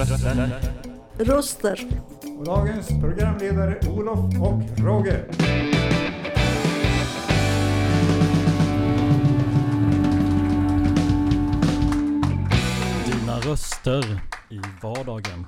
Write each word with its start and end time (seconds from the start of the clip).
Röster. 0.00 1.88
Och 2.38 2.44
dagens 2.44 2.88
programledare 2.88 3.78
Olof 3.88 4.18
och 4.18 4.78
Roger. 4.84 5.26
Dina 13.06 13.40
röster 13.40 14.20
i 14.50 14.60
vardagen. 14.82 15.46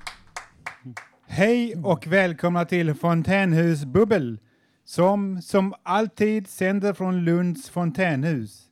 Hej 1.27 1.75
och 1.85 2.07
välkomna 2.07 2.65
till 2.65 2.95
Fontänhus 2.95 3.85
Bubbel 3.85 4.41
som 4.85 5.43
som 5.43 5.75
alltid 5.83 6.49
sänder 6.49 6.93
från 6.93 7.25
Lunds 7.25 7.71
fontänhus. 7.71 8.63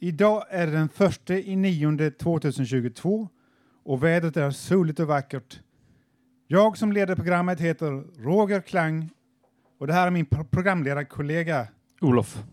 Idag 0.00 0.44
är 0.50 0.66
den 0.66 0.88
första 0.88 1.34
i 1.34 1.56
nionde 1.56 2.10
2022 2.10 3.28
och 3.86 4.02
vädret 4.04 4.36
är 4.36 4.50
soligt 4.50 5.00
och 5.00 5.06
vackert. 5.06 5.60
Jag 6.46 6.78
som 6.78 6.92
leder 6.92 7.14
programmet 7.16 7.60
heter 7.60 8.04
Roger 8.22 8.60
Klang 8.60 9.10
och 9.78 9.86
det 9.86 9.92
här 9.92 10.06
är 10.06 10.10
min 10.10 10.26
pro- 10.26 10.44
programledarkollega. 10.44 11.66
Olof 12.00 12.44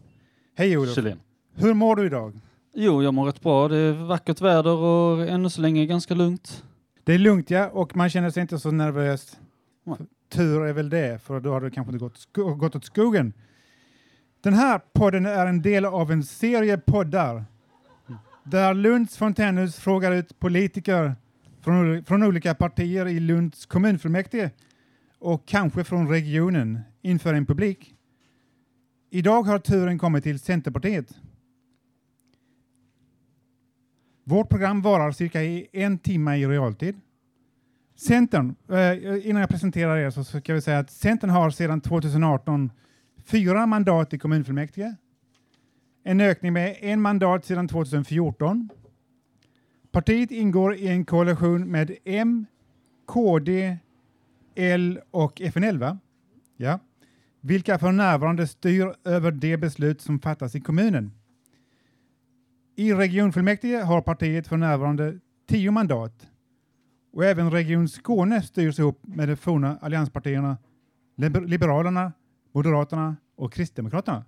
Hej 0.55 0.77
Olof! 0.77 0.95
Kjellén. 0.95 1.19
Hur 1.55 1.73
mår 1.73 1.95
du 1.95 2.05
idag? 2.05 2.39
Jo, 2.73 3.03
jag 3.03 3.13
mår 3.13 3.25
rätt 3.25 3.41
bra. 3.41 3.67
Det 3.67 3.77
är 3.77 3.91
vackert 3.93 4.41
väder 4.41 4.71
och 4.75 5.27
ännu 5.27 5.49
så 5.49 5.61
länge 5.61 5.85
ganska 5.85 6.13
lugnt. 6.13 6.63
Det 7.03 7.13
är 7.13 7.17
lugnt 7.17 7.49
ja, 7.49 7.69
och 7.69 7.95
man 7.95 8.09
känner 8.09 8.29
sig 8.29 8.41
inte 8.41 8.59
så 8.59 8.71
nervös. 8.71 9.37
Nej. 9.83 9.97
Tur 10.29 10.65
är 10.65 10.73
väl 10.73 10.89
det, 10.89 11.21
för 11.23 11.39
då 11.39 11.51
har 11.51 11.61
det 11.61 11.71
kanske 11.71 11.93
inte 11.93 12.03
gått, 12.05 12.17
sko- 12.17 12.55
gått 12.55 12.75
åt 12.75 12.85
skogen. 12.85 13.33
Den 14.41 14.53
här 14.53 14.81
podden 14.93 15.25
är 15.25 15.45
en 15.45 15.61
del 15.61 15.85
av 15.85 16.11
en 16.11 16.23
serie 16.23 16.77
poddar 16.77 17.45
där 18.43 18.73
Lunds 18.73 19.17
fontänhus 19.17 19.75
frågar 19.75 20.11
ut 20.11 20.39
politiker 20.39 21.15
från, 21.63 22.05
från 22.05 22.23
olika 22.23 22.55
partier 22.55 23.07
i 23.07 23.19
Lunds 23.19 23.65
kommunfullmäktige 23.65 24.51
och 25.19 25.45
kanske 25.45 25.83
från 25.83 26.07
regionen 26.07 26.79
inför 27.01 27.33
en 27.33 27.45
publik. 27.45 27.95
Idag 29.09 29.43
har 29.43 29.59
turen 29.59 29.99
kommit 29.99 30.23
till 30.23 30.39
Centerpartiet. 30.39 31.13
Vårt 34.23 34.49
program 34.49 34.81
varar 34.81 35.11
cirka 35.11 35.43
i 35.43 35.67
en 35.71 35.97
timme 35.97 36.35
i 36.35 36.47
realtid. 36.47 36.95
Centern, 37.95 38.55
eh, 38.69 39.29
innan 39.29 39.39
jag 39.39 39.49
presenterar 39.49 39.97
er 39.97 40.09
så 40.09 40.23
ska 40.23 40.53
vi 40.53 40.61
säga 40.61 40.79
att 40.79 40.91
Centern 40.91 41.29
har 41.29 41.49
sedan 41.49 41.81
2018 41.81 42.71
fyra 43.25 43.65
mandat 43.65 44.13
i 44.13 44.19
kommunfullmäktige. 44.19 44.95
En 46.03 46.21
ökning 46.21 46.53
med 46.53 46.77
en 46.79 47.01
mandat 47.01 47.45
sedan 47.45 47.67
2014. 47.67 48.69
Partiet 49.93 50.31
ingår 50.31 50.75
i 50.75 50.87
en 50.87 51.05
koalition 51.05 51.71
med 51.71 51.97
M, 52.05 52.45
KD, 53.05 53.77
L 54.55 54.99
och 55.11 55.41
FNL, 55.41 55.77
va? 55.77 55.97
Ja. 56.57 56.79
Vilka 57.41 57.79
för 57.79 57.91
närvarande 57.91 58.47
styr 58.47 58.93
över 59.03 59.31
de 59.31 59.57
beslut 59.57 60.01
som 60.01 60.19
fattas 60.19 60.55
i 60.55 60.61
kommunen. 60.61 61.11
I 62.75 62.93
regionfullmäktige 62.93 63.83
har 63.83 64.01
partiet 64.01 64.47
för 64.47 64.57
närvarande 64.57 65.19
tio 65.49 65.71
mandat 65.71 66.27
och 67.13 67.25
även 67.25 67.51
Region 67.51 67.89
Skåne 67.89 68.41
styrs 68.41 68.79
ihop 68.79 68.99
med 69.01 69.29
de 69.29 69.35
forna 69.35 69.77
allianspartierna 69.81 70.57
Liber- 71.15 71.47
Liberalerna, 71.47 72.13
Moderaterna 72.51 73.15
och 73.35 73.53
Kristdemokraterna. 73.53 74.25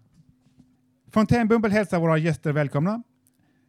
Fontänbubbel 1.11 1.71
hälsar 1.71 1.99
våra 1.99 2.17
gäster 2.17 2.53
välkomna. 2.53 3.03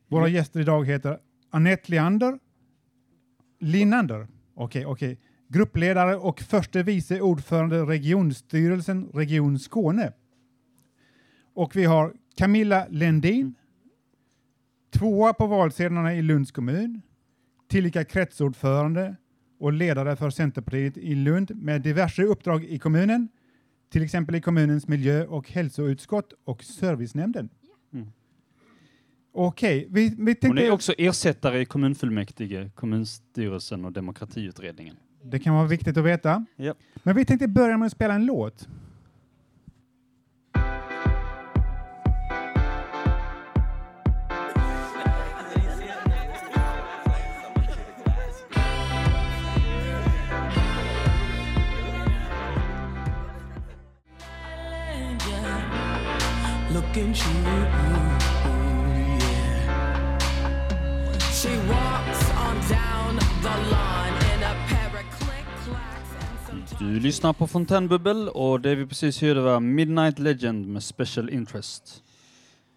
Våra 0.08 0.28
gäster 0.28 0.60
idag 0.60 0.86
heter 0.86 1.18
Anette 1.56 1.90
Leander, 1.90 2.38
Linnander, 3.60 4.26
okej, 4.54 4.86
okej, 4.86 5.18
gruppledare 5.48 6.16
och 6.16 6.40
förste 6.40 6.82
vice 6.82 7.20
ordförande 7.20 7.82
regionstyrelsen 7.82 9.08
Region 9.14 9.58
Skåne. 9.58 10.12
Och 11.54 11.76
vi 11.76 11.84
har 11.84 12.12
Camilla 12.36 12.86
Lendin, 12.90 13.54
tvåa 14.90 15.32
på 15.32 15.46
valsedlarna 15.46 16.14
i 16.14 16.22
Lunds 16.22 16.52
kommun, 16.52 17.02
tillika 17.68 18.04
kretsordförande 18.04 19.16
och 19.58 19.72
ledare 19.72 20.16
för 20.16 20.30
Centerpartiet 20.30 20.96
i 20.96 21.14
Lund 21.14 21.50
med 21.54 21.82
diverse 21.82 22.22
uppdrag 22.22 22.64
i 22.64 22.78
kommunen, 22.78 23.28
till 23.92 24.02
exempel 24.02 24.34
i 24.34 24.40
kommunens 24.40 24.88
miljö 24.88 25.26
och 25.26 25.50
hälsoutskott 25.50 26.32
och 26.44 26.64
servicenämnden. 26.64 27.48
Okej, 29.38 29.88
vi, 29.90 30.08
vi 30.08 30.24
Hon 30.24 30.34
tänkte... 30.34 30.66
är 30.66 30.70
också 30.70 30.94
ersättare 30.98 31.60
i 31.60 31.64
kommunfullmäktige, 31.64 32.70
kommunstyrelsen 32.74 33.84
och 33.84 33.92
demokratiutredningen. 33.92 34.96
Det 35.22 35.38
kan 35.38 35.54
vara 35.54 35.66
viktigt 35.66 35.96
att 35.96 36.04
veta. 36.04 36.44
Ja. 36.56 36.74
Men 37.02 37.16
vi 37.16 37.24
tänkte 37.24 37.48
börja 37.48 37.76
med 37.76 37.86
att 37.86 37.92
spela 37.92 38.14
en 38.14 38.26
låt. 38.26 38.68
Du 66.78 67.00
lyssnar 67.00 67.32
på 67.32 67.46
Fontänbubbel 67.46 68.28
och 68.28 68.60
det 68.60 68.74
vi 68.74 68.86
precis 68.86 69.22
hörde 69.22 69.40
var 69.40 69.60
Midnight 69.60 70.18
Legend 70.18 70.66
med 70.66 70.82
Special 70.82 71.30
Interest. 71.30 72.02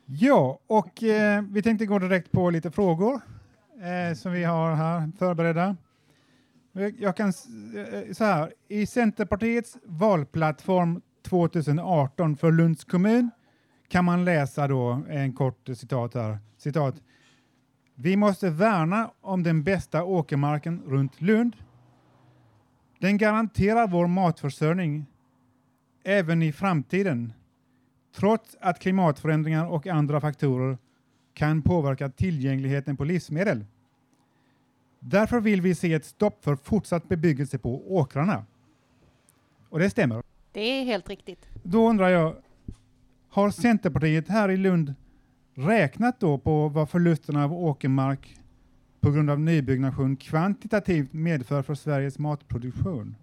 Ja, 0.06 0.60
och 0.68 1.04
eh, 1.04 1.44
vi 1.50 1.62
tänkte 1.62 1.86
gå 1.86 2.00
direkt 2.00 2.32
på 2.32 2.50
lite 2.50 2.72
frågor 2.72 3.22
eh, 3.82 4.16
som 4.16 4.32
vi 4.32 4.44
har 4.44 4.76
här 4.76 5.12
förberedda. 5.20 5.76
Jag, 6.98 7.16
kan 7.16 7.28
eh, 7.28 8.14
så 8.14 8.24
här, 8.24 8.54
i 8.68 8.86
Centerpartiets 8.86 9.78
valplattform 9.86 11.02
2018 11.30 12.38
för 12.38 12.52
Lunds 12.52 12.84
kommun 12.84 13.32
kan 13.88 14.06
man 14.06 14.26
läsa 14.26 14.68
då 14.68 15.04
en 15.10 15.34
kort 15.34 15.68
citat 15.76 16.14
här. 16.14 16.38
Citat. 16.58 16.96
Vi 17.96 18.16
måste 18.16 18.50
värna 18.50 19.12
om 19.22 19.44
den 19.44 19.64
bästa 19.64 20.04
åkermarken 20.04 20.82
runt 20.86 21.22
Lund. 21.22 21.56
Den 23.00 23.18
garanterar 23.18 23.88
vår 23.88 24.08
matförsörjning 24.08 25.06
även 26.04 26.42
i 26.42 26.52
framtiden 26.52 27.34
trots 28.16 28.58
att 28.62 28.80
klimatförändringar 28.80 29.66
och 29.66 29.88
andra 29.88 30.22
faktorer 30.22 30.78
kan 31.34 31.62
påverka 31.62 32.10
tillgängligheten 32.10 32.98
på 32.98 33.04
livsmedel. 33.04 33.66
Därför 35.00 35.40
vill 35.40 35.62
vi 35.62 35.76
se 35.76 35.94
ett 35.94 36.06
stopp 36.06 36.44
för 36.44 36.56
fortsatt 36.56 37.10
bebyggelse 37.10 37.58
på 37.58 37.96
åkrarna. 37.96 38.46
Och 39.70 39.80
det 39.80 39.90
stämmer. 39.90 40.24
Det 40.52 40.62
är 40.62 40.84
helt 40.84 41.10
riktigt. 41.10 41.48
Då 41.64 41.90
undrar 41.90 42.10
jag, 42.10 42.36
har 43.30 43.50
Centerpartiet 43.50 44.28
här 44.28 44.50
i 44.50 44.58
Lund 44.58 44.94
räknat 45.54 46.20
då 46.20 46.38
på 46.38 46.70
vad 46.70 46.90
förlusterna 46.90 47.44
av 47.44 47.54
åkermark 47.54 48.39
på 49.00 49.12
grund 49.12 49.30
av 49.30 49.40
nybyggnation 49.40 50.16
kvantitativt 50.16 51.14
medför 51.14 51.62
för 51.62 51.76
Sveriges 51.76 52.20
matproduktion? 52.20 53.16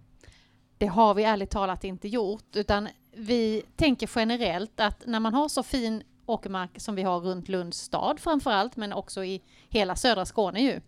Det 0.77 0.87
har 0.87 1.13
vi 1.13 1.23
ärligt 1.23 1.49
talat 1.49 1.83
inte 1.83 2.07
gjort, 2.07 2.55
utan 2.55 2.87
vi 3.15 3.63
tänker 3.75 4.09
generellt 4.15 4.79
att 4.79 5.03
när 5.07 5.19
man 5.19 5.33
har 5.33 5.49
så 5.49 5.63
fin 5.63 6.03
åkermark 6.25 6.71
som 6.77 6.95
vi 6.95 7.03
har 7.03 7.19
runt 7.19 7.49
Lunds 7.49 7.77
stad 7.77 8.19
framför 8.19 8.51
allt, 8.51 8.75
men 8.75 8.93
också 8.93 9.23
i 9.23 9.41
hela 9.69 9.95
södra 9.95 10.25
Skåne 10.25 10.61
ju, 10.61 10.79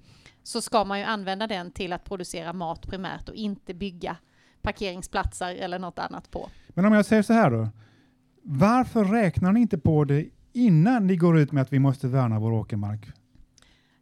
så 0.44 0.62
ska 0.62 0.84
man 0.84 1.00
ju 1.00 1.06
använda 1.06 1.48
den 1.48 1.72
till 1.72 1.94
att 1.94 2.06
producera 2.06 2.54
mat 2.54 2.88
primärt 2.88 3.30
och 3.30 3.36
inte 3.36 3.74
bygga 3.74 4.16
parkeringsplatser 4.62 5.56
eller 5.56 5.80
något 5.80 6.00
annat 6.00 6.32
på. 6.32 6.50
Men 6.70 6.86
om 6.86 6.94
jag 6.94 7.06
säger 7.06 7.24
så 7.24 7.34
här 7.34 7.52
då. 7.52 7.68
Varför 8.42 9.06
räknar 9.06 9.52
ni 9.52 9.60
inte 9.60 9.78
på 9.78 10.04
det 10.04 10.26
innan 10.54 11.08
ni 11.08 11.16
går 11.16 11.40
ut 11.40 11.52
med 11.52 11.62
att 11.62 11.74
vi 11.74 11.80
måste 11.80 12.08
värna 12.08 12.40
vår 12.40 12.52
åkermark? 12.52 13.12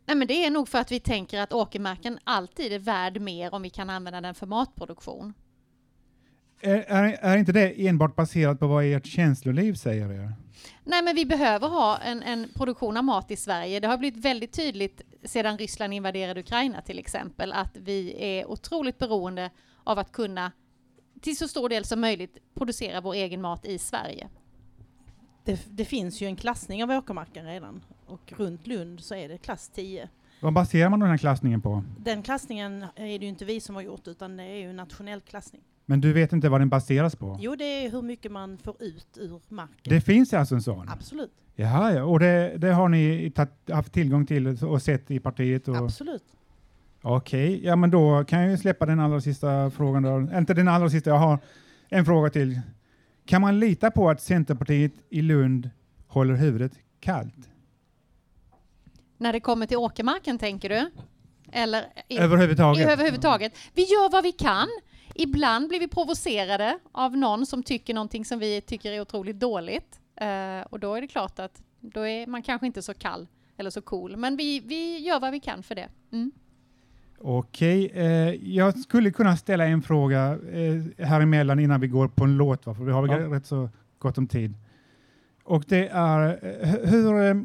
Nej, 0.07 0.17
men 0.17 0.27
det 0.27 0.45
är 0.45 0.51
nog 0.51 0.67
för 0.67 0.79
att 0.79 0.91
vi 0.91 0.99
tänker 0.99 1.41
att 1.41 1.53
åkermarken 1.53 2.19
alltid 2.23 2.73
är 2.73 2.79
värd 2.79 3.21
mer 3.21 3.53
om 3.53 3.61
vi 3.61 3.69
kan 3.69 3.89
använda 3.89 4.21
den 4.21 4.35
för 4.35 4.45
matproduktion. 4.45 5.33
Är, 6.61 6.75
är, 6.75 7.17
är 7.21 7.37
inte 7.37 7.51
det 7.51 7.87
enbart 7.87 8.15
baserat 8.15 8.59
på 8.59 8.67
vad 8.67 8.85
ert 8.85 9.05
känsloliv 9.05 9.73
säger 9.73 10.11
er? 10.11 10.33
Nej, 10.83 11.03
men 11.03 11.15
vi 11.15 11.25
behöver 11.25 11.67
ha 11.67 11.97
en, 11.97 12.23
en 12.23 12.49
produktion 12.55 12.97
av 12.97 13.03
mat 13.03 13.31
i 13.31 13.35
Sverige. 13.35 13.79
Det 13.79 13.87
har 13.87 13.97
blivit 13.97 14.25
väldigt 14.25 14.53
tydligt 14.53 15.01
sedan 15.23 15.57
Ryssland 15.57 15.93
invaderade 15.93 16.39
Ukraina 16.39 16.81
till 16.81 16.99
exempel, 16.99 17.53
att 17.53 17.77
vi 17.77 18.15
är 18.19 18.51
otroligt 18.51 18.97
beroende 18.97 19.51
av 19.83 19.99
att 19.99 20.11
kunna 20.11 20.51
till 21.21 21.37
så 21.37 21.47
stor 21.47 21.69
del 21.69 21.85
som 21.85 22.01
möjligt 22.01 22.37
producera 22.53 23.01
vår 23.01 23.13
egen 23.13 23.41
mat 23.41 23.65
i 23.65 23.79
Sverige. 23.79 24.29
Det, 25.43 25.61
det 25.69 25.85
finns 25.85 26.21
ju 26.21 26.27
en 26.27 26.35
klassning 26.35 26.83
av 26.83 26.91
åkermarken 26.91 27.45
redan. 27.45 27.81
Och 28.07 28.33
runt 28.37 28.67
Lund 28.67 28.99
så 28.99 29.15
är 29.15 29.29
det 29.29 29.37
klass 29.37 29.69
10. 29.69 30.09
Vad 30.41 30.53
baserar 30.53 30.89
man 30.89 30.99
den 30.99 31.09
här 31.09 31.17
klassningen 31.17 31.61
på? 31.61 31.83
Den 31.99 32.21
klassningen 32.23 32.85
är 32.95 33.05
det 33.19 33.25
ju 33.25 33.27
inte 33.27 33.45
vi 33.45 33.59
som 33.61 33.75
har 33.75 33.81
gjort 33.81 34.07
utan 34.07 34.37
det 34.37 34.43
är 34.43 34.55
ju 34.55 34.69
en 34.69 34.75
nationell 34.75 35.21
klassning. 35.21 35.61
Men 35.85 36.01
du 36.01 36.13
vet 36.13 36.33
inte 36.33 36.49
vad 36.49 36.61
den 36.61 36.69
baseras 36.69 37.15
på? 37.15 37.37
Jo, 37.39 37.55
det 37.55 37.63
är 37.85 37.91
hur 37.91 38.01
mycket 38.01 38.31
man 38.31 38.57
får 38.57 38.75
ut 38.79 39.17
ur 39.17 39.41
marken. 39.53 39.75
Det 39.83 40.01
finns 40.01 40.33
alltså 40.33 40.55
en 40.55 40.61
sån? 40.61 40.89
Absolut, 40.89 41.31
Jaha, 41.55 41.93
ja. 41.93 42.03
Och 42.03 42.19
det, 42.19 42.57
det 42.57 42.73
har 42.73 42.89
ni 42.89 43.31
tagit- 43.35 43.69
haft 43.73 43.93
tillgång 43.93 44.25
till 44.25 44.63
och 44.63 44.81
sett 44.81 45.11
i 45.11 45.19
partiet? 45.19 45.67
Och... 45.67 45.75
absolut. 45.75 46.23
Okej, 47.01 47.65
ja 47.65 47.75
men 47.75 47.91
då 47.91 48.23
kan 48.23 48.41
jag 48.41 48.51
ju 48.51 48.57
släppa 48.57 48.85
den 48.85 48.99
allra 48.99 49.21
sista 49.21 49.71
frågan 49.71 50.03
då. 50.03 50.37
Inte 50.37 50.53
den 50.53 50.67
allra 50.67 50.89
sista, 50.89 51.09
jag 51.09 51.17
har 51.17 51.39
en 51.89 52.05
fråga 52.05 52.29
till. 52.29 52.61
Kan 53.25 53.41
man 53.41 53.59
lita 53.59 53.91
på 53.91 54.09
att 54.09 54.21
Centerpartiet 54.21 54.93
i 55.09 55.21
Lund 55.21 55.69
håller 56.07 56.35
huvudet 56.35 56.71
kallt? 56.99 57.49
När 59.17 59.33
det 59.33 59.39
kommer 59.39 59.65
till 59.65 59.77
åkermarken 59.77 60.37
tänker 60.37 60.69
du? 60.69 60.89
Eller 61.51 61.85
i, 62.07 62.17
Överhuvudtaget? 62.17 62.87
i, 62.87 62.91
överhuvudtaget? 62.91 63.57
Vi 63.73 63.81
gör 63.83 64.11
vad 64.11 64.23
vi 64.23 64.31
kan. 64.31 64.67
Ibland 65.15 65.67
blir 65.69 65.79
vi 65.79 65.87
provocerade 65.87 66.79
av 66.91 67.17
någon 67.17 67.45
som 67.45 67.63
tycker 67.63 67.93
någonting 67.93 68.25
som 68.25 68.39
vi 68.39 68.61
tycker 68.61 68.91
är 68.91 69.01
otroligt 69.01 69.39
dåligt. 69.39 69.99
Eh, 70.15 70.61
och 70.69 70.79
då 70.79 70.95
är 70.95 71.01
det 71.01 71.07
klart 71.07 71.39
att 71.39 71.61
då 71.79 72.07
är 72.07 72.27
man 72.27 72.41
kanske 72.41 72.67
inte 72.67 72.81
så 72.81 72.93
kall 72.93 73.27
eller 73.57 73.69
så 73.69 73.81
cool. 73.81 74.17
Men 74.17 74.37
vi, 74.37 74.59
vi 74.59 74.97
gör 74.99 75.19
vad 75.19 75.31
vi 75.31 75.39
kan 75.39 75.63
för 75.63 75.75
det. 75.75 75.87
Mm. 76.11 76.31
Okej, 77.19 77.91
eh, 77.93 78.05
jag 78.53 78.79
skulle 78.79 79.11
kunna 79.11 79.37
ställa 79.37 79.65
en 79.65 79.81
fråga 79.81 80.39
eh, 80.51 81.05
här 81.07 81.21
emellan 81.21 81.59
innan 81.59 81.81
vi 81.81 81.87
går 81.87 82.07
på 82.07 82.23
en 82.23 82.37
låt, 82.37 82.65
va? 82.65 82.75
för 82.75 82.83
vi 82.83 82.91
har 82.91 83.07
Ja. 83.07 83.17
rätt 83.35 83.45
så 83.45 83.69
gott 83.99 84.17
om 84.17 84.27
tid. 84.27 84.53
Och 85.43 85.63
det 85.67 85.87
är, 85.87 86.39
eh, 86.45 86.67
hu- 86.67 86.85
hur, 86.85 87.21
eh, 87.29 87.35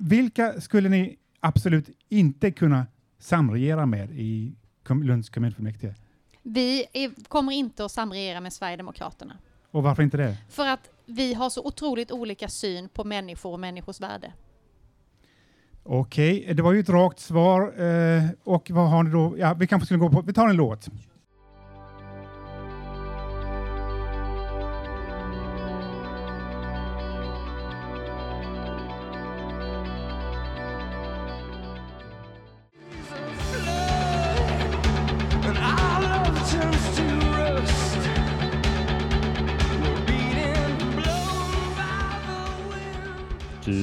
vilka 0.00 0.60
skulle 0.60 0.88
ni 0.88 1.16
absolut 1.40 1.90
inte 2.08 2.50
kunna 2.50 2.86
samregera 3.18 3.86
med 3.86 4.10
i 4.10 4.54
Lunds 4.88 5.28
kommunfullmäktige? 5.28 5.94
Vi 6.42 6.86
är, 6.92 7.24
kommer 7.28 7.52
inte 7.52 7.84
att 7.84 7.92
samregera 7.92 8.40
med 8.40 8.52
Sverigedemokraterna. 8.52 9.38
Och 9.70 9.82
varför 9.82 10.02
inte 10.02 10.16
det? 10.16 10.36
För 10.48 10.66
att 10.66 10.90
vi 11.06 11.34
har 11.34 11.50
så 11.50 11.66
otroligt 11.66 12.12
olika 12.12 12.48
syn 12.48 12.88
på 12.88 13.04
människor 13.04 13.52
och 13.52 13.60
människors 13.60 14.00
värde. 14.00 14.32
Okej, 15.82 16.54
det 16.54 16.62
var 16.62 16.72
ju 16.72 16.80
ett 16.80 16.88
rakt 16.88 17.20
svar. 17.20 17.82
Eh, 17.82 18.30
och 18.44 18.70
vad 18.70 18.90
har 18.90 19.02
ni 19.02 19.10
då? 19.10 19.34
Ja, 19.38 19.54
vi 19.54 19.66
kanske 19.66 19.86
skulle 19.86 20.00
gå 20.00 20.10
på, 20.10 20.22
vi 20.22 20.32
tar 20.32 20.48
en 20.48 20.56
låt. 20.56 20.88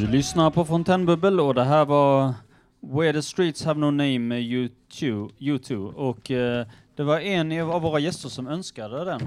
Du 0.07 0.11
lyssnar 0.11 0.49
på 0.51 0.65
Fontänbubbel 0.65 1.39
och 1.39 1.53
det 1.53 1.63
här 1.63 1.85
var 1.85 2.33
Where 2.79 3.13
the 3.13 3.21
Streets 3.21 3.65
Have 3.65 3.79
No 3.79 3.85
Name 3.85 4.19
med 4.19 4.41
U2. 4.41 5.31
U2. 5.39 5.93
Och 5.93 6.31
eh, 6.31 6.67
det 6.95 7.03
var 7.03 7.19
en 7.19 7.61
av 7.61 7.81
våra 7.81 7.99
gäster 7.99 8.29
som 8.29 8.47
önskade 8.47 9.05
den. 9.05 9.21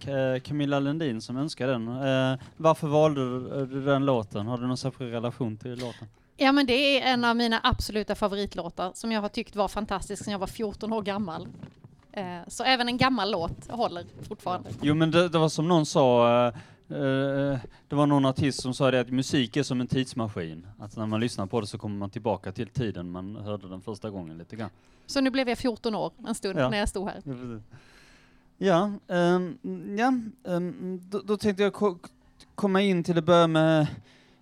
Ka- 0.00 0.40
Camilla 0.40 0.80
Lundin 0.80 1.20
som 1.20 1.36
önskade 1.36 1.72
den. 1.72 1.88
Eh, 1.88 2.38
varför 2.56 2.88
valde 2.88 3.20
du 3.20 3.66
du 3.66 3.84
den 3.84 4.04
låten? 4.04 4.46
Har 4.46 4.58
du 4.58 4.66
någon 4.66 4.76
särskild 4.76 5.12
relation 5.12 5.56
till 5.56 5.70
låten? 5.78 6.08
Ja, 6.36 6.52
men 6.52 6.66
det 6.66 6.72
är 7.00 7.12
en 7.12 7.24
av 7.24 7.36
mina 7.36 7.60
absoluta 7.62 8.14
favoritlåtar 8.14 8.90
som 8.94 9.12
jag 9.12 9.20
har 9.20 9.28
tyckt 9.28 9.56
var 9.56 9.68
fantastisk 9.68 10.24
sedan 10.24 10.32
jag 10.32 10.38
var 10.38 10.46
14 10.46 10.92
år 10.92 11.02
gammal. 11.02 11.48
Eh, 12.12 12.24
så 12.48 12.64
även 12.64 12.88
en 12.88 12.96
gammal 12.96 13.30
låt 13.30 13.70
håller 13.70 14.04
fortfarande. 14.28 14.70
Jo 14.82 14.94
men 14.94 15.10
det, 15.10 15.28
det 15.28 15.38
var 15.38 15.48
som 15.48 15.68
någon 15.68 15.86
sa, 15.86 16.28
eh, 16.46 16.46
eh, 16.46 16.54
det 17.88 17.94
var 17.96 18.06
någon 18.06 18.24
artist 18.24 18.62
som 18.62 18.74
sa 18.74 18.90
det 18.90 19.00
att 19.00 19.10
musik 19.10 19.56
är 19.56 19.62
som 19.62 19.80
en 19.80 19.86
tidsmaskin. 19.86 20.66
Att 20.78 20.96
när 20.96 21.06
man 21.06 21.20
lyssnar 21.20 21.46
på 21.46 21.60
det 21.60 21.66
så 21.66 21.78
kommer 21.78 21.96
man 21.96 22.10
tillbaka 22.10 22.52
till 22.52 22.68
tiden 22.68 23.10
man 23.10 23.36
hörde 23.36 23.68
den 23.68 23.80
första 23.80 24.10
gången 24.10 24.38
lite 24.38 24.56
grann. 24.56 24.70
Så 25.06 25.20
nu 25.20 25.30
blev 25.30 25.48
jag 25.48 25.58
14 25.58 25.94
år 25.94 26.12
en 26.28 26.34
stund 26.34 26.58
Ja. 26.58 26.70
när 26.70 26.78
jag 26.78 26.88
stod 26.88 27.08
här. 27.08 27.20
Ja, 27.24 27.32
precis. 27.32 27.62
Ja, 28.58 28.92
ehm, 29.08 31.00
då, 31.10 31.20
då 31.24 31.36
tänkte 31.36 31.62
jag 31.62 31.72
ko- 31.72 31.98
komma 32.54 32.80
in 32.82 33.04
till 33.04 33.18
att 33.18 33.24
börja 33.24 33.46
med 33.46 33.86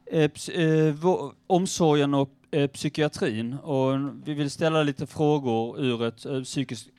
eh, 0.06 0.30
eh, 0.54 0.94
omsorgen 1.46 2.14
och 2.14 2.30
eh, 2.30 2.37
Eh, 2.50 2.66
psykiatrin. 2.66 3.54
Och 3.54 3.98
vi 4.24 4.34
vill 4.34 4.50
ställa 4.50 4.82
lite 4.82 5.06
frågor 5.06 5.80
ur 5.80 6.02
ett 6.02 6.26
eh, 6.26 6.42
psykiskt 6.42 6.90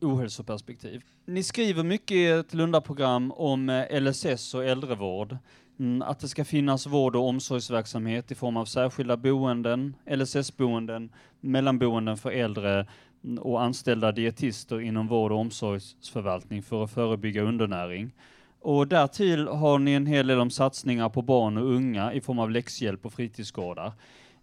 ohälsoperspektiv. 0.00 1.02
Ni 1.26 1.42
skriver 1.42 1.82
mycket 1.82 2.10
i 2.10 2.26
ert 2.26 2.54
Lundaprogram 2.54 3.32
om 3.32 3.68
eh, 3.68 4.00
LSS 4.00 4.54
och 4.54 4.64
äldrevård. 4.64 5.36
Mm, 5.78 6.02
att 6.02 6.20
det 6.20 6.28
ska 6.28 6.44
finnas 6.44 6.86
vård 6.86 7.16
och 7.16 7.28
omsorgsverksamhet 7.28 8.30
i 8.30 8.34
form 8.34 8.56
av 8.56 8.64
särskilda 8.64 9.16
boenden, 9.16 9.96
LSS-boenden, 10.06 11.10
mellanboenden 11.40 12.16
för 12.16 12.30
äldre, 12.30 12.86
mm, 13.24 13.38
och 13.38 13.62
anställda 13.62 14.12
dietister 14.12 14.80
inom 14.80 15.08
vård 15.08 15.32
och 15.32 15.38
omsorgsförvaltning 15.38 16.62
för 16.62 16.84
att 16.84 16.90
förebygga 16.90 17.42
undernäring. 17.42 18.12
Och 18.60 18.88
därtill 18.88 19.48
har 19.48 19.78
ni 19.78 19.92
en 19.92 20.06
hel 20.06 20.26
del 20.26 20.40
om 20.40 20.50
satsningar 20.50 21.08
på 21.08 21.22
barn 21.22 21.56
och 21.56 21.64
unga 21.64 22.12
i 22.12 22.20
form 22.20 22.38
av 22.38 22.50
läxhjälp 22.50 23.06
och 23.06 23.12
fritidsgårdar. 23.12 23.92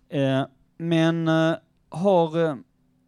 Eh, 0.10 0.44
men 0.78 1.28
eh, 1.28 1.56
har, 1.90 2.44
eh, 2.44 2.56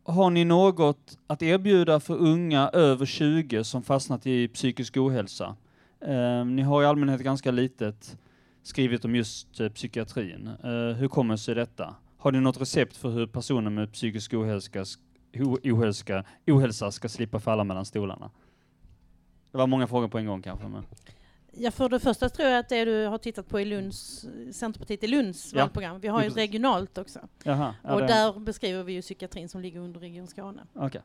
har 0.03 0.29
ni 0.29 0.46
något 0.46 1.17
att 1.27 1.41
erbjuda 1.41 2.00
för 2.00 2.15
unga 2.17 2.70
över 2.70 3.05
20 3.05 3.63
som 3.63 3.84
fastnat 3.84 4.27
i 4.27 4.48
psykisk 4.48 4.98
ohälsa? 4.98 5.55
Eh, 6.01 6.46
ni 6.46 6.62
har 6.62 6.84
i 6.84 6.86
allmänhet 6.86 7.22
ganska 7.22 7.51
litet 7.51 8.17
skrivit 8.63 9.05
om 9.05 9.15
just 9.15 9.60
eh, 9.60 9.70
psykiatrin. 9.70 10.50
Hur 10.98 11.08
kommer 11.08 11.36
sig 11.36 11.55
detta? 11.55 11.96
Har 12.17 12.31
ni 12.31 12.39
något 12.39 12.62
recept 12.62 12.98
för 12.98 13.10
hur 13.10 13.27
personer 13.27 13.70
med 13.70 13.93
psykisk 13.93 14.34
ohälsa 14.34 14.86
ohälsa, 15.63 16.24
ohälsa 16.48 16.91
ska 16.91 17.10
slippa 17.10 17.39
falla 17.39 17.63
mellan 17.63 17.86
stolarna? 17.86 18.31
Det 19.51 19.58
var 19.58 19.67
många 19.67 19.88
frågor 19.88 20.08
på 20.08 20.17
en 20.17 20.25
gång 20.25 20.41
kanske. 20.41 20.67
Men. 20.67 20.84
Ja, 21.53 21.72
för 21.72 21.89
det 21.89 22.00
första 22.00 22.29
tror 22.29 22.50
jag 22.50 22.60
att 22.60 22.70
det 22.70 22.86
du 22.86 23.05
har 23.05 23.17
tittat 23.17 23.48
på 23.48 23.60
i 23.60 23.65
Lunds, 23.65 24.25
Centerpartiet 24.51 25.03
i 25.03 25.08
Lunds 25.08 25.53
Ja. 25.53 25.60
valprogram. 25.62 26.00
Vi 26.00 26.08
har 26.08 26.24
ju 26.24 26.29
regionalt 26.29 26.98
också. 26.98 27.20
Jaha, 27.43 27.75
ja, 27.84 27.93
och 27.93 28.01
det- 28.01 28.08
där 28.08 28.39
beskriver 28.39 28.84
vi 28.84 28.93
ju 28.93 29.01
psykiatrin 29.01 29.50
som 29.50 29.62
ligger 29.62 29.79
under 29.79 30.00
Region 30.00 30.27
Skåne. 30.27 30.62
okej. 30.74 31.01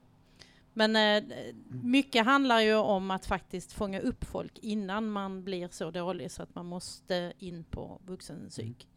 Men 0.73 0.97
eh, 0.97 1.25
mycket 1.69 2.25
handlar 2.25 2.61
ju 2.61 2.75
om 2.75 3.11
att 3.11 3.27
faktiskt 3.27 3.73
fånga 3.73 4.01
upp 4.01 4.25
folk 4.25 4.59
innan 4.59 5.11
man 5.11 5.45
blir 5.45 5.69
så 5.73 5.91
dålig 5.91 6.31
så 6.31 6.43
att 6.43 6.55
man 6.55 6.67
måste 6.67 7.33
in 7.39 7.65
på 7.65 8.01
vuxenpsyk. 8.07 8.89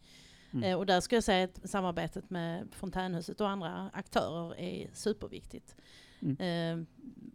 Mm. 0.52 0.64
Eh, 0.64 0.76
och 0.78 0.86
där 0.86 1.00
skulle 1.00 1.16
jag 1.16 1.24
säga 1.24 1.44
att 1.44 1.70
samarbetet 1.70 2.30
med 2.30 2.68
Fontänhuset 2.72 3.40
och 3.40 3.48
andra 3.48 3.90
aktörer 3.92 4.60
är 4.60 4.90
superviktigt. 4.92 5.76
Mm. 6.22 6.36
Eh, 6.80 6.86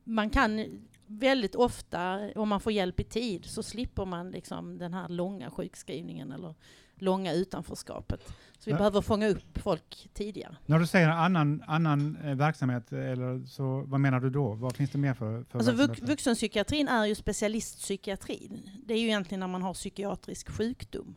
man 0.03 0.29
kan 0.29 0.65
väldigt 1.07 1.55
ofta, 1.55 2.29
om 2.35 2.49
man 2.49 2.59
får 2.59 2.71
hjälp 2.71 2.99
i 2.99 3.03
tid, 3.03 3.45
så 3.45 3.63
slipper 3.63 4.05
man 4.05 4.31
liksom 4.31 4.77
den 4.77 4.93
här 4.93 5.09
långa 5.09 5.51
sjukskrivningen 5.51 6.31
eller 6.31 6.55
långa 6.97 7.33
utanförskapet. 7.33 8.27
Så 8.59 8.65
vi 8.65 8.71
Ja. 8.71 8.77
behöver 8.77 9.01
fånga 9.01 9.27
upp 9.27 9.57
folk 9.57 10.09
tidigare. 10.13 10.55
När 10.65 10.79
du 10.79 10.87
säger 10.87 11.09
annan, 11.09 11.63
annan 11.67 12.17
eh, 12.23 12.35
verksamhet, 12.35 12.91
eller 12.93 13.45
så, 13.45 13.83
vad 13.87 13.99
menar 13.99 14.19
du 14.19 14.29
då? 14.29 14.53
Vad 14.53 14.75
finns 14.75 14.89
det 14.91 14.97
mer 14.97 15.13
för, 15.13 15.43
för 15.43 15.59
Alltså 15.59 15.71
vux, 15.73 16.01
vuxenpsykiatrin 16.01 16.87
är 16.87 17.05
ju 17.05 17.15
specialistpsykiatrin. 17.15 18.69
Det 18.85 18.93
är 18.93 18.97
ju 18.99 19.05
egentligen 19.07 19.39
när 19.39 19.47
man 19.47 19.61
har 19.61 19.73
psykiatrisk 19.73 20.49
sjukdom. 20.51 21.15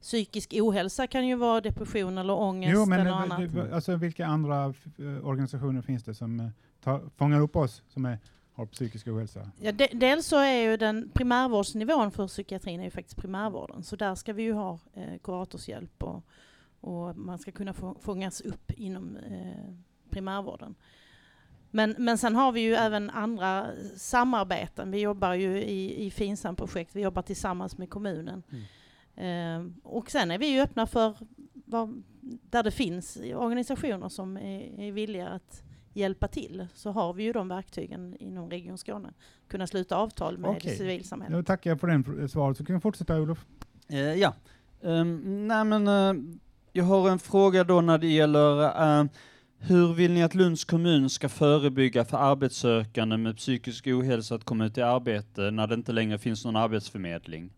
Psykisk 0.00 0.54
ohälsa 0.60 1.06
kan 1.06 1.26
ju 1.26 1.34
vara 1.36 1.60
depression 1.60 2.18
eller 2.18 2.34
ångest 2.34 2.72
Jo, 2.74 2.86
men 2.86 3.00
eller 3.00 3.10
annat. 3.10 3.72
alltså, 3.72 3.96
vilka 3.96 4.26
andra 4.26 4.64
eh, 4.98 5.26
organisationer 5.26 5.82
finns 5.82 6.04
det 6.04 6.14
som 6.14 6.40
eh, 6.40 6.48
tar, 6.84 7.02
fångar 7.16 7.40
upp 7.40 7.56
oss 7.56 7.82
som 7.88 8.04
är, 8.06 8.18
har 8.56 8.66
psykisk 8.66 9.06
ohälsa? 9.08 9.50
Ja, 9.60 9.72
de, 9.72 9.88
dels 9.92 10.26
så 10.26 10.36
är 10.36 10.70
ju 10.70 10.76
den 10.76 11.10
primärvårdsnivån 11.14 12.10
för 12.10 12.28
psykiatrin 12.28 12.80
är 12.80 12.84
ju 12.84 12.90
faktiskt 12.90 13.16
primärvården. 13.16 13.82
Så 13.82 13.96
där 13.96 14.14
ska 14.14 14.32
vi 14.32 14.42
ju 14.42 14.52
ha 14.52 14.78
eh, 14.94 15.18
kuratorshjälp 15.22 16.02
och, 16.02 16.22
och 16.80 17.16
man 17.16 17.38
ska 17.38 17.52
kunna 17.52 17.72
få, 17.72 17.96
fångas 18.00 18.40
upp 18.40 18.70
inom 18.70 19.16
eh, 19.16 19.74
primärvården. 20.10 20.74
Men, 21.70 21.94
men 21.98 22.18
sen 22.18 22.36
har 22.36 22.52
vi 22.52 22.60
ju 22.60 22.74
även 22.74 23.10
andra 23.10 23.66
samarbeten. 23.96 24.90
Vi 24.90 25.00
jobbar 25.00 25.34
ju 25.34 25.62
i, 25.62 26.06
i 26.06 26.10
FINSAM-projekt, 26.10 26.96
vi 26.96 27.00
jobbar 27.00 27.22
tillsammans 27.22 27.78
med 27.78 27.90
kommunen. 27.90 28.42
Eh, 29.16 29.66
och 29.82 30.10
sen 30.10 30.30
är 30.30 30.38
vi 30.38 30.46
ju 30.46 30.60
öppna 30.60 30.86
för 30.86 31.16
vad, 31.52 32.02
där 32.50 32.62
det 32.62 32.70
finns 32.70 33.16
organisationer 33.16 34.08
som 34.08 34.36
är, 34.36 34.80
är 34.80 34.92
villiga 34.92 35.28
att 35.28 35.62
hjälpa 35.96 36.28
till 36.28 36.66
så 36.74 36.90
har 36.90 37.12
vi 37.12 37.22
ju 37.22 37.32
de 37.32 37.48
verktygen 37.48 38.16
inom 38.20 38.50
Region 38.50 38.78
Skåne. 38.78 39.12
Kunna 39.48 39.66
sluta 39.66 39.96
avtal 39.96 40.38
med 40.38 40.50
Okej. 40.50 40.76
civilsamhället. 40.76 41.38
Då 41.38 41.42
tackar 41.42 41.70
jag 41.70 41.80
för 41.80 41.86
den 41.86 42.28
svaret, 42.28 42.56
så 42.56 42.64
kan 42.64 42.74
vi 42.76 42.80
fortsätta 42.80 43.20
Olof. 43.20 43.46
Eh, 43.88 43.98
ja. 43.98 44.34
Ehm, 44.82 45.48
nej 45.48 45.64
men, 45.64 45.88
eh, 45.88 46.22
jag 46.72 46.84
har 46.84 47.10
en 47.10 47.18
fråga 47.18 47.64
då 47.64 47.80
när 47.80 47.98
det 47.98 48.06
gäller 48.06 48.62
eh, 49.00 49.04
hur 49.58 49.94
vill 49.94 50.12
ni 50.12 50.22
att 50.22 50.34
Lunds 50.34 50.64
kommun 50.64 51.10
ska 51.10 51.28
förebygga 51.28 52.04
för 52.04 52.16
arbetssökande 52.16 53.16
med 53.16 53.36
psykisk 53.36 53.86
ohälsa 53.86 54.34
att 54.34 54.44
komma 54.44 54.66
ut 54.66 54.78
i 54.78 54.82
arbete 54.82 55.50
när 55.50 55.66
det 55.66 55.74
inte 55.74 55.92
längre 55.92 56.18
finns 56.18 56.44
någon 56.44 56.56
arbetsförmedling? 56.56 57.52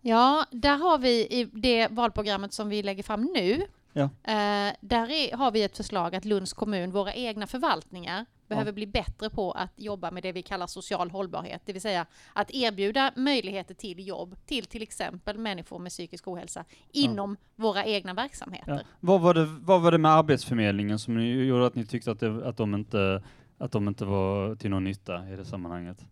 Ja, 0.00 0.46
där 0.50 0.76
har 0.76 0.98
vi 0.98 1.26
i 1.26 1.44
det 1.52 1.88
valprogrammet 1.90 2.52
som 2.52 2.68
vi 2.68 2.82
lägger 2.82 3.02
fram 3.02 3.22
nu. 3.34 3.62
Ja. 3.96 4.04
Eh, 4.04 4.74
där 4.80 5.10
är, 5.10 5.36
har 5.36 5.50
vi 5.50 5.62
ett 5.62 5.76
förslag 5.76 6.14
att 6.14 6.24
Lunds 6.24 6.52
kommun, 6.52 6.90
våra 6.90 7.14
egna 7.14 7.46
förvaltningar, 7.46 8.26
behöver 8.48 8.72
bli 8.72 8.86
bättre 8.86 9.30
på 9.30 9.52
att 9.52 9.72
jobba 9.76 10.10
med 10.10 10.22
det 10.22 10.32
vi 10.32 10.42
kallar 10.42 10.66
social 10.66 11.10
hållbarhet, 11.10 11.62
det 11.64 11.72
vill 11.72 11.82
säga 11.82 12.06
att 12.32 12.50
erbjuda 12.50 13.12
möjligheter 13.16 13.74
till 13.74 14.06
jobb 14.06 14.36
till 14.46 14.64
till 14.64 14.82
exempel 14.82 15.38
människor 15.38 15.78
med 15.78 15.90
psykisk 15.90 16.28
ohälsa 16.28 16.64
inom 16.92 17.36
våra 17.54 17.84
egna 17.84 18.14
verksamheter. 18.14 18.72
Ja. 18.72 18.80
Vad, 19.00 19.20
var 19.20 19.34
det, 19.34 19.44
vad 19.44 19.82
var 19.82 19.92
det 19.92 19.98
med 19.98 20.10
Arbetsförmedlingen 20.10 20.98
som 20.98 21.26
gjorde 21.26 21.66
att 21.66 21.74
ni 21.74 21.86
tyckte 21.86 22.10
att, 22.10 22.20
det, 22.20 22.48
att, 22.48 22.56
de 22.56 22.74
inte, 22.74 23.22
att 23.58 23.72
de 23.72 23.88
inte 23.88 24.04
var 24.04 24.54
till 24.54 24.70
någon 24.70 24.84
nytta 24.84 25.28
i 25.28 25.36
det 25.36 25.44
sammanhanget? 25.44 26.06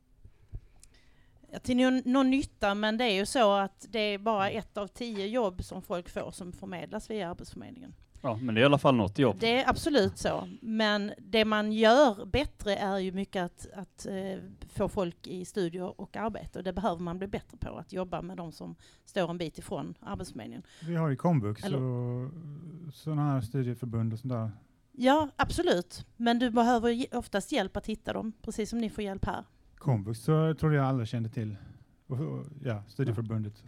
Ja, 1.54 1.60
till 1.60 1.76
någon, 1.76 2.02
någon 2.04 2.30
nytta, 2.30 2.74
men 2.74 2.96
det 2.96 3.04
är 3.04 3.14
ju 3.14 3.26
så 3.26 3.52
att 3.52 3.86
det 3.90 3.98
är 3.98 4.18
bara 4.18 4.50
ett 4.50 4.76
av 4.76 4.86
tio 4.86 5.26
jobb 5.26 5.64
som 5.64 5.82
folk 5.82 6.08
får 6.08 6.30
som 6.30 6.52
förmedlas 6.52 7.10
via 7.10 7.30
Arbetsförmedlingen. 7.30 7.94
Ja, 8.22 8.36
men 8.36 8.54
det 8.54 8.60
är 8.60 8.62
i 8.62 8.64
alla 8.64 8.78
fall 8.78 8.94
något 8.94 9.18
jobb. 9.18 9.36
Det 9.40 9.62
är 9.62 9.68
absolut 9.70 10.18
så, 10.18 10.48
men 10.60 11.12
det 11.18 11.44
man 11.44 11.72
gör 11.72 12.26
bättre 12.26 12.76
är 12.76 12.98
ju 12.98 13.12
mycket 13.12 13.44
att, 13.44 13.66
att 13.74 14.06
eh, 14.06 14.38
få 14.74 14.88
folk 14.88 15.26
i 15.26 15.44
studier 15.44 16.00
och 16.00 16.16
arbete 16.16 16.58
och 16.58 16.64
det 16.64 16.72
behöver 16.72 17.02
man 17.02 17.18
bli 17.18 17.28
bättre 17.28 17.56
på, 17.58 17.76
att 17.76 17.92
jobba 17.92 18.22
med 18.22 18.36
de 18.36 18.52
som 18.52 18.76
står 19.04 19.30
en 19.30 19.38
bit 19.38 19.58
ifrån 19.58 19.94
Arbetsförmedlingen. 20.00 20.62
Vi 20.86 20.94
har 20.94 21.08
ju 21.08 21.16
komvux 21.16 21.64
Eller- 21.64 21.82
och 21.82 22.30
sådana 22.94 23.32
här 23.32 23.40
studieförbund 23.40 24.12
och 24.12 24.18
sånt 24.18 24.32
där. 24.32 24.50
Ja, 24.92 25.28
absolut, 25.36 26.06
men 26.16 26.38
du 26.38 26.50
behöver 26.50 27.06
oftast 27.16 27.52
hjälp 27.52 27.76
att 27.76 27.86
hitta 27.86 28.12
dem, 28.12 28.32
precis 28.42 28.70
som 28.70 28.78
ni 28.78 28.90
får 28.90 29.04
hjälp 29.04 29.24
här. 29.24 29.44
Komvux 29.84 30.20
så 30.20 30.54
tror 30.54 30.74
jag 30.74 30.84
alla 30.86 31.06
kände 31.06 31.28
till. 31.28 31.56
Och, 32.06 32.20
och, 32.20 32.44
ja, 32.64 32.82
studieförbundet. 32.88 33.62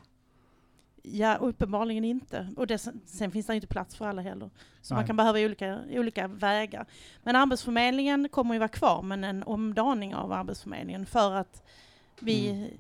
Ja, 1.03 1.37
uppenbarligen 1.37 2.05
inte. 2.05 2.49
Och 2.57 2.67
det, 2.67 2.79
sen 3.07 3.31
finns 3.31 3.47
det 3.47 3.55
inte 3.55 3.67
plats 3.67 3.97
för 3.97 4.07
alla 4.07 4.23
heller. 4.23 4.51
Så 4.83 4.95
man 4.95 5.01
Nej. 5.01 5.07
kan 5.07 5.17
behöva 5.17 5.39
olika, 5.41 5.79
olika 5.91 6.29
vägar. 6.29 6.87
Men 7.23 7.37
Arbetsförmedlingen 7.37 8.29
kommer 8.29 8.55
ju 8.55 8.59
vara 8.59 8.69
kvar, 8.69 9.03
men 9.03 9.25
en 9.25 9.43
omdaning 9.43 10.15
av 10.15 10.33
Arbetsförmedlingen 10.33 11.07
för 11.07 11.33
att 11.35 11.63
vi 12.21 12.51
Mm. 12.51 12.71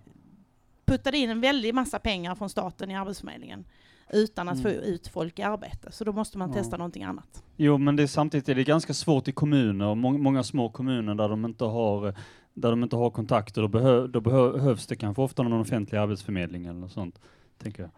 puttade 0.86 1.18
in 1.18 1.30
en 1.30 1.40
väldig 1.40 1.74
massa 1.74 1.98
pengar 1.98 2.34
från 2.34 2.50
staten 2.50 2.90
i 2.90 2.96
Arbetsförmedlingen 2.96 3.64
utan 4.12 4.48
att 4.48 4.58
Mm. 4.58 4.62
få 4.62 4.68
ut 4.80 5.08
folk 5.08 5.38
i 5.38 5.42
arbete. 5.42 5.92
Så 5.92 6.04
då 6.04 6.12
måste 6.12 6.38
man 6.38 6.48
Ja. 6.48 6.54
testa 6.54 6.76
någonting 6.76 7.04
annat. 7.04 7.44
Jo, 7.56 7.78
men 7.78 7.96
det 7.96 8.02
är, 8.02 8.06
samtidigt 8.06 8.48
är 8.48 8.54
det 8.54 8.64
ganska 8.64 8.94
svårt 8.94 9.28
i 9.28 9.32
kommuner, 9.32 9.86
och 9.86 9.96
må, 9.96 10.12
många 10.18 10.42
små 10.42 10.68
kommuner 10.68 11.14
där 11.14 11.28
de 11.28 11.44
inte 11.44 11.64
har 11.64 12.14
där 12.56 12.70
de 12.70 12.82
inte 12.82 12.96
har 12.96 13.10
kontakter, 13.10 13.62
då, 13.62 13.68
behö, 13.68 14.06
då 14.06 14.20
behövs 14.20 14.86
det 14.86 14.96
kanske 14.96 15.22
ofta 15.22 15.42
någon 15.42 15.60
offentlig 15.60 15.98
arbetsförmedling 15.98 16.66
eller 16.66 16.80
något 16.80 16.92
sånt, 16.92 17.20
tänker 17.58 17.82
jag. 17.82 17.90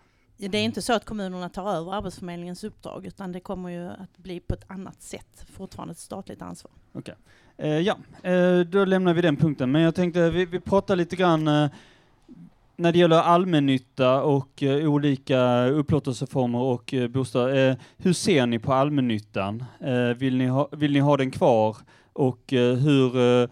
Det 0.51 0.59
är 0.59 0.63
inte 0.63 0.83
så 0.83 0.93
att 0.93 1.05
kommunerna 1.05 1.49
tar 1.49 1.71
över 1.71 1.95
Arbetsförmedlingens 1.95 2.65
uppdrag 2.65 3.07
utan 3.07 3.33
det 3.33 3.41
kommer 3.41 3.69
ju 3.69 3.89
att 3.89 4.19
bli 4.19 4.41
på 4.41 4.55
ett 4.55 4.65
annat 4.67 5.03
sätt. 5.03 5.47
Fortfarande 5.53 5.93
ett 5.93 5.99
statligt 5.99 6.43
ansvar. 6.43 6.73
Eh, 7.57 7.69
ja, 7.69 7.97
eh, 8.23 8.61
då 8.61 8.85
lämnar 8.85 9.15
vi 9.15 9.23
den 9.23 9.37
punkten. 9.37 9.73
Men 9.73 9.83
jag 9.83 9.95
tänkte 9.95 10.31
vi, 10.31 10.45
vi 10.45 10.61
pratar 10.61 10.97
lite 10.97 11.17
grann 11.17 11.49
eh, 11.49 11.71
när 12.77 12.93
det 12.93 12.99
gäller 12.99 13.17
allmännytta 13.17 14.23
och 14.23 14.63
eh, 14.63 14.91
olika 14.91 15.67
upplåtelseformer 15.67 16.59
och 16.59 16.95
eh, 16.95 17.09
bostad. 17.09 17.71
Eh, 17.71 17.77
hur 17.97 18.13
ser 18.13 18.47
ni 18.47 18.59
på 18.59 18.73
allmännyttan? 18.73 19.65
Eh, 19.81 20.17
vill, 20.17 20.37
ni 20.37 20.47
ha, 20.47 20.69
vill 20.73 20.93
ni 20.93 21.01
ha 21.01 21.17
den 21.17 21.31
kvar? 21.31 21.77
Och 22.13 22.43
hur 22.51 23.49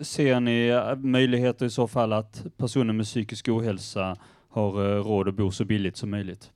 ser 0.00 0.40
ni 0.40 0.68
eh, 0.68 0.96
möjligheter 0.96 1.66
i 1.66 1.70
så 1.70 1.88
fall 1.88 2.12
att 2.12 2.46
personer 2.56 2.92
med 2.92 3.06
psykisk 3.06 3.48
ohälsa 3.48 4.16
har 4.48 4.84
eh, 4.84 5.04
råd 5.04 5.28
att 5.28 5.34
bo 5.34 5.50
så 5.50 5.64
billigt 5.64 5.96
som 5.96 6.10
möjligt? 6.10 6.50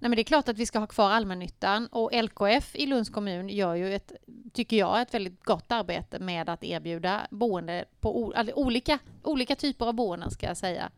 Nej, 0.00 0.08
men 0.08 0.16
det 0.16 0.22
är 0.22 0.24
klart 0.24 0.48
att 0.48 0.58
vi 0.58 0.66
ska 0.66 0.78
ha 0.78 0.86
kvar 0.86 1.10
allmännyttan 1.10 1.86
och 1.86 2.10
LKF 2.12 2.76
i 2.76 2.86
Lunds 2.86 3.10
kommun 3.10 3.48
gör 3.48 3.74
ju 3.74 3.94
ett, 3.94 4.12
tycker 4.52 4.76
jag, 4.76 5.00
ett 5.00 5.14
väldigt 5.14 5.44
gott 5.44 5.72
arbete 5.72 6.18
med 6.18 6.48
att 6.48 6.64
erbjuda 6.64 7.26
boende 7.30 7.84
på 8.00 8.32
alltså 8.36 8.54
olika, 8.54 8.98
olika 9.22 9.56
typer 9.56 9.86
av 9.86 9.94
boenden 9.94 10.30
ska 10.30 10.46
jag 10.46 10.56
säga. 10.56 10.90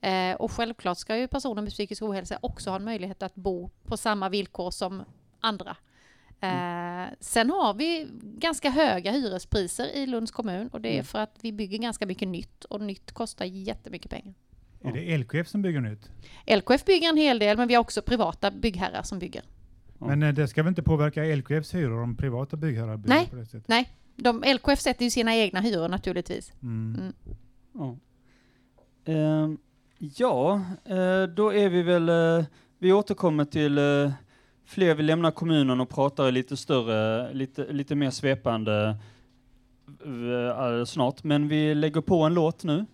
Eh, 0.00 0.36
och 0.36 0.52
självklart 0.52 0.98
ska 0.98 1.16
ju 1.16 1.28
personer 1.28 1.62
med 1.62 1.72
psykisk 1.72 2.02
ohälsa 2.02 2.38
också 2.42 2.70
ha 2.70 2.76
en 2.76 2.84
möjlighet 2.84 3.22
att 3.22 3.34
bo 3.34 3.70
på 3.84 3.96
samma 3.96 4.28
villkor 4.28 4.70
som 4.70 5.02
andra. 5.40 5.76
Eh, 6.40 7.06
sen 7.20 7.50
har 7.50 7.74
vi 7.74 8.08
ganska 8.22 8.70
höga 8.70 9.10
hyrespriser 9.12 9.96
i 9.96 10.06
Lunds 10.06 10.30
kommun 10.32 10.68
och 10.68 10.80
det 10.80 10.88
är 10.88 10.92
Mm. 10.92 11.04
för 11.04 11.18
att 11.18 11.38
vi 11.40 11.52
bygger 11.52 11.78
ganska 11.78 12.06
mycket 12.06 12.28
nytt 12.28 12.64
och 12.64 12.80
nytt 12.80 13.12
kostar 13.12 13.44
jättemycket 13.44 14.10
pengar. 14.10 14.34
Är 14.80 14.92
det 14.92 15.18
LKF 15.18 15.48
som 15.48 15.62
bygger 15.62 15.80
nytt? 15.80 16.10
LKF 16.46 16.84
bygger 16.84 17.08
en 17.08 17.16
hel 17.16 17.38
del 17.38 17.56
men 17.56 17.68
vi 17.68 17.74
har 17.74 17.80
också 17.80 18.02
privata 18.02 18.50
byggherrar 18.50 19.02
som 19.02 19.18
bygger. 19.18 19.42
Men 19.98 20.22
eh, 20.22 20.34
det 20.34 20.48
ska 20.48 20.62
väl 20.62 20.68
inte 20.68 20.82
påverka 20.82 21.22
LKFs 21.36 21.74
hyror 21.74 22.02
om 22.02 22.16
privata 22.16 22.56
byggherrar 22.56 22.96
bygger 22.96 23.14
Nej. 23.14 23.26
på 23.30 23.36
det 23.36 23.46
sättet? 23.46 23.68
Nej, 23.68 23.92
de, 24.16 24.42
LKF 24.54 24.80
sätter 24.80 25.04
ju 25.04 25.10
sina 25.10 25.36
egna 25.36 25.60
hyror 25.60 25.88
naturligtvis. 25.88 26.52
Mm. 26.62 27.00
Mm. 27.00 27.12
Ja, 27.74 27.96
Ehm, 29.04 29.58
eh, 30.84 31.22
då 31.34 31.52
är 31.54 31.68
vi 31.68 31.82
väl, 31.82 32.08
eh, 32.08 32.44
vi 32.78 32.92
återkommer 32.92 33.44
till 33.44 33.78
fler 34.68 34.94
vill 34.94 35.06
lämna 35.06 35.30
kommunen 35.30 35.80
och 35.80 35.88
pratar 35.88 36.32
lite 36.32 36.56
större, 36.56 37.32
lite, 37.34 37.72
lite 37.72 37.94
mer 37.94 38.10
svepande 38.10 38.96
eh, 40.04 40.78
eh, 40.78 40.84
snart. 40.84 41.24
Men 41.24 41.48
vi 41.48 41.74
lägger 41.74 42.00
på 42.00 42.22
en 42.22 42.34
låt 42.34 42.64
nu. 42.64 42.86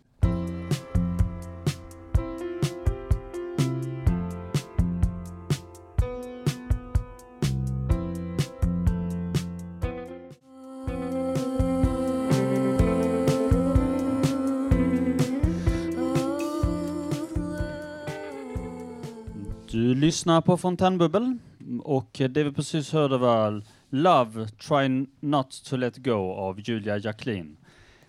Du 19.70 19.94
lyssnar 19.94 20.40
på 20.40 20.56
Fontänbubbel 20.56 21.38
och 21.82 22.10
det 22.30 22.44
vi 22.44 22.52
precis 22.52 22.92
hörde 22.92 23.18
var 23.18 23.62
Love, 23.90 24.48
Try 24.48 25.06
Not 25.20 25.64
To 25.64 25.76
Let 25.76 25.96
Go 25.96 26.32
av 26.32 26.60
Julia 26.60 26.98
Jacqueline. 26.98 27.56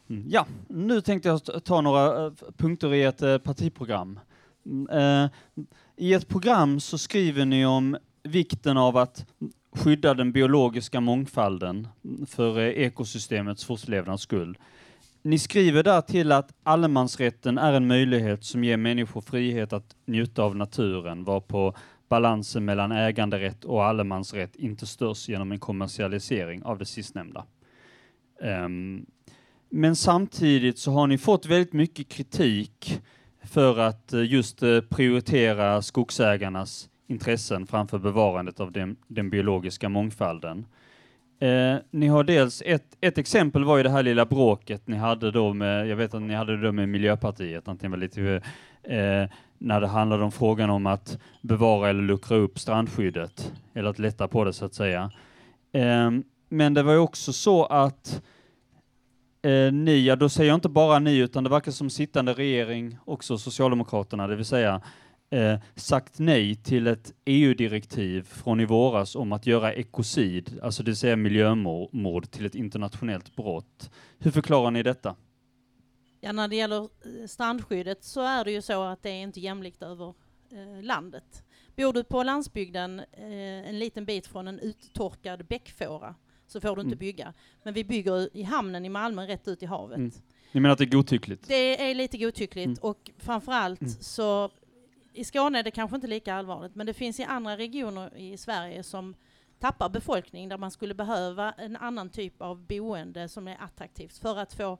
Mm, 0.09 0.25
Ja, 0.29 0.45
nu 0.67 1.01
tänkte 1.01 1.29
jag 1.29 1.63
ta 1.63 1.81
några 1.81 2.25
eh, 2.25 2.31
punkter 2.57 2.93
i 2.93 3.03
ett 3.03 3.21
eh, 3.21 3.37
partiprogram. 3.37 4.19
Mm, 4.65 4.89
eh, 5.23 5.29
I 5.95 6.13
ett 6.13 6.27
program 6.27 6.79
så 6.79 6.97
skriver 6.97 7.45
ni 7.45 7.65
om 7.65 7.97
vikten 8.23 8.77
av 8.77 8.97
att 8.97 9.25
skydda 9.71 10.13
den 10.13 10.31
biologiska 10.31 11.01
mångfalden 11.01 11.87
mm, 12.05 12.25
för 12.25 12.59
eh, 12.59 12.65
ekosystemets 12.65 13.65
fortlevnads 13.65 14.23
skull. 14.23 14.57
Ni 15.21 15.39
skriver 15.39 15.83
där 15.83 16.01
till 16.01 16.31
att 16.31 16.53
allemansrätten 16.63 17.57
är 17.57 17.73
en 17.73 17.87
möjlighet 17.87 18.43
som 18.43 18.63
ger 18.63 18.77
människor 18.77 19.21
frihet 19.21 19.73
att 19.73 19.95
njuta 20.05 20.43
av 20.43 20.55
naturen, 20.55 21.23
varpå 21.23 21.73
balansen 22.09 22.65
mellan 22.65 22.91
äganderätt 22.91 23.65
och 23.65 23.83
allemansrätt 23.83 24.55
inte 24.55 24.85
störs 24.85 25.29
genom 25.29 25.51
en 25.51 25.59
kommersialisering 25.59 26.63
av 26.63 26.77
det 26.77 26.85
sistnämnda. 26.85 27.45
Um, 28.41 29.05
men 29.69 29.95
samtidigt 29.95 30.79
så 30.79 30.91
har 30.91 31.07
ni 31.07 31.17
fått 31.17 31.45
väldigt 31.45 31.73
mycket 31.73 32.09
kritik 32.09 33.01
för 33.43 33.79
att 33.79 34.13
eh, 34.13 34.23
just 34.23 34.63
eh, 34.63 34.81
prioritera 34.81 35.81
skogsägarnas 35.81 36.89
intressen 37.07 37.67
framför 37.67 37.99
bevarandet 37.99 38.59
av 38.59 38.71
den, 38.71 38.95
den 39.07 39.29
biologiska 39.29 39.89
mångfalden. 39.89 40.65
Eh, 41.39 41.75
ni 41.91 42.07
har 42.07 42.23
dels 42.23 42.63
ett, 42.65 42.97
ett 43.01 43.17
exempel 43.17 43.63
var 43.63 43.77
ju 43.77 43.83
det 43.83 43.89
här 43.89 44.03
lilla 44.03 44.25
bråket 44.25 44.87
ni 44.87 44.97
hade 44.97 45.31
då 45.31 45.53
med, 45.53 45.87
jag 45.87 45.95
vet 45.95 46.13
att 46.13 46.21
ni 46.21 46.33
hade 46.33 46.57
det 46.57 46.63
då 46.63 46.71
med 46.71 46.89
Miljöpartiet, 46.89 47.67
antingen 47.67 47.91
var 47.91 47.97
lite, 47.97 48.41
eh, 48.83 49.29
när 49.57 49.81
det 49.81 49.87
handlade 49.87 50.23
om 50.23 50.31
frågan 50.31 50.69
om 50.69 50.85
att 50.85 51.17
bevara 51.41 51.89
eller 51.89 52.01
luckra 52.01 52.37
upp 52.37 52.59
strandskyddet, 52.59 53.53
eller 53.73 53.89
att 53.89 53.99
lätta 53.99 54.27
på 54.27 54.43
det 54.43 54.53
så 54.53 54.65
att 54.65 54.73
säga. 54.73 55.11
Ehm, 55.73 56.23
men 56.49 56.73
det 56.73 56.83
var 56.83 56.93
ju 56.93 56.99
också 56.99 57.33
så 57.33 57.65
att 57.65 58.21
eh, 59.41 59.73
ni, 59.73 60.05
ja 60.05 60.15
då 60.15 60.29
säger 60.29 60.49
jag 60.49 60.57
inte 60.57 60.69
bara 60.69 60.99
ni, 60.99 61.17
utan 61.17 61.43
det 61.43 61.49
verkar 61.49 61.71
som 61.71 61.89
sittande 61.89 62.33
regering, 62.33 62.97
också 63.05 63.37
Socialdemokraterna, 63.37 64.27
det 64.27 64.35
vill 64.35 64.45
säga 64.45 64.81
eh, 65.29 65.59
sagt 65.75 66.19
nej 66.19 66.55
till 66.55 66.87
ett 66.87 67.13
EU-direktiv 67.25 68.23
från 68.23 68.59
i 68.59 68.65
våras 68.65 69.15
om 69.15 69.31
att 69.31 69.47
göra 69.47 69.73
ekocid, 69.73 70.59
alltså 70.63 70.83
det 70.83 70.91
vill 70.91 70.97
säga 70.97 71.15
miljömord, 71.15 72.31
till 72.31 72.45
ett 72.45 72.55
internationellt 72.55 73.35
brott. 73.35 73.91
Hur 74.19 74.31
förklarar 74.31 74.71
ni 74.71 74.83
detta? 74.83 75.15
Ja, 76.25 76.31
när 76.31 76.47
det 76.47 76.55
gäller 76.55 76.81
eh, 76.83 77.27
strandskyddet 77.27 78.03
så 78.03 78.21
är 78.21 78.45
det 78.45 78.51
ju 78.51 78.61
så 78.61 78.83
att 78.83 79.03
det 79.03 79.09
är 79.09 79.21
inte 79.21 79.39
jämlikt 79.39 79.81
över 79.83 80.13
eh, 80.51 80.83
landet. 80.83 81.43
Bor 81.75 81.93
du 81.93 82.03
på 82.03 82.23
landsbygden 82.23 82.99
eh, 82.99 83.69
en 83.69 83.79
liten 83.79 84.05
bit 84.05 84.27
från 84.27 84.47
en 84.47 84.59
uttorkad 84.59 85.45
bäckfåra 85.45 86.15
så 86.47 86.61
får 86.61 86.75
du 86.75 86.81
inte 86.81 86.87
Mm. 86.93 86.97
bygga. 86.99 87.33
Men 87.63 87.73
vi 87.73 87.83
bygger 87.83 88.37
i 88.37 88.43
hamnen 88.43 88.85
i 88.85 88.89
Malmö 88.89 89.27
rätt 89.27 89.47
ut 89.47 89.63
i 89.63 89.65
havet. 89.65 89.97
Mm. 89.97 90.11
Ni 90.51 90.59
menar 90.61 90.73
att 90.73 90.77
det 90.77 90.83
är 90.83 90.89
godtyckligt? 90.89 91.47
Det 91.47 91.89
är 91.91 91.95
lite 91.95 92.17
godtyckligt 92.17 92.65
Mm. 92.65 92.77
och 92.81 93.11
framförallt 93.17 93.81
Mm. 93.81 93.93
så 93.93 94.49
i 95.13 95.23
Skåne 95.23 95.59
är 95.59 95.63
det 95.63 95.71
kanske 95.71 95.95
inte 95.95 96.07
lika 96.07 96.33
allvarligt 96.35 96.75
men 96.75 96.85
det 96.85 96.93
finns 96.93 97.19
i 97.19 97.23
andra 97.23 97.57
regioner 97.57 98.17
i 98.17 98.37
Sverige 98.37 98.83
som 98.83 99.15
tappar 99.59 99.89
befolkning 99.89 100.49
där 100.49 100.57
man 100.57 100.71
skulle 100.71 100.93
behöva 100.93 101.51
en 101.51 101.75
annan 101.75 102.09
typ 102.09 102.41
av 102.41 102.65
boende 102.67 103.29
som 103.29 103.47
är 103.47 103.57
attraktivt 103.63 104.17
för 104.17 104.37
att 104.37 104.53
få 104.53 104.77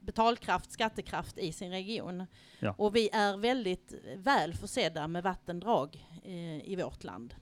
betalkraft, 0.00 0.72
skattekraft 0.72 1.38
i 1.38 1.52
sin 1.52 1.70
region. 1.70 2.26
Ja. 2.58 2.74
Och 2.78 2.96
vi 2.96 3.08
är 3.12 3.36
väldigt 3.36 3.94
väl 4.16 4.54
försedda 4.54 5.08
med 5.08 5.22
vattendrag 5.22 6.06
eh, 6.24 6.70
i 6.70 6.76
vårt 6.76 7.04
land. 7.04 7.34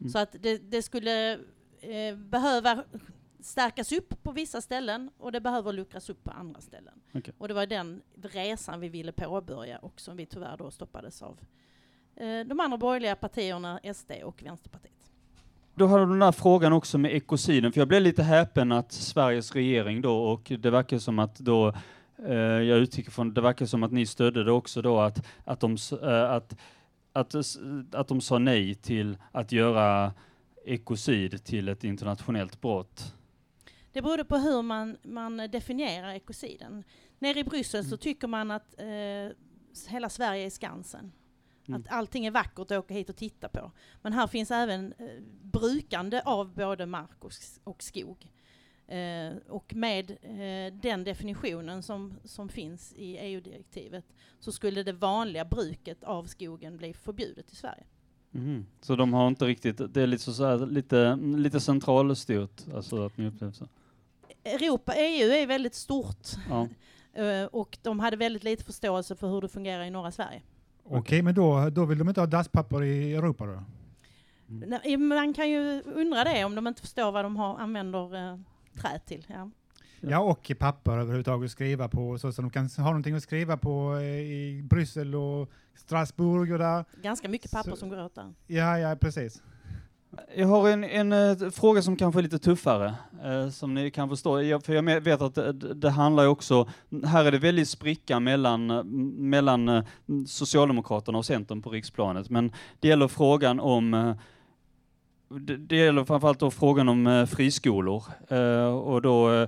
Mm. 0.00 0.12
Så 0.12 0.18
att 0.18 0.36
det, 0.40 0.58
det 0.58 0.82
skulle 0.82 1.32
eh, 1.80 2.16
behöva 2.16 2.84
stärkas 3.40 3.92
upp 3.92 4.22
på 4.22 4.32
vissa 4.32 4.60
ställen 4.60 5.10
och 5.18 5.32
det 5.32 5.40
behöver 5.40 5.72
luckras 5.72 6.10
upp 6.10 6.24
på 6.24 6.30
andra 6.30 6.60
ställen. 6.60 7.00
Okej. 7.14 7.34
Och 7.38 7.48
det 7.48 7.54
var 7.54 7.66
den 7.66 8.02
resan 8.22 8.80
vi 8.80 8.88
ville 8.88 9.12
påbörja 9.12 9.78
och 9.78 10.00
som 10.00 10.16
vi 10.16 10.26
tyvärr 10.26 10.56
då 10.56 10.70
stoppades 10.70 11.22
av 11.22 11.40
eh, 12.16 12.40
de 12.40 12.60
andra 12.60 12.78
borgerliga 12.78 13.16
partierna, 13.16 13.80
SD 13.94 14.12
och 14.24 14.42
Vänsterpartiet. 14.42 14.97
Då 15.78 15.86
har 15.86 15.98
du 15.98 16.06
den 16.06 16.18
där 16.18 16.32
frågan 16.32 16.72
också 16.72 16.98
med 16.98 17.14
ekociden, 17.14 17.72
för 17.72 17.80
jag 17.80 17.88
blev 17.88 18.02
lite 18.02 18.22
häpen 18.22 18.72
att 18.72 18.92
Sveriges 18.92 19.54
regering 19.54 20.00
då, 20.00 20.18
och 20.24 20.52
det 20.58 20.70
verkar 20.70 20.98
som 20.98 21.18
att 21.18 21.38
då, 21.38 21.68
eh, 22.26 22.34
jag 22.36 22.78
utgick 22.78 23.10
från, 23.10 23.34
det 23.34 23.40
verkar 23.40 23.66
som 23.66 23.82
att 23.82 23.92
ni 23.92 24.06
stödde 24.06 24.44
det 24.44 24.52
också 24.52 24.82
då, 24.82 25.00
att, 25.00 25.26
att, 25.44 25.60
de, 25.60 25.76
eh, 26.02 26.30
att, 26.30 26.56
att, 27.12 27.34
att 27.92 28.08
de 28.08 28.20
sa 28.20 28.38
nej 28.38 28.74
till 28.74 29.16
att 29.32 29.52
göra 29.52 30.12
ekocid 30.64 31.44
till 31.44 31.68
ett 31.68 31.84
internationellt 31.84 32.60
brott. 32.60 33.14
Det 33.92 34.02
berodde 34.02 34.24
på 34.24 34.36
hur 34.36 34.62
man, 34.62 34.96
man 35.02 35.36
definierar 35.36 36.10
ekociden. 36.10 36.84
Nere 37.18 37.38
i 37.38 37.44
Bryssel 37.44 37.82
så 37.84 37.88
Mm. 37.88 37.98
tycker 37.98 38.28
man 38.28 38.50
att 38.50 38.80
eh, 38.80 39.36
hela 39.88 40.08
Sverige 40.08 40.46
är 40.46 40.50
Skansen. 40.50 41.12
Mm. 41.68 41.80
Att 41.80 41.92
allting 41.92 42.26
är 42.26 42.30
vackert 42.30 42.58
att 42.58 42.72
åka 42.72 42.94
hit 42.94 43.10
och 43.10 43.16
titta 43.16 43.48
på. 43.48 43.72
Men 44.02 44.12
här 44.12 44.26
finns 44.26 44.50
även 44.50 44.92
eh, 44.98 45.06
brukande 45.42 46.22
av 46.24 46.54
både 46.54 46.86
mark 46.86 47.24
och, 47.24 47.32
och 47.64 47.82
skog. 47.82 48.30
Eh, 48.88 49.36
och 49.48 49.74
med 49.74 50.10
eh, 50.10 50.74
den 50.80 51.04
definitionen 51.04 51.82
som, 51.82 52.14
som 52.24 52.48
finns 52.48 52.92
i 52.96 53.18
EU-direktivet 53.18 54.04
så 54.40 54.52
skulle 54.52 54.82
det 54.82 54.92
vanliga 54.92 55.44
bruket 55.44 56.04
av 56.04 56.24
skogen 56.24 56.76
bli 56.76 56.94
förbjudet 56.94 57.52
i 57.52 57.56
Sverige. 57.56 57.84
Mhm. 58.30 58.66
Så 58.80 58.96
de 58.96 59.12
har 59.12 59.28
inte 59.28 59.44
riktigt, 59.44 59.94
det 59.94 60.02
är 60.02 60.06
lite, 60.06 60.32
så 60.32 60.44
här, 60.44 60.66
lite, 60.66 61.16
lite 61.16 61.60
centralstyrt, 61.60 62.64
alltså 62.74 63.06
att 63.06 63.16
ni 63.16 63.26
upplever 63.26 63.52
så. 63.52 63.68
Europa, 64.44 64.92
EU 64.96 65.30
är 65.30 65.46
väldigt 65.46 65.74
stort 65.74 66.28
Ja. 66.48 66.68
eh, 67.22 67.44
och 67.44 67.78
de 67.82 68.00
hade 68.00 68.16
väldigt 68.16 68.44
lite 68.44 68.64
förståelse 68.64 69.16
för 69.16 69.28
hur 69.28 69.40
det 69.40 69.48
fungerar 69.48 69.84
i 69.84 69.90
norra 69.90 70.10
Sverige. 70.12 70.42
Okej, 70.90 71.22
men 71.22 71.34
då, 71.34 71.70
då 71.70 71.84
vill 71.84 71.98
de 71.98 72.08
inte 72.08 72.20
ha 72.20 72.26
dasspapper 72.26 72.82
i 72.82 73.14
Europa 73.14 73.46
då? 73.46 73.64
Nej, 74.46 74.96
Man 74.96 75.34
kan 75.34 75.50
ju 75.50 75.82
undra 75.82 76.24
det 76.24 76.44
om 76.44 76.54
de 76.54 76.66
inte 76.66 76.80
förstår 76.80 77.12
vad 77.12 77.24
de 77.24 77.36
har, 77.36 77.58
använder 77.58 78.30
eh, 78.32 78.38
trä 78.80 78.98
till. 79.06 79.26
Ja. 79.28 79.50
Ja, 80.00 80.18
och 80.20 80.52
papper 80.58 80.92
överhuvudtaget 80.92 81.44
att 81.46 81.50
skriva 81.50 81.88
på, 81.88 82.18
så, 82.18 82.32
så 82.32 82.42
de 82.42 82.50
kan 82.50 82.68
ha 82.78 82.84
någonting 82.84 83.14
att 83.14 83.22
skriva 83.22 83.56
på 83.56 83.94
eh, 83.96 84.02
i 84.20 84.62
Bryssel 84.70 85.14
och 85.14 85.50
Strasbourg 85.74 86.52
och 86.52 86.58
där. 86.58 86.84
Ganska 87.02 87.28
mycket 87.28 87.50
papper 87.50 87.70
Så- 87.70 87.76
som 87.76 87.88
går 87.88 88.04
åt 88.04 88.14
där. 88.14 88.34
Ja, 88.46 88.78
ja, 88.78 88.96
precis. 88.96 89.42
Jag 90.36 90.46
har 90.46 90.68
en, 90.68 90.84
en 90.84 91.12
eh, 91.12 91.50
fråga 91.50 91.82
som 91.82 91.96
kanske 91.96 92.20
är 92.20 92.22
lite 92.22 92.38
tuffare, 92.38 92.94
eh, 93.24 93.50
som 93.50 93.74
ni 93.74 93.90
kan 93.90 94.08
förstå. 94.08 94.42
Jag, 94.42 94.64
för 94.64 94.74
jag 94.74 95.00
vet 95.00 95.20
att 95.20 95.38
eh, 95.38 95.48
det, 95.48 95.74
det 95.74 95.90
handlar 95.90 96.22
ju 96.22 96.28
också, 96.28 96.68
här 97.04 97.24
är 97.24 97.32
det 97.32 97.38
väldigt 97.38 97.68
spricka 97.68 98.20
mellan, 98.20 98.70
eh, 98.70 98.84
mellan 98.84 99.84
Socialdemokraterna 100.26 101.18
och 101.18 101.26
Centern 101.26 101.62
på 101.62 101.70
riksplanet, 101.70 102.30
men 102.30 102.52
det 102.80 102.88
gäller 102.88 103.08
frågan 103.08 103.60
om 103.60 104.14
det, 105.28 105.56
det 105.56 105.76
gäller 105.76 106.04
framförallt 106.04 106.40
då 106.40 106.50
frågan 106.50 106.88
om 106.88 107.26
friskolor. 107.30 108.04
Eh, 108.28 108.76
och 108.76 109.02
då, 109.02 109.46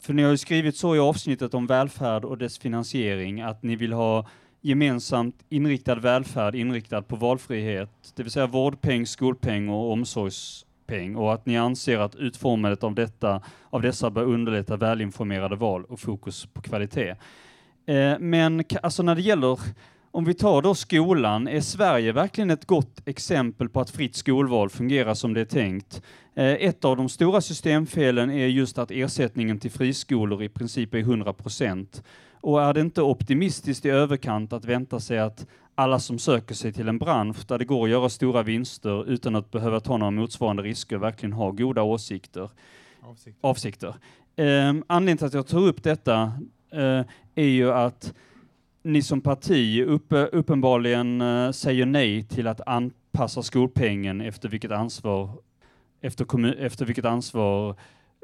för 0.00 0.12
ni 0.12 0.22
har 0.22 0.30
ju 0.30 0.38
skrivit 0.38 0.76
så 0.76 0.96
i 0.96 0.98
avsnittet 0.98 1.54
om 1.54 1.66
välfärd 1.66 2.24
och 2.24 2.38
dess 2.38 2.58
finansiering, 2.58 3.40
att 3.40 3.62
ni 3.62 3.76
vill 3.76 3.92
ha 3.92 4.26
gemensamt 4.66 5.44
inriktad 5.48 5.94
välfärd 5.94 6.54
inriktad 6.54 7.02
på 7.02 7.16
valfrihet, 7.16 7.90
det 8.16 8.22
vill 8.22 8.32
säga 8.32 8.46
vårdpeng, 8.46 9.06
skolpeng 9.06 9.68
och 9.68 9.92
omsorgspeng 9.92 11.16
och 11.16 11.34
att 11.34 11.46
ni 11.46 11.56
anser 11.56 11.98
att 11.98 12.14
utformandet 12.14 12.84
av, 12.84 12.94
detta, 12.94 13.40
av 13.70 13.82
dessa 13.82 14.10
bör 14.10 14.24
underlätta 14.24 14.76
välinformerade 14.76 15.56
val 15.56 15.84
och 15.84 16.00
fokus 16.00 16.46
på 16.46 16.62
kvalitet. 16.62 17.14
Eh, 17.86 18.18
men 18.18 18.64
alltså 18.82 19.02
när 19.02 19.14
det 19.14 19.22
gäller, 19.22 19.60
om 20.10 20.24
vi 20.24 20.34
tar 20.34 20.62
då 20.62 20.74
skolan, 20.74 21.48
är 21.48 21.60
Sverige 21.60 22.12
verkligen 22.12 22.50
ett 22.50 22.66
gott 22.66 23.08
exempel 23.08 23.68
på 23.68 23.80
att 23.80 23.90
fritt 23.90 24.16
skolval 24.16 24.70
fungerar 24.70 25.14
som 25.14 25.34
det 25.34 25.40
är 25.40 25.44
tänkt? 25.44 26.02
Eh, 26.34 26.52
ett 26.52 26.84
av 26.84 26.96
de 26.96 27.08
stora 27.08 27.40
systemfelen 27.40 28.30
är 28.30 28.46
just 28.46 28.78
att 28.78 28.90
ersättningen 28.90 29.58
till 29.58 29.70
friskolor 29.70 30.42
i 30.42 30.48
princip 30.48 30.94
är 30.94 30.98
100 30.98 31.32
procent. 31.32 32.02
Och 32.46 32.62
är 32.62 32.74
det 32.74 32.80
inte 32.80 33.02
optimistiskt 33.02 33.86
i 33.86 33.88
överkant 33.88 34.52
att 34.52 34.64
vänta 34.64 35.00
sig 35.00 35.18
att 35.18 35.46
alla 35.74 35.98
som 35.98 36.18
söker 36.18 36.54
sig 36.54 36.72
till 36.72 36.88
en 36.88 36.98
bransch 36.98 37.46
där 37.48 37.58
det 37.58 37.64
går 37.64 37.84
att 37.84 37.90
göra 37.90 38.08
stora 38.08 38.42
vinster 38.42 39.08
utan 39.08 39.36
att 39.36 39.50
behöva 39.50 39.80
ta 39.80 39.96
några 39.96 40.10
motsvarande 40.10 40.62
risker 40.62 40.96
verkligen 40.96 41.32
har 41.32 41.52
goda 41.52 41.82
åsikter, 41.82 42.50
Avsikt. 43.02 43.38
avsikter? 43.40 43.94
Eh, 44.36 44.74
anledningen 44.86 45.16
till 45.18 45.26
att 45.26 45.34
jag 45.34 45.46
tar 45.46 45.58
upp 45.66 45.82
detta 45.82 46.32
eh, 46.70 47.02
är 47.34 47.48
ju 47.48 47.72
att 47.72 48.14
ni 48.82 49.02
som 49.02 49.20
parti 49.20 49.84
uppe, 49.86 50.26
uppenbarligen 50.26 51.20
eh, 51.20 51.50
säger 51.50 51.86
nej 51.86 52.24
till 52.24 52.46
att 52.46 52.60
anpassa 52.66 53.42
skolpengen 53.42 54.20
efter 54.20 54.48
vilket 54.48 54.70
ansvar, 54.70 55.30
efter, 56.00 56.24
kommu- 56.24 56.58
efter 56.58 56.84
vilket 56.84 57.04
ansvar 57.04 57.70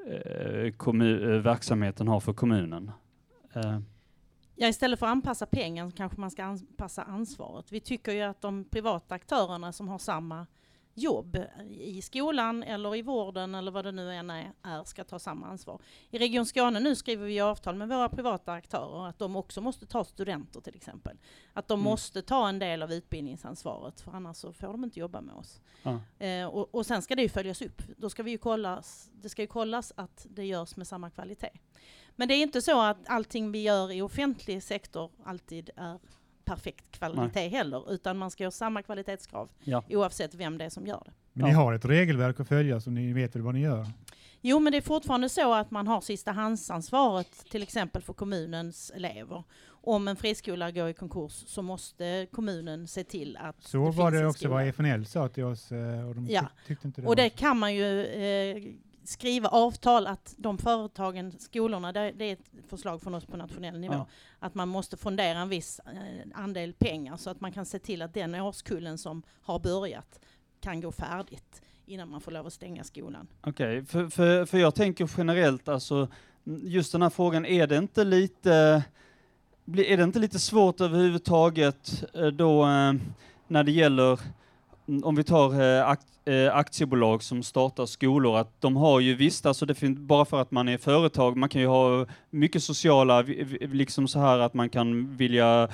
eh, 0.06 0.72
kommu- 0.72 1.34
eh, 1.34 1.40
verksamheten 1.40 2.08
har 2.08 2.20
för 2.20 2.32
kommunen. 2.32 2.90
Ja, 4.62 4.68
istället 4.68 4.98
för 4.98 5.06
att 5.06 5.10
anpassa 5.12 5.46
pengen 5.46 5.90
så 5.90 5.96
kanske 5.96 6.20
man 6.20 6.30
ska 6.30 6.44
anpassa 6.44 7.02
ansvaret. 7.02 7.72
Vi 7.72 7.80
tycker 7.80 8.12
ju 8.12 8.20
att 8.22 8.40
de 8.40 8.64
privata 8.64 9.14
aktörerna 9.14 9.72
som 9.72 9.88
har 9.88 9.98
samma 9.98 10.46
jobb 10.94 11.38
i 11.70 12.02
skolan 12.02 12.62
eller 12.62 12.96
i 12.96 13.02
vården 13.02 13.54
eller 13.54 13.70
vad 13.70 13.84
det 13.84 13.92
nu 13.92 14.12
än 14.12 14.30
är, 14.30 14.84
ska 14.84 15.04
ta 15.04 15.18
samma 15.18 15.46
ansvar. 15.46 15.80
I 16.10 16.18
Region 16.18 16.46
Skåne 16.46 16.80
nu 16.80 16.96
skriver 16.96 17.26
vi 17.26 17.40
avtal 17.40 17.74
med 17.74 17.88
våra 17.88 18.08
privata 18.08 18.52
aktörer 18.52 19.06
att 19.08 19.18
de 19.18 19.36
också 19.36 19.60
måste 19.60 19.86
ta 19.86 20.04
studenter 20.04 20.60
till 20.60 20.76
exempel. 20.76 21.18
Att 21.52 21.68
de 21.68 21.80
Mm. 21.80 21.90
måste 21.90 22.22
ta 22.22 22.48
en 22.48 22.58
del 22.58 22.82
av 22.82 22.92
utbildningsansvaret 22.92 24.00
för 24.00 24.12
annars 24.12 24.36
så 24.36 24.52
får 24.52 24.66
de 24.72 24.84
inte 24.84 25.00
jobba 25.00 25.20
med 25.20 25.34
oss. 25.34 25.60
ja. 25.82 26.00
Eh, 26.26 26.46
och, 26.46 26.74
och 26.74 26.86
sen 26.86 27.02
ska 27.02 27.14
det 27.16 27.22
ju 27.22 27.28
följas 27.28 27.62
upp. 27.62 27.82
Då 27.96 28.10
ska 28.10 28.22
vi 28.22 28.30
ju 28.30 28.38
kollas, 28.38 29.10
det 29.12 29.28
ska 29.28 29.42
ju 29.42 29.48
kollas 29.48 29.92
att 29.96 30.26
det 30.30 30.44
görs 30.44 30.76
med 30.76 30.86
samma 30.86 31.10
kvalitet. 31.10 31.50
Men 32.16 32.28
det 32.28 32.34
är 32.34 32.42
inte 32.42 32.62
så 32.62 32.82
att 32.82 32.96
allting 33.06 33.52
vi 33.52 33.62
gör 33.62 33.92
i 33.92 34.02
offentlig 34.02 34.62
sektor 34.62 35.10
alltid 35.24 35.70
är 35.76 35.98
perfekt 36.44 36.90
kvalitet 36.90 37.48
heller, 37.48 37.92
utan 37.92 38.18
man 38.18 38.30
ska 38.30 38.44
ha 38.44 38.50
samma 38.50 38.82
kvalitetskrav 38.82 39.48
Ja. 39.64 39.84
oavsett 39.90 40.34
vem 40.34 40.58
det 40.58 40.64
är 40.64 40.70
som 40.70 40.86
gör 40.86 41.02
det. 41.06 41.12
Men 41.32 41.44
ni 41.48 41.52
har 41.54 41.72
ett 41.72 41.84
regelverk 41.84 42.40
att 42.40 42.48
följa 42.48 42.80
så 42.80 42.90
ni 42.90 43.12
vet 43.12 43.34
väl 43.36 43.42
vad 43.42 43.54
ni 43.54 43.60
gör? 43.60 43.86
Jo, 44.40 44.58
men 44.60 44.72
det 44.72 44.76
är 44.78 44.82
fortfarande 44.82 45.28
så 45.28 45.54
att 45.54 45.70
man 45.70 45.86
har 45.86 46.00
sistahandsansvaret 46.00 47.44
till 47.50 47.62
exempel 47.62 48.02
för 48.02 48.12
kommunens 48.12 48.90
elever. 48.94 49.44
Om 49.84 50.08
en 50.08 50.16
friskola 50.16 50.70
går 50.70 50.88
i 50.88 50.94
konkurs 50.94 51.32
så 51.46 51.62
måste 51.62 52.26
kommunen 52.32 52.88
se 52.88 53.04
till 53.04 53.36
att 53.36 53.62
Så 53.64 53.76
det 53.76 53.82
var 53.90 54.10
finns 54.10 54.20
det 54.20 54.26
också 54.26 54.38
skola. 54.38 54.54
vad 54.54 54.66
FNL 54.68 55.06
sa 55.06 55.28
till 55.28 55.44
oss 55.44 55.72
eh, 55.72 56.08
och 56.08 56.14
de 56.14 56.26
Ja. 56.30 56.40
tyck- 56.40 56.66
tyckte 56.66 56.86
inte 56.86 57.00
det 57.00 57.06
Och 57.08 57.16
det 57.16 57.28
kan 57.30 57.58
man 57.58 57.74
ju 57.74 58.04
eh, 58.06 58.62
skriva 59.04 59.48
avtal 59.48 60.06
att 60.06 60.34
de 60.36 60.58
företagen, 60.58 61.32
skolorna, 61.38 61.92
det, 61.92 62.12
det 62.16 62.24
är 62.24 62.32
ett 62.32 62.50
förslag 62.68 63.02
från 63.02 63.14
oss 63.14 63.24
på 63.26 63.36
nationell 63.36 63.78
nivå, 63.80 63.94
Ja. 63.94 64.06
att 64.38 64.54
man 64.54 64.68
måste 64.68 64.96
fondera 64.96 65.38
en 65.38 65.48
viss 65.48 65.80
eh, 65.86 66.28
andel 66.42 66.72
pengar 66.72 67.16
så 67.16 67.30
att 67.30 67.40
man 67.40 67.52
kan 67.52 67.66
se 67.66 67.78
till 67.78 68.02
att 68.02 68.14
den 68.14 68.34
årskullen 68.34 68.98
som 68.98 69.22
har 69.42 69.58
börjat 69.58 70.20
kan 70.60 70.80
gå 70.80 70.92
färdigt 70.92 71.62
innan 71.86 72.08
man 72.08 72.20
får 72.20 72.32
lov 72.32 72.46
att 72.46 72.52
stänga 72.52 72.84
skolan. 72.84 73.28
Okej, 73.40 73.84
för, 73.84 74.08
för, 74.08 74.44
för 74.44 74.58
jag 74.58 74.74
tänker 74.74 75.10
generellt, 75.18 75.68
alltså 75.68 76.08
just 76.44 76.92
den 76.92 77.02
här 77.02 77.10
frågan, 77.10 77.46
är 77.46 77.66
det 77.66 77.76
inte 77.76 78.04
lite, 78.04 78.82
är 79.76 79.96
det 79.96 80.02
inte 80.02 80.18
lite 80.18 80.38
svårt 80.38 80.80
överhuvudtaget 80.80 82.04
eh, 82.14 82.26
då 82.26 82.62
eh, 82.62 82.92
när 83.48 83.64
det 83.64 83.72
gäller, 83.72 84.20
Mm, 84.88 85.04
om 85.04 85.14
vi 85.14 85.24
tar 85.24 85.62
eh, 85.62 85.88
akt, 85.88 86.06
eh, 86.24 86.56
aktiebolag 86.56 87.22
som 87.22 87.42
startar 87.42 87.86
skolor, 87.86 88.38
att 88.38 88.60
de 88.60 88.76
har 88.76 89.00
ju 89.00 89.14
visst, 89.14 89.46
alltså 89.46 89.66
det 89.66 89.74
finns, 89.74 89.98
bara 89.98 90.24
för 90.24 90.40
att 90.40 90.50
man 90.50 90.68
är 90.68 90.78
företag, 90.78 91.36
man 91.36 91.48
kan 91.48 91.60
ju 91.60 91.66
ha 91.66 92.06
mycket 92.30 92.62
sociala, 92.62 93.22
liksom 93.60 94.08
så 94.08 94.18
här 94.18 94.38
att 94.38 94.54
man 94.54 94.68
kan 94.68 95.16
vilja 95.16 95.68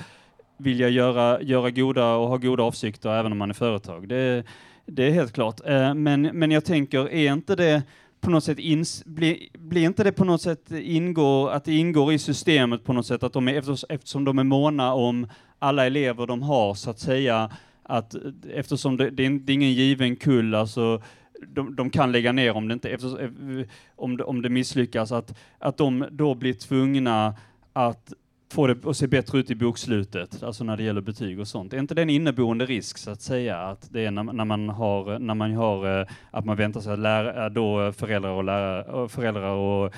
vilja 0.59 0.89
göra, 0.89 1.41
göra 1.41 1.69
goda 1.69 2.15
och 2.15 2.27
ha 2.27 2.37
goda 2.37 2.63
avsikter 2.63 3.09
även 3.09 3.31
om 3.31 3.37
man 3.37 3.49
är 3.49 3.53
företag. 3.53 4.07
Det, 4.07 4.43
det 4.85 5.07
är 5.07 5.11
helt 5.11 5.33
klart. 5.33 5.61
Eh, 5.65 5.93
men, 5.93 6.21
men 6.21 6.51
jag 6.51 6.65
tänker, 6.65 7.09
är 7.09 7.33
inte 7.33 7.55
det 7.55 7.83
på 8.21 8.29
något 8.29 8.43
sätt 8.43 8.59
ins, 8.59 9.05
blir, 9.05 9.37
blir 9.53 9.83
inte 9.83 10.03
det 10.03 10.11
på 10.11 10.25
något 10.25 10.41
sätt 10.41 10.71
ingår, 10.71 11.51
att 11.51 11.65
det 11.65 11.75
ingår 11.75 12.13
i 12.13 12.19
systemet 12.19 12.83
på 12.83 12.93
något 12.93 13.05
sätt 13.05 13.23
att 13.23 13.33
de 13.33 13.47
är, 13.47 13.91
eftersom 13.93 14.25
de 14.25 14.39
är 14.39 14.43
måna 14.43 14.93
om 14.93 15.27
alla 15.59 15.85
elever 15.85 16.27
de 16.27 16.41
har 16.41 16.73
så 16.73 16.89
att 16.89 16.99
säga, 16.99 17.49
att 17.89 18.15
eftersom 18.53 18.97
det, 18.97 19.09
det, 19.09 19.25
är, 19.25 19.29
det 19.29 19.51
är 19.51 19.53
ingen 19.53 19.73
given 19.73 20.15
kull, 20.15 20.55
alltså 20.55 21.01
de, 21.47 21.75
de 21.75 21.89
kan 21.89 22.11
lägga 22.11 22.31
ner 22.31 22.55
om 22.55 22.67
det, 22.67 22.73
inte, 22.73 22.89
eftersom, 22.89 23.19
eh, 23.19 23.65
om 23.95 24.17
det, 24.17 24.23
om 24.23 24.41
det 24.41 24.49
misslyckas, 24.49 25.11
att, 25.11 25.37
att 25.59 25.77
de 25.77 26.07
då 26.11 26.35
blir 26.35 26.53
tvungna 26.53 27.35
att 27.73 28.13
få 28.51 28.67
det 28.67 28.89
att 28.89 28.97
se 28.97 29.07
bättre 29.07 29.39
ut 29.39 29.51
i 29.51 29.55
bokslutet, 29.55 30.43
alltså 30.43 30.63
när 30.63 30.77
det 30.77 30.83
gäller 30.83 31.01
betyg 31.01 31.39
och 31.39 31.47
sånt. 31.47 31.73
Är 31.73 31.79
inte 31.79 31.95
det 31.95 32.01
en 32.01 32.09
inneboende 32.09 32.65
risk 32.65 32.97
så 32.97 33.11
att 33.11 33.21
säga, 33.21 33.57
att 33.57 33.87
det 33.91 34.05
är 34.05 34.11
när, 34.11 34.23
när 34.23 34.45
man 34.45 34.69
har, 34.69 35.19
när 35.19 35.35
man 35.35 35.55
har, 35.55 35.99
eh, 35.99 36.07
att 36.31 36.45
man 36.45 36.57
väntar 36.57 36.81
sig 36.81 36.93
att 36.93 36.99
lära, 36.99 37.45
eh, 37.45 37.51
då 37.51 37.91
föräldrar 37.91 38.31
och, 38.31 38.43
lärare, 38.43 38.83
och 38.83 39.11
föräldrar 39.11 39.49
och, 39.49 39.93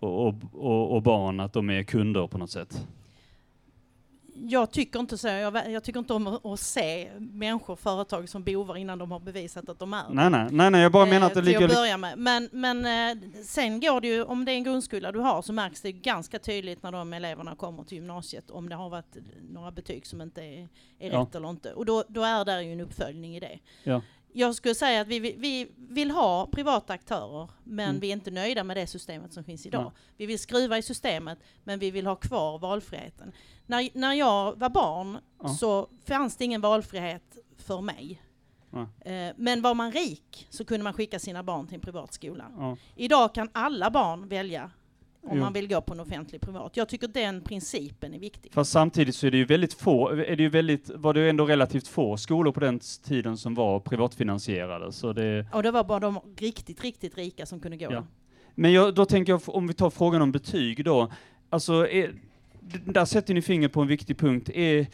och, 0.00 0.34
och, 0.52 0.94
och 0.94 1.02
barn, 1.02 1.40
att 1.40 1.52
de 1.52 1.70
är 1.70 1.82
kunder 1.82 2.26
på 2.26 2.38
något 2.38 2.50
sätt? 2.50 2.86
Jag 4.38 4.70
tycker 4.70 5.00
inte 5.00 5.18
så. 5.18 5.28
Jag, 5.28 5.70
jag 5.70 5.82
tycker 5.84 5.98
inte 5.98 6.14
om 6.14 6.26
att, 6.26 6.46
att 6.46 6.60
se 6.60 7.10
människor, 7.18 7.76
företag 7.76 8.28
som 8.28 8.42
bovar 8.42 8.76
innan 8.76 8.98
de 8.98 9.10
har 9.12 9.20
bevisat 9.20 9.68
att 9.68 9.78
de 9.78 9.92
är. 9.94 10.04
Nej, 10.10 10.30
nej, 10.30 10.48
nej, 10.50 10.70
nej 10.70 10.82
jag 10.82 10.92
bara 10.92 11.06
menar 11.06 11.26
att 11.26 11.34
det 11.34 11.40
Eh, 11.40 11.44
ligger... 11.44 11.68
börja 11.68 11.96
med. 11.96 12.18
Men, 12.18 12.48
men 12.52 12.86
eh, 12.86 13.22
sen 13.44 13.80
går 13.80 14.00
det 14.00 14.06
ju, 14.08 14.22
om 14.22 14.44
det 14.44 14.52
är 14.52 14.56
en 14.56 14.64
grundskola 14.64 15.12
du 15.12 15.18
har 15.18 15.42
så 15.42 15.52
märks 15.52 15.80
det 15.82 15.92
ganska 15.92 16.38
tydligt 16.38 16.82
när 16.82 16.92
de 16.92 17.12
eleverna 17.12 17.56
kommer 17.56 17.84
till 17.84 17.98
gymnasiet 17.98 18.50
om 18.50 18.68
det 18.68 18.74
har 18.74 18.88
varit 18.90 19.16
några 19.50 19.70
betyg 19.70 20.06
som 20.06 20.20
inte 20.20 20.42
är, 20.42 20.68
är 20.98 21.10
Ja. 21.12 21.20
rätt 21.20 21.34
eller 21.34 21.50
inte. 21.50 21.72
Och 21.72 21.86
då, 21.86 22.04
då 22.08 22.22
är 22.22 22.44
det 22.44 22.62
ju 22.62 22.72
en 22.72 22.80
uppföljning 22.80 23.36
i 23.36 23.40
det. 23.40 23.58
Ja. 23.84 24.00
Jag 24.38 24.54
skulle 24.54 24.74
säga 24.74 25.00
att 25.00 25.08
vi, 25.08 25.18
vi, 25.20 25.34
vi 25.38 25.68
vill 25.76 26.10
ha 26.10 26.46
privata 26.46 26.92
aktörer 26.92 27.50
men 27.64 27.88
Mm. 27.88 28.00
vi 28.00 28.08
är 28.08 28.12
inte 28.12 28.30
nöjda 28.30 28.64
med 28.64 28.76
det 28.76 28.86
systemet 28.86 29.32
som 29.32 29.44
finns 29.44 29.66
idag. 29.66 29.82
Nej. 29.82 29.92
Vi 30.16 30.26
vill 30.26 30.38
skruva 30.38 30.78
i 30.78 30.82
systemet 30.82 31.38
men 31.64 31.78
vi 31.78 31.90
vill 31.90 32.06
ha 32.06 32.16
kvar 32.16 32.58
valfriheten. 32.58 33.32
När, 33.66 33.88
när 33.94 34.12
jag 34.14 34.58
var 34.58 34.68
barn 34.68 35.18
Ja. 35.42 35.48
så 35.48 35.88
fanns 36.04 36.36
det 36.36 36.44
ingen 36.44 36.60
valfrihet 36.60 37.38
för 37.58 37.80
mig. 37.80 38.22
Nej. 38.70 39.28
Eh, 39.28 39.34
Men 39.38 39.62
var 39.62 39.74
man 39.74 39.92
rik 39.92 40.46
så 40.50 40.64
kunde 40.64 40.84
man 40.84 40.92
skicka 40.92 41.18
sina 41.18 41.42
barn 41.42 41.66
till 41.66 41.74
en 41.74 41.80
privat 41.80 42.12
skola. 42.12 42.44
Ja. 42.58 42.76
Idag 42.96 43.34
kan 43.34 43.48
alla 43.52 43.90
barn 43.90 44.28
välja 44.28 44.70
om 45.26 45.36
Jo. 45.36 45.42
man 45.44 45.52
vill 45.52 45.68
gå 45.68 45.80
på 45.80 45.92
en 45.92 46.00
offentlig 46.00 46.40
privat. 46.40 46.76
Jag 46.76 46.88
tycker 46.88 47.08
den 47.08 47.40
principen 47.40 48.14
är 48.14 48.18
viktig. 48.18 48.52
Fast 48.52 48.72
samtidigt 48.72 49.14
så 49.14 49.26
är 49.26 49.30
det 49.30 49.36
ju 49.36 49.44
väldigt 49.44 49.74
få, 49.74 50.08
är 50.08 50.36
det 50.36 50.42
ju 50.42 50.48
väldigt, 50.48 50.90
var 50.94 51.14
det 51.14 51.20
ju 51.20 51.28
ändå 51.30 51.46
relativt 51.46 51.88
få 51.88 52.16
skolor 52.16 52.52
på 52.52 52.60
den 52.60 52.78
tiden 53.04 53.36
som 53.36 53.54
var 53.54 53.80
privatfinansierade. 53.80 54.92
Så 54.92 55.12
det, 55.12 55.46
Och 55.52 55.62
det 55.62 55.70
var 55.70 55.84
bara 55.84 56.00
de 56.00 56.20
riktigt, 56.36 56.84
riktigt 56.84 57.18
rika 57.18 57.46
som 57.46 57.60
kunde 57.60 57.76
gå. 57.76 57.86
Ja. 57.90 58.04
Men 58.54 58.72
jag, 58.72 58.94
då 58.94 59.04
tänker 59.04 59.32
jag, 59.32 59.40
om 59.46 59.66
vi 59.66 59.74
tar 59.74 59.90
frågan 59.90 60.22
om 60.22 60.32
betyg 60.32 60.84
då, 60.84 61.12
alltså 61.50 61.88
är, 61.88 62.14
där 62.84 63.04
sätter 63.04 63.34
ni 63.34 63.42
finger 63.42 63.68
på 63.68 63.80
en 63.80 63.86
viktig 63.88 64.18
punkt. 64.18 64.50
Är, 64.54 64.86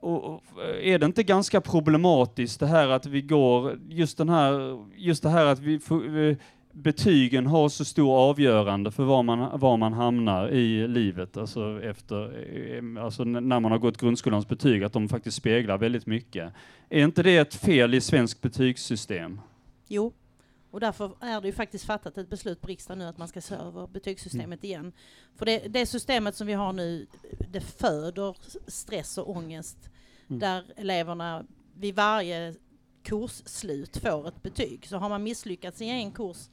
och, 0.00 0.42
är 0.82 0.98
det 0.98 1.06
inte 1.06 1.22
ganska 1.22 1.60
problematiskt 1.60 2.60
det 2.60 2.66
här 2.66 2.88
att 2.88 3.06
vi 3.06 3.22
går, 3.22 3.78
just 3.88 4.18
den 4.18 4.28
här, 4.28 4.84
just 4.96 5.22
det 5.22 5.28
här 5.28 5.46
att 5.46 5.58
vi 5.58 5.74
eh, 5.74 6.36
betygen 6.82 7.46
har 7.46 7.68
så 7.68 7.84
stor 7.84 8.16
avgörande 8.16 8.90
för 8.90 9.04
var 9.04 9.22
man, 9.22 9.60
var 9.60 9.76
man 9.76 9.92
hamnar 9.92 10.48
i 10.48 10.88
livet, 10.88 11.36
alltså 11.36 11.82
efter, 11.82 12.24
eh, 12.96 13.04
alltså 13.04 13.24
när 13.24 13.60
man 13.60 13.72
har 13.72 13.78
gått 13.78 13.98
grundskolans 13.98 14.48
betyg, 14.48 14.84
att 14.84 14.92
de 14.92 15.08
faktiskt 15.08 15.36
speglar 15.36 15.78
väldigt 15.78 16.06
mycket. 16.06 16.52
Är 16.88 17.04
inte 17.04 17.22
det 17.22 17.36
ett 17.36 17.54
fel 17.54 17.94
i 17.94 18.00
svensk 18.00 18.40
betygssystem? 18.40 19.40
Jo, 19.88 20.12
och 20.70 20.80
därför 20.80 21.12
är 21.20 21.40
det 21.40 21.46
ju 21.46 21.52
faktiskt 21.52 21.84
fattat 21.84 22.18
ett 22.18 22.30
beslut 22.30 22.60
på 22.60 22.66
riksdagen 22.66 22.98
nu 22.98 23.04
att 23.04 23.18
man 23.18 23.28
ska 23.28 23.40
se 23.40 23.54
över 23.54 23.86
betygssystemet 23.86 24.64
igen. 24.64 24.92
För 25.36 25.46
det, 25.46 25.58
det 25.58 25.86
systemet 25.86 26.34
som 26.34 26.46
vi 26.46 26.52
har 26.52 26.72
nu, 26.72 27.06
det 27.52 27.60
föder 27.60 28.36
stress 28.66 29.18
och 29.18 29.30
ångest 29.30 29.90
Mm. 30.28 30.40
där 30.40 30.64
eleverna 30.76 31.44
vid 31.74 31.94
varje 31.94 32.54
kursslut 33.02 33.96
får 33.96 34.28
ett 34.28 34.42
betyg. 34.42 34.86
Så 34.86 34.96
har 34.96 35.08
man 35.08 35.22
misslyckats 35.22 35.82
i 35.82 35.88
en 35.88 36.12
kurs, 36.12 36.48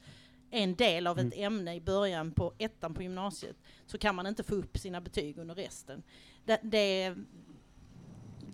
en 0.50 0.74
del 0.74 1.06
av 1.06 1.18
ett 1.18 1.32
ämne 1.36 1.74
i 1.74 1.80
början 1.80 2.30
på 2.30 2.52
ettan 2.58 2.94
på 2.94 3.02
gymnasiet, 3.02 3.56
så 3.86 3.98
kan 3.98 4.14
man 4.14 4.26
inte 4.26 4.42
få 4.42 4.54
upp 4.54 4.78
sina 4.78 5.00
betyg 5.00 5.38
under 5.38 5.54
resten. 5.54 6.02
Det, 6.44 6.60
det, 6.62 7.14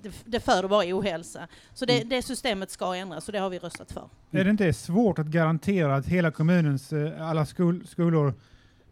det, 0.02 0.12
det 0.24 0.40
föder 0.40 0.68
bara 0.68 0.84
ohälsa. 0.98 1.48
Så 1.74 1.86
det, 1.86 2.04
det 2.04 2.22
systemet 2.22 2.70
ska 2.70 2.94
ändras 2.94 3.28
och 3.28 3.32
det 3.32 3.38
har 3.38 3.50
vi 3.50 3.58
röstat 3.58 3.92
för. 3.92 4.08
Är 4.30 4.44
det 4.44 4.50
inte 4.50 4.72
svårt 4.72 5.18
att 5.18 5.26
garantera 5.26 5.96
att 5.96 6.06
hela 6.06 6.30
kommunens 6.30 6.92
eh, 6.92 7.28
alla 7.28 7.46
skol, 7.46 7.86
skolor, 7.86 8.34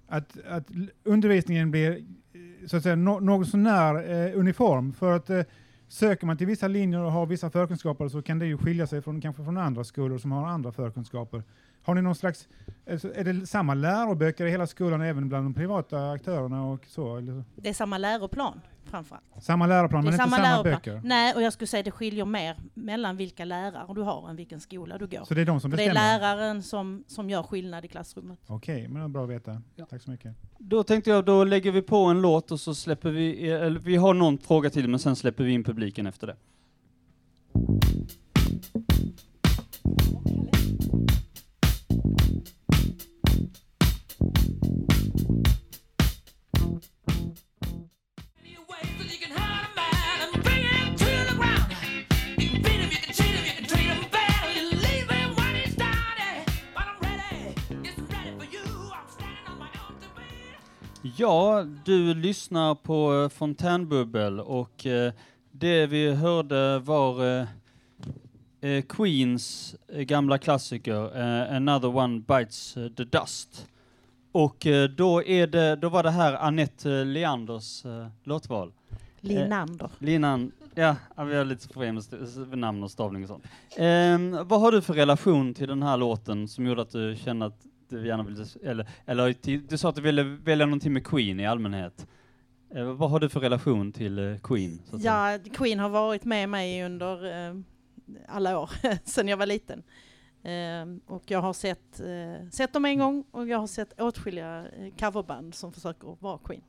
att, 0.08 0.38
att 0.48 0.66
undervisningen 1.04 1.70
blir 1.70 1.90
eh, 1.90 2.66
så 2.66 2.76
att 2.76 2.82
säga 2.82 2.96
no, 2.96 3.20
något 3.20 3.48
sånär 3.48 4.10
eh, 4.10 4.38
uniform? 4.38 4.92
För 4.92 5.16
att 5.16 5.30
eh, 5.30 5.42
söker 5.88 6.26
man 6.26 6.36
till 6.36 6.46
vissa 6.46 6.68
linjer 6.68 7.00
och 7.00 7.12
har 7.12 7.26
vissa 7.26 7.50
förkunskaper 7.50 8.08
så 8.08 8.22
kan 8.22 8.38
det 8.38 8.46
ju 8.46 8.58
skilja 8.58 8.86
sig 8.86 9.02
från 9.02 9.20
kanske 9.20 9.44
från 9.44 9.56
andra 9.56 9.84
skolor 9.84 10.18
som 10.18 10.32
har 10.32 10.46
andra 10.48 10.72
förkunskaper. 10.72 11.42
Har 11.82 11.94
ni 11.94 12.02
någon 12.02 12.14
slags, 12.14 12.48
alltså, 12.90 13.14
är 13.14 13.24
det 13.24 13.46
samma 13.46 13.74
läroböcker 13.74 14.46
i 14.46 14.50
hela 14.50 14.66
skolan 14.66 15.00
även 15.02 15.28
bland 15.28 15.44
de 15.46 15.54
privata 15.54 16.10
aktörerna 16.10 16.64
och 16.66 16.86
så? 16.86 17.16
Eller? 17.16 17.44
Det 17.56 17.68
är 17.68 17.74
samma 17.74 17.98
läroplan 17.98 18.60
framförallt. 18.84 19.24
Samma 19.40 19.66
läroplan 19.66 20.04
Det 20.04 20.10
men 20.10 20.20
är 20.20 20.24
inte 20.24 20.36
samma 20.36 20.46
samma 20.46 20.62
läroplan. 20.62 20.74
böcker? 20.74 21.00
Nej, 21.08 21.34
och 21.34 21.42
jag 21.42 21.52
skulle 21.52 21.68
säga 21.68 21.82
det 21.82 21.90
skiljer 21.90 22.24
mer 22.24 22.56
mellan 22.74 23.16
vilka 23.16 23.44
lärare 23.44 23.94
du 23.94 24.02
har 24.02 24.30
än 24.30 24.36
vilken 24.36 24.60
skola 24.60 24.98
du 24.98 25.06
går. 25.06 25.24
Så 25.24 25.34
det 25.34 25.40
är 25.40 25.44
de 25.46 25.60
som 25.60 25.70
För 25.70 25.76
det 25.78 25.84
är 25.84 25.88
bestämmer? 25.88 26.18
läraren 26.18 26.62
som, 26.62 27.04
som 27.06 27.30
gör 27.30 27.42
skillnad 27.42 27.84
i 27.84 27.88
klassrummet. 27.88 28.38
Okej, 28.46 28.88
men 28.88 28.94
det 29.00 29.04
är 29.04 29.08
bra 29.08 29.24
att 29.24 29.30
veta. 29.30 29.62
Tack 29.90 30.02
så 30.02 30.10
mycket. 30.10 30.34
Då 30.58 30.82
tänkte 30.82 31.10
jag, 31.10 31.24
då 31.24 31.44
lägger 31.44 31.72
vi 31.72 31.82
på 31.82 32.04
en 32.04 32.22
låt 32.22 32.50
och 32.50 32.60
så 32.60 32.74
släpper 32.74 33.10
vi, 33.10 33.50
eller 33.50 33.80
vi 33.80 33.96
har 33.96 34.14
någon 34.14 34.38
fråga 34.38 34.70
till 34.70 34.88
men 34.88 34.98
sen 35.00 35.16
släpper 35.16 35.44
vi 35.44 35.52
in 35.52 35.64
publiken 35.64 36.06
efter 36.06 36.26
det. 36.26 36.36
Ja, 61.20 61.66
du 61.85 62.14
lyssnar 62.14 62.74
på 62.74 63.14
eh, 63.14 63.28
Fontänbubbel 63.28 64.40
och 64.40 64.87
eh, 64.87 65.12
det 65.50 65.87
vi 65.87 66.12
hörde 66.12 66.78
var 66.78 67.46
eh, 68.61 68.83
Queens 68.88 69.76
gamla 69.88 70.38
klassiker 70.38 71.18
eh, 71.20 71.56
Another 71.56 71.96
One 71.96 72.20
Bites 72.20 72.74
the 72.74 73.04
Dust. 73.04 73.66
Och 74.33 74.66
då, 74.96 75.22
är 75.24 75.46
det, 75.46 75.76
då 75.76 75.88
var 75.88 76.02
det 76.02 76.11
här 76.11 76.35
Anette 76.35 77.04
Leanders 77.04 77.85
låtval. 78.24 78.72
Linander. 79.20 79.90
Linan, 79.98 80.52
ja, 80.74 80.96
vi 81.16 81.37
har 81.37 81.44
lite 81.44 81.68
problem 81.68 82.00
med 82.48 82.59
namn 82.59 82.83
och 82.83 82.90
stavning 82.90 83.22
och 83.22 83.28
sånt. 83.28 83.44
Ehm, 83.76 84.37
vad 84.44 84.61
har 84.61 84.72
du 84.72 84.83
för 84.83 84.94
relation 84.94 85.54
till 85.54 85.68
den 85.68 85.83
här 85.83 85.96
låten 85.96 86.48
som 86.48 86.66
gjorde 86.66 86.83
att 86.83 86.90
du 86.90 87.16
kände 87.16 87.46
att 87.46 87.66
gärna 87.92 88.22
ville, 88.22 88.44
eller, 88.62 88.88
eller 89.07 89.35
du 89.68 89.79
sa 89.79 89.88
att 89.88 89.94
du 89.94 90.03
ville 90.03 90.22
välja 90.22 90.66
någonting 90.66 90.92
med 90.92 91.07
Queen 91.07 91.40
i 91.40 91.46
allmänhet. 91.46 92.07
Eh, 92.74 92.85
vad 92.85 93.11
har 93.11 93.20
du 93.20 93.29
för 93.29 93.40
relation 93.40 93.92
till 93.92 94.18
eh, 94.18 94.38
Queen? 94.38 94.83
Så 94.90 94.96
att 94.96 95.03
säga? 95.03 95.33
Ja, 95.33 95.38
Queen 95.55 95.79
har 95.79 95.88
varit 95.88 96.24
med 96.24 96.48
mig 96.48 96.85
under 96.85 97.46
eh, 97.48 97.55
alla 98.29 98.59
år, 98.59 98.70
sedan 99.09 99.29
jag 99.29 99.37
var 99.37 99.46
liten. 99.46 99.83
Eh, 100.42 101.12
och 101.14 101.22
jag 101.26 101.40
har 101.42 101.53
sett, 101.53 102.00
eh, 102.00 102.48
sett 102.50 102.72
dem 102.72 102.85
en 102.85 102.98
gång 102.98 103.24
och 103.31 103.46
jag 103.46 103.59
har 103.59 103.66
sett 103.66 104.00
åtskilliga 104.00 104.66
coverband 104.98 105.55
som 105.55 105.72
försöker 105.72 106.16
vara 106.20 106.38
Queen. 106.38 106.62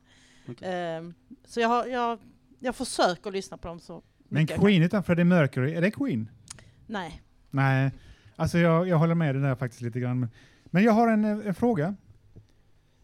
Eh, 0.46 1.12
så 1.44 1.60
jag, 1.60 1.68
har, 1.68 1.86
jag, 1.86 2.18
jag 2.58 2.76
försöker 2.76 3.30
lyssna 3.30 3.56
på 3.56 3.68
dem 3.68 3.80
så 3.80 4.02
Men. 4.28 4.46
Queen 4.46 4.82
utan 4.82 5.04
Freddie 5.04 5.24
Mercury, 5.24 5.74
är 5.74 5.80
det 5.80 5.90
Queen? 5.90 6.28
Nej. 6.86 7.22
Nej, 7.50 7.90
alltså 8.36 8.58
jag, 8.58 8.88
jag 8.88 8.98
håller 8.98 9.14
med 9.14 9.34
dig 9.34 9.42
där 9.42 9.54
faktiskt 9.54 9.82
lite 9.82 10.00
grann. 10.00 10.28
Men, 10.74 10.84
jag 10.84 10.92
har 10.92 11.08
en, 11.08 11.24
eh, 11.24 11.46
en 11.46 11.54
fråga. 11.54 11.94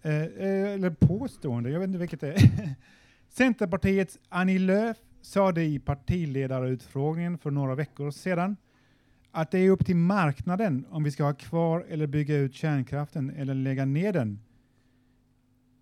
Eh, 0.02 0.12
eh, 0.12 0.72
eller 0.72 0.90
påstående, 0.90 1.70
jag 1.70 1.80
vet 1.80 1.86
inte 1.86 1.98
vilket 1.98 2.20
det 2.20 2.32
är. 2.32 2.74
Centerpartiets 3.28 4.18
Annie 4.28 4.58
Lööf 4.58 4.96
sade 5.22 5.64
i 5.64 5.78
partiledarutfrågningen 5.78 7.38
för 7.38 7.50
några 7.50 7.74
veckor 7.74 8.10
sedan 8.10 8.56
att 9.30 9.50
det 9.50 9.58
är 9.58 9.70
upp 9.70 9.86
till 9.86 9.96
marknaden 9.96 10.86
om 10.90 11.04
vi 11.04 11.10
ska 11.10 11.24
ha 11.24 11.34
kvar 11.34 11.84
eller 11.88 12.06
bygga 12.06 12.36
ut 12.36 12.54
kärnkraften 12.54 13.30
eller 13.30 13.54
lägga 13.54 13.84
ner 13.84 14.12
den. 14.12 14.40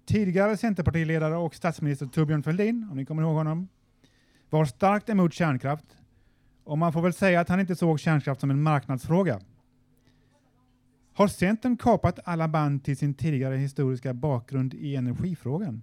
Tidigare 0.06 0.56
Centerpartiledare 0.56 1.36
och 1.36 1.54
statsminister 1.54 2.06
Torbjörn 2.06 2.42
Fälldin, 2.42 2.88
om 2.90 2.96
ni 2.96 3.06
kommer 3.06 3.22
ihåg 3.22 3.36
honom, 3.36 3.68
var 4.50 4.64
starkt 4.64 5.08
emot 5.08 5.34
kärnkraft 5.34 5.96
och 6.64 6.78
man 6.78 6.92
får 6.92 7.02
väl 7.02 7.12
säga 7.12 7.40
att 7.40 7.48
han 7.48 7.60
inte 7.60 7.76
såg 7.76 8.00
kärnkraft 8.00 8.40
som 8.40 8.50
en 8.50 8.62
marknadsfråga. 8.62 9.40
Har 11.16 11.28
Centern 11.28 11.76
kapat 11.76 12.18
alla 12.24 12.48
band 12.48 12.84
till 12.84 12.96
sin 12.96 13.14
tidigare 13.14 13.56
historiska 13.56 14.14
bakgrund 14.14 14.74
i 14.74 14.96
energifrågan? 14.96 15.82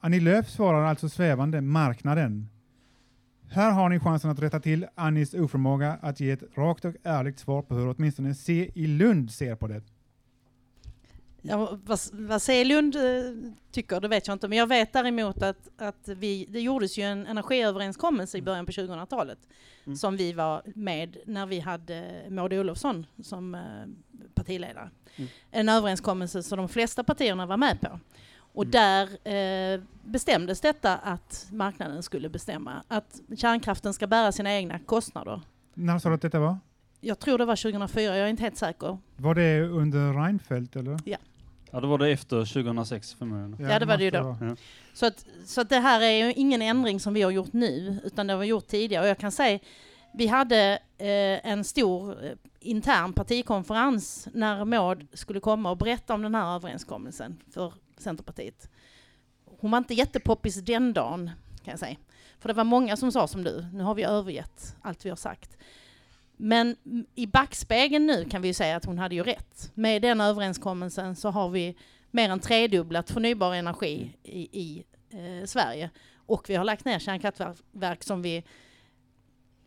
Annie 0.00 0.20
Lööf 0.20 0.48
svarar 0.48 0.84
alltså 0.84 1.08
svävande 1.08 1.60
marknaden. 1.60 2.48
Här 3.50 3.70
har 3.70 3.88
ni 3.88 4.00
chansen 4.00 4.30
att 4.30 4.42
rätta 4.42 4.60
till 4.60 4.86
Annies 4.94 5.34
oförmåga 5.34 5.98
att 6.02 6.20
ge 6.20 6.30
ett 6.30 6.42
rakt 6.54 6.84
och 6.84 6.94
ärligt 7.02 7.38
svar 7.38 7.62
på 7.62 7.74
hur 7.74 7.94
åtminstone 7.96 8.34
C 8.34 8.70
i 8.74 8.86
Lund 8.86 9.30
ser 9.30 9.54
på 9.54 9.66
det. 9.66 9.82
Ja, 11.42 11.78
vad, 11.84 11.98
vad 12.12 12.42
C. 12.42 12.64
Lund 12.64 12.96
eh, 12.96 13.02
tycker, 13.72 14.00
det 14.00 14.08
vet 14.08 14.26
jag 14.26 14.34
inte. 14.34 14.48
Men 14.48 14.58
jag 14.58 14.66
vet 14.66 14.92
däremot 14.92 15.42
att, 15.42 15.68
att 15.78 16.08
vi, 16.08 16.46
det 16.48 16.60
gjordes 16.60 16.98
ju 16.98 17.02
en 17.02 17.26
energiöverenskommelse 17.26 18.38
i 18.38 18.42
början 18.42 18.66
på 18.66 18.72
2000-talet 18.72 19.38
Mm. 19.86 19.96
som 19.96 20.16
vi 20.16 20.32
var 20.32 20.62
med 20.74 21.16
när 21.26 21.46
vi 21.46 21.60
hade 21.60 22.22
Maud 22.30 22.52
Olofsson 22.52 23.06
som 23.22 23.54
eh, 23.54 23.60
partiledare. 24.34 24.90
Mm. 25.16 25.30
En 25.50 25.68
överenskommelse 25.68 26.42
som 26.42 26.58
de 26.58 26.68
flesta 26.68 27.04
partierna 27.04 27.46
var 27.46 27.56
med 27.56 27.80
på. 27.80 27.98
Och 28.36 28.64
Mm. 28.64 28.70
där 28.70 29.28
eh, 29.74 29.80
bestämdes 30.04 30.60
detta 30.60 30.96
att 30.96 31.46
marknaden 31.52 32.02
skulle 32.02 32.28
bestämma 32.28 32.82
att 32.88 33.20
kärnkraften 33.36 33.94
ska 33.94 34.06
bära 34.06 34.32
sina 34.32 34.52
egna 34.54 34.78
kostnader. 34.78 35.40
När 35.74 35.98
sa 35.98 36.08
du 36.08 36.14
att 36.14 36.22
detta 36.22 36.38
var? 36.40 36.58
Jag 37.00 37.18
tror 37.18 37.38
det 37.38 37.44
var 37.44 37.56
2004, 37.56 38.02
jag 38.16 38.26
är 38.26 38.26
inte 38.30 38.42
helt 38.42 38.56
säker. 38.56 38.98
Var 39.16 39.34
det 39.34 39.60
under 39.62 40.12
Reinfeldt 40.24 40.76
eller? 40.76 40.98
Ja, 41.04 41.18
då 41.80 41.86
var 41.86 41.98
det 41.98 42.08
efter 42.08 42.36
2006 42.36 43.14
förmodligen. 43.14 43.70
Ja, 43.70 43.78
det 43.78 43.86
var 43.86 43.96
det 43.96 44.04
ju 44.04 44.10
då. 44.10 44.36
Så 44.94 45.06
att, 45.06 45.26
så 45.46 45.60
att 45.60 45.68
det 45.68 45.78
här 45.78 46.00
är 46.00 46.26
ju 46.26 46.32
ingen 46.32 46.62
ändring 46.62 47.00
som 47.00 47.14
vi 47.14 47.22
har 47.22 47.30
gjort 47.30 47.52
nu, 47.52 48.00
utan 48.04 48.26
det 48.26 48.32
har 48.32 48.40
vi 48.40 48.46
gjort 48.46 48.66
tidigare. 48.66 49.02
Och 49.02 49.08
jag 49.08 49.18
kan 49.18 49.32
säga, 49.32 49.58
vi 50.14 50.26
hade 50.26 50.78
eh, 50.98 51.50
en 51.50 51.64
stor 51.64 52.24
eh, 52.24 52.32
intern 52.60 53.12
partikonferens 53.12 54.28
när 54.32 54.64
Maud 54.64 55.06
skulle 55.12 55.40
komma 55.40 55.70
och 55.70 55.76
berätta 55.76 56.14
om 56.14 56.22
den 56.22 56.34
här 56.34 56.54
överenskommelsen 56.54 57.38
för 57.54 57.74
Centerpartiet. 57.98 58.70
Hon 59.44 59.70
var 59.70 59.78
inte 59.78 59.94
jättepoppis 59.94 60.56
den 60.56 60.92
dagen, 60.92 61.30
kan 61.64 61.70
jag 61.70 61.78
säga. 61.78 61.96
För 62.38 62.48
det 62.48 62.54
var 62.54 62.64
många 62.64 62.96
som 62.96 63.12
sa 63.12 63.26
som 63.26 63.44
du, 63.44 63.66
nu 63.72 63.82
har 63.82 63.94
vi 63.94 64.02
övergett 64.02 64.76
allt 64.82 65.04
vi 65.04 65.08
har 65.08 65.16
sagt. 65.16 65.56
Men 66.44 66.76
mm, 66.86 67.06
i 67.14 67.26
backspegeln 67.26 68.06
nu 68.06 68.24
kan 68.24 68.42
vi 68.42 68.48
ju 68.48 68.54
säga 68.54 68.76
att 68.76 68.84
hon 68.84 68.98
hade 68.98 69.14
ju 69.14 69.22
rätt. 69.22 69.70
Med 69.74 70.02
den 70.02 70.20
överenskommelsen 70.20 71.16
så 71.16 71.30
har 71.30 71.48
vi 71.48 71.76
mer 72.10 72.30
än 72.30 72.40
tredubblat 72.40 73.10
förnybar 73.10 73.54
energi 73.54 74.16
i, 74.22 74.60
i 74.60 74.84
eh, 75.10 75.46
Sverige. 75.46 75.90
Och 76.26 76.50
vi 76.50 76.54
har 76.54 76.64
lagt 76.64 76.84
ner 76.84 76.98
kärnkraftverk 76.98 78.02
som 78.02 78.22
vi 78.22 78.44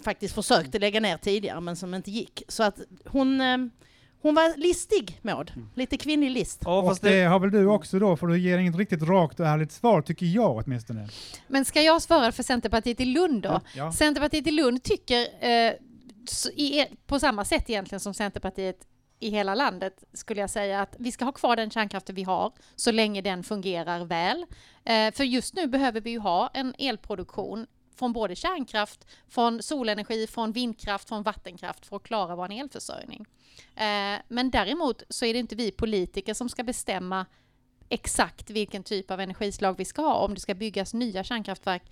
faktiskt 0.03 0.35
försökte 0.35 0.79
lägga 0.79 0.99
ner 0.99 1.17
tidigare 1.17 1.61
men 1.61 1.75
som 1.75 1.93
inte 1.93 2.11
gick. 2.11 2.43
Så 2.47 2.63
att 2.63 2.79
hon, 3.05 3.41
eh, 3.41 3.57
hon 4.21 4.35
var 4.35 4.57
listig 4.57 5.19
Maud. 5.21 5.51
Lite 5.73 5.97
kvinnlig 5.97 6.31
list. 6.31 6.61
Ja, 6.65 6.79
Och 6.79 6.89
fast 6.89 7.01
det 7.01 7.23
har 7.23 7.39
väl 7.39 7.51
du 7.51 7.65
också 7.65 7.99
då, 7.99 8.15
för 8.17 8.27
du 8.27 8.39
ger 8.39 8.57
inget 8.57 8.75
riktigt 8.75 9.03
rakt 9.03 9.39
och 9.39 9.45
ärligt 9.45 9.71
svar, 9.71 10.01
tycker 10.01 10.25
jag 10.25 10.57
åtminstone. 10.65 11.07
Men 11.47 11.65
ska 11.65 11.81
jag 11.81 12.01
svara 12.01 12.31
för 12.31 12.43
Centerpartiet 12.43 12.99
i 12.99 13.05
Lund 13.05 13.41
då? 13.41 13.61
Ja. 13.75 13.91
Centerpartiet 13.91 14.47
i 14.47 14.51
Lund 14.51 14.83
tycker 14.83 15.21
eh, 15.39 15.73
i, 16.53 16.85
på 17.07 17.19
samma 17.19 17.45
sätt 17.45 17.69
egentligen 17.69 17.99
som 17.99 18.13
Centerpartiet 18.13 18.87
i 19.19 19.29
hela 19.29 19.55
landet 19.55 20.03
skulle 20.13 20.41
jag 20.41 20.49
säga 20.49 20.81
att 20.81 20.95
vi 20.99 21.11
ska 21.11 21.25
ha 21.25 21.31
kvar 21.31 21.55
den 21.55 21.69
kärnkraften 21.69 22.15
vi 22.15 22.23
har 22.23 22.51
så 22.75 22.91
länge 22.91 23.21
den 23.21 23.43
fungerar 23.43 24.05
väl. 24.05 24.45
Eh, 24.83 25.13
för 25.13 25.23
just 25.23 25.53
nu 25.53 25.67
behöver 25.67 26.01
vi 26.01 26.09
ju 26.09 26.19
ha 26.19 26.49
en 26.53 26.75
elproduktion 26.79 27.67
från 27.95 28.13
både 28.13 28.35
kärnkraft, 28.35 29.07
från 29.27 29.63
solenergi, 29.63 30.27
från 30.27 30.51
vindkraft, 30.51 31.09
från 31.09 31.23
vattenkraft 31.23 31.85
för 31.85 31.95
att 31.95 32.03
klara 32.03 32.35
vår 32.35 32.51
elförsörjning. 32.51 33.25
Eh, 33.75 34.19
men 34.27 34.51
däremot 34.51 35.03
så 35.09 35.25
är 35.25 35.33
det 35.33 35.39
inte 35.39 35.55
vi 35.55 35.71
politiker 35.71 36.33
som 36.33 36.49
ska 36.49 36.63
bestämma 36.63 37.25
exakt 37.89 38.49
vilken 38.49 38.83
typ 38.83 39.11
av 39.11 39.19
energislag 39.19 39.77
vi 39.77 39.85
ska 39.85 40.01
ha, 40.01 40.15
om 40.15 40.33
det 40.33 40.39
ska 40.39 40.53
byggas 40.53 40.93
nya 40.93 41.23
kärnkraftverk 41.23 41.83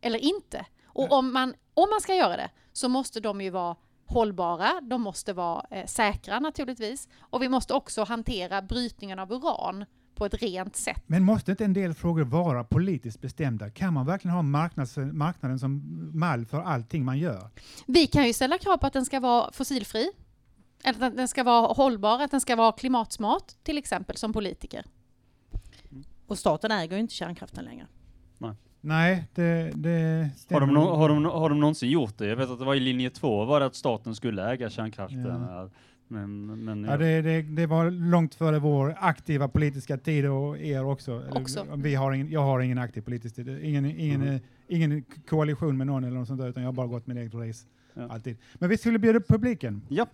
eller 0.00 0.18
inte. 0.18 0.66
Och 0.86 1.12
om 1.12 1.32
man, 1.32 1.54
om 1.74 1.90
man 1.90 2.00
ska 2.00 2.14
göra 2.14 2.36
det 2.36 2.50
så 2.78 2.88
måste 2.88 3.20
de 3.20 3.40
ju 3.40 3.50
vara 3.50 3.76
hållbara, 4.06 4.80
de 4.82 5.02
måste 5.02 5.32
vara 5.32 5.66
eh, 5.70 5.86
säkra 5.86 6.40
naturligtvis 6.40 7.08
och 7.20 7.42
vi 7.42 7.48
måste 7.48 7.74
också 7.74 8.04
hantera 8.04 8.62
brytningen 8.62 9.18
av 9.18 9.32
uran 9.32 9.84
på 10.14 10.26
ett 10.26 10.34
rent 10.34 10.76
sätt. 10.76 11.02
Men 11.06 11.24
måste 11.24 11.50
inte 11.50 11.64
en 11.64 11.72
del 11.72 11.94
frågor 11.94 12.24
vara 12.24 12.64
politiskt 12.64 13.20
bestämda? 13.20 13.70
Kan 13.70 13.94
man 13.94 14.06
verkligen 14.06 14.34
ha 14.34 14.42
marknads, 14.42 14.96
marknaden 14.96 15.58
som 15.58 15.82
mall 16.18 16.46
för 16.46 16.60
allting 16.60 17.04
man 17.04 17.18
gör? 17.18 17.50
Vi 17.86 18.06
kan 18.06 18.26
ju 18.26 18.32
ställa 18.32 18.58
krav 18.58 18.76
på 18.76 18.86
att 18.86 18.92
den 18.92 19.04
ska 19.04 19.20
vara 19.20 19.52
fossilfri, 19.52 20.10
eller 20.84 21.06
att 21.06 21.16
den 21.16 21.28
ska 21.28 21.44
vara 21.44 21.66
hållbar, 21.72 22.22
att 22.22 22.30
den 22.30 22.40
ska 22.40 22.56
vara 22.56 22.72
klimatsmart 22.72 23.52
till 23.62 23.78
exempel 23.78 24.16
som 24.16 24.32
politiker. 24.32 24.84
Och 26.26 26.38
staten 26.38 26.70
äger 26.70 26.96
ju 26.96 27.00
inte 27.00 27.14
kärnkraften 27.14 27.64
längre. 27.64 27.86
Nej, 28.80 29.24
det, 29.34 29.72
det 29.74 29.90
har, 30.32 30.38
stämmer. 30.38 30.60
de 30.60 30.74
nå- 30.74 30.96
har, 30.96 31.08
de, 31.08 31.24
har 31.24 31.48
de 31.48 31.60
någonsin 31.60 31.90
gjort 31.90 32.18
det? 32.18 32.26
Jag 32.26 32.36
vet 32.36 32.50
att 32.50 32.58
det 32.58 32.64
var 32.64 32.74
i 32.74 32.80
linje 32.80 33.10
2 33.10 33.44
var 33.44 33.60
det 33.60 33.66
att 33.66 33.74
staten 33.74 34.14
skulle 34.14 34.50
äga 34.50 34.70
kärnkraften. 34.70 35.26
Ja. 35.48 35.70
Men, 36.10 36.46
men 36.64 36.84
Ja, 36.84 36.96
det, 36.96 37.22
det, 37.22 37.42
det 37.42 37.66
var 37.66 37.90
långt 37.90 38.34
före 38.34 38.58
vår 38.58 38.94
aktiva 38.98 39.48
politiska 39.48 39.96
tid 39.98 40.26
och 40.26 40.58
er 40.58 40.84
också. 40.84 41.22
Också. 41.30 41.66
Vi 41.76 41.94
har 41.94 42.12
ingen, 42.12 42.30
jag 42.30 42.40
har 42.40 42.60
ingen 42.60 42.78
aktiv 42.78 43.00
politisk 43.00 43.34
tid. 43.36 43.48
Ingen, 43.62 43.84
ingen, 43.86 44.22
Mm. 44.22 44.40
ingen 44.68 45.02
koalition 45.28 45.76
med 45.76 45.86
någon 45.86 46.04
eller 46.04 46.16
något 46.18 46.28
sånt 46.28 46.40
där, 46.40 46.48
utan 46.48 46.62
jag 46.62 46.68
har 46.68 46.74
bara 46.74 46.86
gått 46.86 47.06
min 47.06 47.16
eget 47.18 47.34
race. 47.34 47.66
Ja. 47.94 48.08
Alltid. 48.10 48.36
Men 48.54 48.68
vi 48.70 48.78
skulle 48.78 48.98
bjuda 48.98 49.18
upp 49.18 49.28
publiken. 49.28 49.82
Ja. 49.88 50.06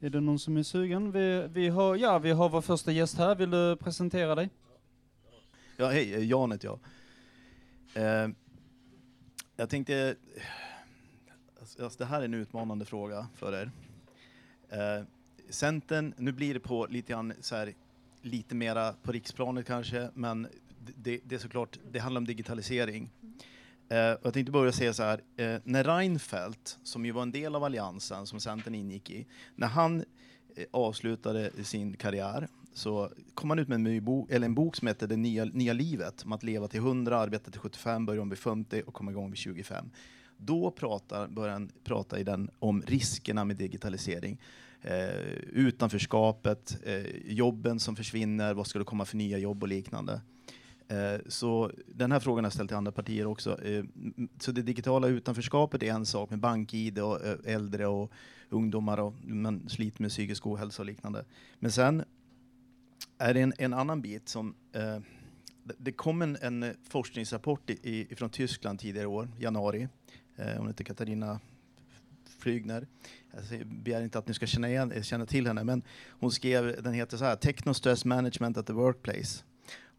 Är 0.00 0.10
det 0.10 0.20
någon 0.20 0.38
som 0.38 0.56
är 0.56 0.62
sugen? 0.62 1.12
Vi, 1.12 1.46
vi, 1.52 1.68
har, 1.68 1.96
ja, 1.96 2.18
vi 2.18 2.30
har 2.30 2.48
vår 2.48 2.60
första 2.60 2.92
gäst 2.92 3.18
här. 3.18 3.34
Vill 3.34 3.50
du 3.50 3.76
presentera 3.76 4.34
dig? 4.34 4.48
Ja, 5.76 5.88
hej, 5.88 6.14
eh, 6.14 6.24
Jan 6.24 6.52
heter 6.52 6.68
jag. 6.68 6.78
Eh, 7.94 8.28
jag 9.56 9.70
tänkte, 9.70 10.16
alltså, 11.60 11.84
alltså, 11.84 11.98
det 11.98 12.04
här 12.04 12.20
är 12.20 12.24
en 12.24 12.34
utmanande 12.34 12.84
fråga 12.84 13.26
för 13.34 13.52
er. 13.52 13.70
Eh, 14.68 15.04
Centern, 15.48 16.14
nu 16.18 16.32
blir 16.32 16.54
det 16.54 16.60
på 16.60 16.86
lite 16.90 17.12
grann 17.12 17.32
så 17.40 17.56
här, 17.56 17.74
lite 18.22 18.54
mera 18.54 18.92
på 19.02 19.12
riksplanet 19.12 19.66
kanske, 19.66 20.10
men 20.14 20.48
det, 20.96 21.20
det 21.24 21.34
är 21.34 21.38
såklart, 21.38 21.78
det 21.92 21.98
handlar 21.98 22.18
om 22.18 22.26
digitalisering. 22.26 23.10
Eh, 23.88 24.12
och 24.12 24.26
jag 24.26 24.34
tänkte 24.34 24.52
börja 24.52 24.72
säga 24.72 24.92
så 24.92 25.02
här, 25.02 25.20
eh, 25.36 25.60
när 25.64 25.84
Reinfeldt, 25.84 26.78
som 26.82 27.06
ju 27.06 27.12
var 27.12 27.22
en 27.22 27.32
del 27.32 27.54
av 27.54 27.64
alliansen 27.64 28.26
som 28.26 28.40
Centern 28.40 28.74
ingick 28.74 29.10
i, 29.10 29.26
när 29.56 29.66
han 29.66 30.04
eh, 30.56 30.66
avslutade 30.70 31.64
sin 31.64 31.96
karriär 31.96 32.48
så 32.74 33.10
kom 33.34 33.50
han 33.50 33.58
ut 33.58 33.68
med 33.68 33.74
en, 33.74 33.82
ny 33.82 34.00
bok, 34.00 34.30
eller 34.30 34.46
en 34.46 34.54
bok 34.54 34.76
som 34.76 34.88
heter 34.88 35.06
Det 35.06 35.16
nya, 35.16 35.44
nya 35.44 35.72
livet, 35.72 36.22
om 36.24 36.32
att 36.32 36.42
leva 36.42 36.68
till 36.68 36.80
100, 36.80 37.18
arbeta 37.18 37.50
till 37.50 37.60
75, 37.60 38.06
börja 38.06 38.22
om 38.22 38.28
vid 38.28 38.38
50 38.38 38.82
och 38.86 38.94
komma 38.94 39.10
igång 39.10 39.30
vid 39.30 39.38
25. 39.38 39.90
Då 40.36 40.70
pratar, 40.70 41.28
börjar 41.28 41.52
han 41.52 41.70
prata 41.84 42.18
i 42.18 42.24
den 42.24 42.50
om 42.58 42.82
riskerna 42.82 43.44
med 43.44 43.56
digitalisering. 43.56 44.40
Eh, 44.82 45.34
utanförskapet, 45.52 46.78
eh, 46.84 47.32
jobben 47.32 47.80
som 47.80 47.96
försvinner, 47.96 48.54
vad 48.54 48.66
ska 48.66 48.78
det 48.78 48.84
komma 48.84 49.04
för 49.04 49.16
nya 49.16 49.38
jobb 49.38 49.62
och 49.62 49.68
liknande. 49.68 50.20
Eh, 50.88 51.20
så 51.28 51.70
den 51.86 52.12
här 52.12 52.20
frågan 52.20 52.44
har 52.44 52.46
jag 52.46 52.52
ställt 52.52 52.70
till 52.70 52.76
andra 52.76 52.92
partier 52.92 53.26
också. 53.26 53.62
Eh, 53.62 53.84
så 54.38 54.52
det 54.52 54.62
digitala 54.62 55.08
utanförskapet 55.08 55.82
är 55.82 55.92
en 55.92 56.06
sak 56.06 56.30
med 56.30 56.38
bank-id 56.38 56.98
och 56.98 57.24
eh, 57.24 57.54
äldre 57.54 57.86
och 57.86 58.12
ungdomar 58.48 58.98
och 58.98 59.14
man 59.24 59.68
sliter 59.68 60.02
med 60.02 60.10
psykisk 60.10 60.46
ohälsa 60.46 60.82
och 60.82 60.86
liknande. 60.86 61.24
Men 61.58 61.72
sen 61.72 62.04
är 63.24 63.34
det 63.34 63.40
en, 63.40 63.52
en 63.58 63.74
annan 63.74 64.00
bit 64.00 64.28
som 64.28 64.54
eh, 64.72 64.98
det- 65.78 65.92
kom 65.92 66.22
en, 66.22 66.36
en 66.42 66.74
forskningsrapport 66.88 67.70
i, 67.70 68.06
i, 68.10 68.16
från 68.16 68.30
Tyskland 68.30 68.78
tidigare 68.78 69.04
i 69.04 69.06
år, 69.06 69.28
januari. 69.38 69.88
Eh, 70.36 70.56
hon 70.58 70.66
heter 70.66 70.84
Katarina 70.84 71.40
Flygner. 72.38 72.86
Jag 73.50 73.66
begär 73.66 74.02
inte 74.02 74.18
att 74.18 74.28
ni 74.28 74.34
ska 74.34 74.46
känna, 74.46 74.68
igen, 74.68 75.02
känna 75.02 75.26
till 75.26 75.46
henne, 75.46 75.64
men 75.64 75.82
hon 76.08 76.30
skrev, 76.30 76.82
den 76.82 76.92
heter 76.92 77.16
så 77.16 77.24
här, 77.24 77.36
Techno 77.36 77.74
Stress 77.74 78.04
Management 78.04 78.56
at 78.56 78.66
the 78.66 78.72
Workplace. 78.72 79.44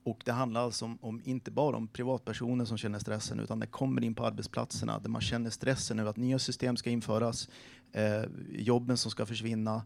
Och 0.03 0.21
det 0.25 0.31
handlar 0.31 0.61
alltså 0.61 0.85
om, 0.85 0.97
om 1.01 1.21
inte 1.25 1.51
bara 1.51 1.77
om 1.77 1.87
privatpersoner 1.87 2.65
som 2.65 2.77
känner 2.77 2.99
stressen, 2.99 3.39
utan 3.39 3.59
det 3.59 3.67
kommer 3.67 4.03
in 4.03 4.15
på 4.15 4.25
arbetsplatserna 4.25 4.99
där 4.99 5.09
man 5.09 5.21
känner 5.21 5.49
stressen 5.49 5.99
över 5.99 6.09
att 6.09 6.17
nya 6.17 6.39
system 6.39 6.77
ska 6.77 6.89
införas, 6.89 7.49
eh, 7.91 8.23
jobben 8.51 8.97
som 8.97 9.11
ska 9.11 9.25
försvinna, 9.25 9.83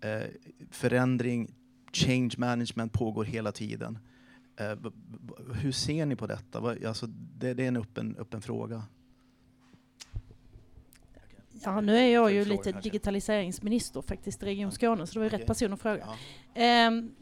eh, 0.00 0.22
förändring, 0.70 1.54
change 1.92 2.30
management 2.36 2.92
pågår 2.92 3.24
hela 3.24 3.52
tiden. 3.52 3.98
Eh, 4.56 4.76
hur 5.54 5.72
ser 5.72 6.06
ni 6.06 6.16
på 6.16 6.26
detta? 6.26 6.58
Alltså, 6.86 7.06
det, 7.06 7.54
det 7.54 7.64
är 7.64 7.68
en 7.68 7.76
öppen, 7.76 8.16
öppen 8.18 8.42
fråga. 8.42 8.82
Ja, 11.64 11.80
nu 11.80 11.96
är 11.96 12.08
jag 12.08 12.32
ju 12.32 12.44
lite 12.44 12.72
digitaliseringsminister 12.72 14.02
faktiskt 14.02 14.42
i 14.42 14.46
Region 14.46 14.72
Skåne, 14.72 15.06
så 15.06 15.12
det 15.12 15.18
var 15.18 15.24
ju 15.24 15.38
rätt 15.38 15.46
person 15.46 15.72
att 15.72 15.80
fråga. 15.80 16.06
Ja. 16.06 16.16
Ehm, 16.62 17.14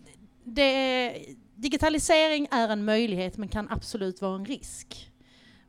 det, 0.45 1.13
digitalisering 1.55 2.49
är 2.51 2.69
en 2.69 2.85
möjlighet 2.85 3.37
men 3.37 3.49
kan 3.49 3.69
absolut 3.71 4.23
vara 4.23 4.35
en 4.35 4.45
risk. 4.45 5.13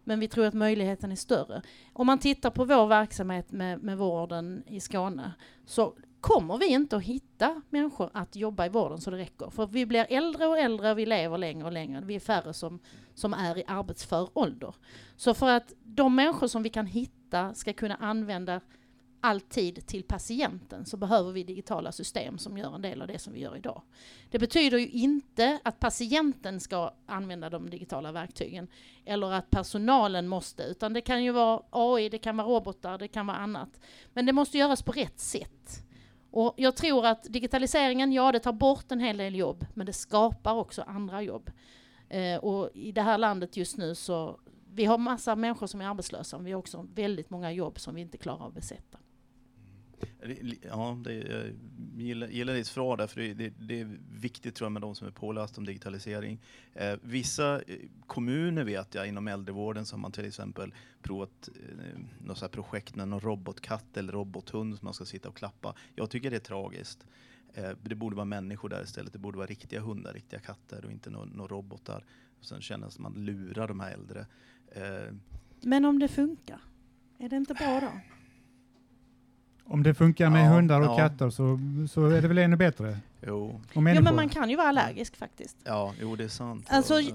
Men 0.03 0.19
vi 0.19 0.27
tror 0.27 0.45
att 0.45 0.53
möjligheten 0.53 1.11
är 1.11 1.15
större. 1.15 1.61
Om 1.93 2.07
man 2.07 2.19
tittar 2.19 2.49
på 2.49 2.65
vår 2.65 2.87
verksamhet 2.87 3.51
med, 3.51 3.83
med 3.83 3.97
vården 3.97 4.63
i 4.67 4.79
Skåne 4.79 5.33
så 5.65 5.93
kommer 6.21 6.57
vi 6.57 6.67
inte 6.67 6.95
att 6.95 7.03
hitta 7.03 7.61
människor 7.69 8.09
att 8.13 8.35
jobba 8.35 8.65
i 8.65 8.69
vården 8.69 9.01
så 9.01 9.11
det 9.11 9.17
räcker. 9.17 9.49
För 9.49 9.67
vi 9.67 9.85
blir 9.85 10.05
äldre 10.09 10.47
och 10.47 10.57
äldre 10.57 10.91
och 10.91 10.97
vi 10.97 11.05
lever 11.05 11.37
längre 11.37 11.65
och 11.65 11.71
längre. 11.71 12.01
Vi 12.05 12.15
är 12.15 12.19
färre 12.19 12.53
som, 12.53 12.79
som 13.13 13.33
är 13.33 13.57
i 13.57 13.63
arbetsför 13.67 14.29
ålder. 14.33 14.75
Så 15.15 15.33
för 15.33 15.49
att 15.49 15.73
de 15.83 16.15
människor 16.15 16.47
som 16.47 16.63
vi 16.63 16.69
kan 16.69 16.85
hitta 16.85 17.53
ska 17.53 17.73
kunna 17.73 17.95
använda 17.95 18.61
all 19.21 19.41
tid 19.41 19.87
till 19.87 20.03
patienten 20.03 20.85
så 20.85 20.97
behöver 20.97 21.31
vi 21.31 21.43
digitala 21.43 21.91
system 21.91 22.37
som 22.37 22.57
gör 22.57 22.75
en 22.75 22.81
del 22.81 23.01
av 23.01 23.07
det 23.07 23.19
som 23.19 23.33
vi 23.33 23.39
gör 23.39 23.57
idag. 23.57 23.81
Det 24.29 24.39
betyder 24.39 24.77
ju 24.77 24.87
inte 24.87 25.59
att 25.63 25.79
patienten 25.79 26.59
ska 26.59 26.93
använda 27.05 27.49
de 27.49 27.69
digitala 27.69 28.11
verktygen 28.11 28.67
eller 29.05 29.31
att 29.31 29.49
personalen 29.49 30.27
måste, 30.27 30.63
utan 30.63 30.93
det 30.93 31.01
kan 31.01 31.23
ju 31.23 31.31
vara 31.31 31.61
AI, 31.69 32.09
det 32.09 32.17
kan 32.17 32.37
vara 32.37 32.47
robotar, 32.47 32.97
det 32.97 33.07
kan 33.07 33.27
vara 33.27 33.37
annat. 33.37 33.79
Men 34.13 34.25
det 34.25 34.33
måste 34.33 34.57
göras 34.57 34.83
på 34.83 34.91
rätt 34.91 35.19
sätt. 35.19 35.88
Och 36.31 36.53
jag 36.57 36.75
tror 36.75 37.05
att 37.05 37.23
digitaliseringen, 37.23 38.11
ja 38.11 38.31
det 38.31 38.39
tar 38.39 38.53
bort 38.53 38.91
en 38.91 38.99
hel 38.99 39.17
del 39.17 39.35
jobb, 39.35 39.65
men 39.73 39.85
det 39.85 39.93
skapar 39.93 40.53
också 40.53 40.81
andra 40.81 41.21
jobb. 41.21 41.51
Eh, 42.09 42.37
och 42.37 42.69
i 42.73 42.91
det 42.91 43.01
här 43.01 43.17
landet 43.17 43.57
just 43.57 43.77
nu 43.77 43.95
så, 43.95 44.39
vi 44.73 44.85
har 44.85 44.97
massa 44.97 45.35
människor 45.35 45.67
som 45.67 45.81
är 45.81 45.87
arbetslösa, 45.87 46.37
men 46.37 46.45
vi 46.45 46.51
har 46.51 46.59
också 46.59 46.87
väldigt 46.93 47.29
många 47.29 47.51
jobb 47.51 47.79
som 47.79 47.95
vi 47.95 48.01
inte 48.01 48.17
klarar 48.17 48.41
av 48.41 48.47
att 48.47 48.53
besätta. 48.53 48.97
Ja, 50.61 50.97
det, 51.03 51.13
jag 51.13 51.53
gillar, 52.01 52.27
gillar 52.27 52.53
ditt 52.53 52.67
svar 52.67 52.97
där, 52.97 53.07
för 53.07 53.21
det, 53.21 53.33
det, 53.33 53.53
det 53.59 53.81
är 53.81 53.97
viktigt 54.11 54.55
tror 54.55 54.65
jag 54.65 54.71
med 54.71 54.81
de 54.81 54.95
som 54.95 55.07
är 55.07 55.11
pålästa 55.11 55.61
om 55.61 55.65
digitalisering. 55.65 56.39
Eh, 56.73 56.95
vissa 57.01 57.61
eh, 57.61 57.77
kommuner 58.07 58.63
vet 58.63 58.95
jag 58.95 59.07
inom 59.07 59.27
äldrevården 59.27 59.85
så 59.85 59.95
har 59.95 59.99
man 59.99 60.11
till 60.11 60.25
exempel 60.25 60.73
provat 61.01 61.49
eh, 61.55 61.99
något 62.25 62.37
så 62.37 62.45
här 62.45 62.49
projekt 62.49 62.95
med 62.95 63.07
någon 63.07 63.19
robotkatt 63.19 63.97
eller 63.97 64.13
robothund 64.13 64.77
som 64.77 64.85
man 64.85 64.93
ska 64.93 65.05
sitta 65.05 65.29
och 65.29 65.35
klappa. 65.37 65.75
Jag 65.95 66.09
tycker 66.09 66.29
det 66.29 66.35
är 66.35 66.39
tragiskt. 66.39 67.05
Eh, 67.53 67.71
det 67.83 67.95
borde 67.95 68.15
vara 68.15 68.25
människor 68.25 68.69
där 68.69 68.83
istället. 68.83 69.13
Det 69.13 69.19
borde 69.19 69.37
vara 69.37 69.47
riktiga 69.47 69.81
hundar, 69.81 70.13
riktiga 70.13 70.39
katter 70.39 70.85
och 70.85 70.91
inte 70.91 71.09
några 71.09 71.47
robotar. 71.55 72.05
Och 72.39 72.45
sen 72.45 72.61
känner 72.61 72.87
att 72.87 72.99
man 72.99 73.13
lurar 73.13 73.67
de 73.67 73.79
här 73.79 73.91
äldre. 73.91 74.25
Eh, 74.71 75.13
Men 75.61 75.85
om 75.85 75.99
det 75.99 76.07
funkar, 76.07 76.61
är 77.17 77.29
det 77.29 77.35
inte 77.35 77.53
bra 77.53 77.79
då? 77.79 78.18
Om 79.69 79.83
det 79.83 79.93
funkar 79.93 80.29
med 80.29 80.45
Ja, 80.45 80.49
hundar 80.55 80.79
och 80.81 80.85
ja. 80.85 80.97
katter 80.97 81.29
så, 81.29 81.59
så 81.91 82.05
är 82.05 82.21
det 82.21 82.27
väl 82.27 82.37
ännu 82.37 82.55
bättre? 82.55 82.97
jo, 83.27 83.45
Och 83.47 83.61
Ja, 83.73 84.01
men 84.01 84.15
man 84.15 84.29
kan 84.29 84.49
ju 84.49 84.55
vara 84.55 84.67
allergisk 84.67 85.15
faktiskt. 85.17 85.57
ja, 85.63 85.93
jo, 86.01 86.15
det 86.15 86.23
är 86.23 86.27
sant. 86.27 86.65
Alltså, 86.69 86.99
ja. 87.01 87.11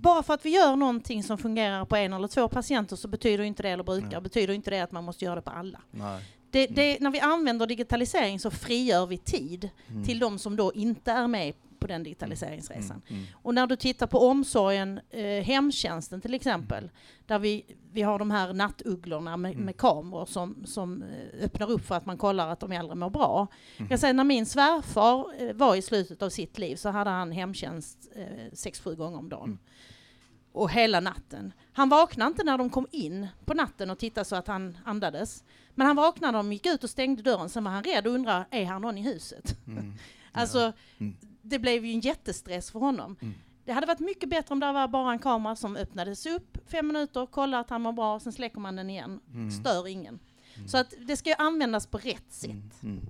Bara 0.00 0.22
för 0.22 0.34
att 0.34 0.44
vi 0.44 0.50
gör 0.50 0.76
någonting 0.76 1.22
som 1.22 1.38
fungerar 1.38 1.84
på 1.84 1.96
en 1.96 2.12
eller 2.12 2.28
två 2.28 2.48
patienter 2.48 2.96
så 2.96 3.08
betyder 3.08 3.44
inte 3.44 3.62
det, 3.62 3.68
eller 3.70 3.84
brukar, 3.84 4.08
Nej. 4.10 4.20
betyder 4.20 4.54
inte 4.54 4.70
det 4.70 4.80
att 4.80 4.92
man 4.92 5.04
måste 5.04 5.24
göra 5.24 5.34
det 5.34 5.42
på 5.42 5.50
alla. 5.50 5.80
Nej. 5.90 6.22
Det, 6.50 6.66
det, 6.66 7.00
när 7.00 7.10
vi 7.10 7.20
använder 7.20 7.66
digitalisering 7.66 8.40
så 8.40 8.50
frigör 8.50 9.06
vi 9.06 9.18
tid 9.18 9.70
Mm. 9.90 10.04
till 10.04 10.18
de 10.18 10.38
som 10.38 10.56
då 10.56 10.72
inte 10.74 11.12
är 11.12 11.26
med 11.26 11.54
på 11.78 11.86
den 11.86 12.02
digitaliseringsresan. 12.02 13.02
Mm, 13.08 13.20
mm. 13.22 13.26
Och 13.42 13.54
när 13.54 13.66
du 13.66 13.76
tittar 13.76 14.06
på 14.06 14.18
omsorgen, 14.28 15.00
eh, 15.10 15.24
hemtjänsten 15.44 16.20
till 16.20 16.34
exempel, 16.34 16.90
där 17.26 17.38
vi, 17.38 17.64
vi 17.92 18.02
har 18.02 18.18
de 18.18 18.30
här 18.30 18.52
nattugglorna 18.52 19.36
med, 19.36 19.52
Mm. 19.52 19.64
med 19.64 19.76
kameror 19.76 20.26
som, 20.26 20.66
som 20.66 21.02
eh, 21.02 21.44
öppnar 21.44 21.70
upp 21.70 21.84
för 21.86 21.94
att 21.94 22.06
man 22.06 22.18
kollar 22.18 22.48
att 22.48 22.60
de 22.60 22.72
äldre 22.72 22.94
mår 22.94 23.10
bra. 23.10 23.46
Mm. 23.76 23.90
Jag 23.90 24.00
säger, 24.00 24.14
när 24.14 24.24
min 24.24 24.46
svärfar 24.46 25.42
eh, 25.48 25.52
var 25.54 25.76
i 25.76 25.82
slutet 25.82 26.22
av 26.22 26.30
sitt 26.30 26.58
liv 26.58 26.76
så 26.76 26.88
hade 26.88 27.10
han 27.10 27.32
hemtjänst 27.32 28.08
eh, 28.16 28.26
sex, 28.52 28.80
sju 28.80 28.94
gånger 28.94 29.18
om 29.18 29.28
dagen. 29.28 29.44
Mm. 29.44 29.58
Och 30.52 30.70
hela 30.70 31.00
natten. 31.00 31.52
Han 31.72 31.88
vaknade 31.88 32.28
inte 32.28 32.44
när 32.44 32.58
de 32.58 32.70
kom 32.70 32.86
in 32.90 33.26
på 33.44 33.54
natten 33.54 33.90
och 33.90 33.98
tittade 33.98 34.24
så 34.24 34.36
att 34.36 34.46
han 34.48 34.78
andades. 34.84 35.44
Men 35.74 35.86
han 35.86 35.96
vaknade 35.96 36.32
när 36.32 36.38
de 36.38 36.52
gick 36.52 36.66
ut 36.66 36.84
och 36.84 36.90
stängde 36.90 37.22
dörren. 37.22 37.48
Sen 37.48 37.64
var 37.64 37.70
han 37.70 37.84
rädd 37.84 38.06
och 38.06 38.12
undrade, 38.12 38.44
är 38.50 38.64
här 38.64 38.78
någon 38.78 38.98
i 38.98 39.02
huset? 39.02 39.56
Mm. 39.66 39.92
Alltså, 40.32 40.72
Mm. 40.98 41.16
Det 41.48 41.58
blev 41.58 41.84
ju 41.84 41.92
en 41.92 42.00
jättestress 42.00 42.70
för 42.70 42.78
honom. 42.78 43.16
Mm. 43.22 43.34
Det 43.64 43.72
hade 43.72 43.86
varit 43.86 44.00
mycket 44.00 44.28
bättre 44.28 44.52
om 44.52 44.60
det 44.60 44.72
var 44.72 44.88
bara 44.88 45.12
en 45.12 45.18
kamera 45.18 45.56
som 45.56 45.76
öppnades 45.76 46.26
upp 46.26 46.58
fem 46.70 46.86
minuter, 46.86 47.26
kollar 47.26 47.60
att 47.60 47.70
han 47.70 47.82
mår 47.82 47.92
bra, 47.92 48.20
sen 48.20 48.32
släcker 48.32 48.60
man 48.60 48.76
den 48.76 48.90
igen. 48.90 49.20
Mm. 49.34 49.50
Stör 49.50 49.86
ingen. 49.88 50.18
Så 50.66 50.78
att 50.78 50.94
det 51.06 51.16
ska 51.16 51.30
ju 51.30 51.36
användas 51.38 51.86
på 51.86 51.98
rätt 51.98 52.32
sätt. 52.32 52.50
Mm. 52.50 52.70
Mm. 52.82 53.06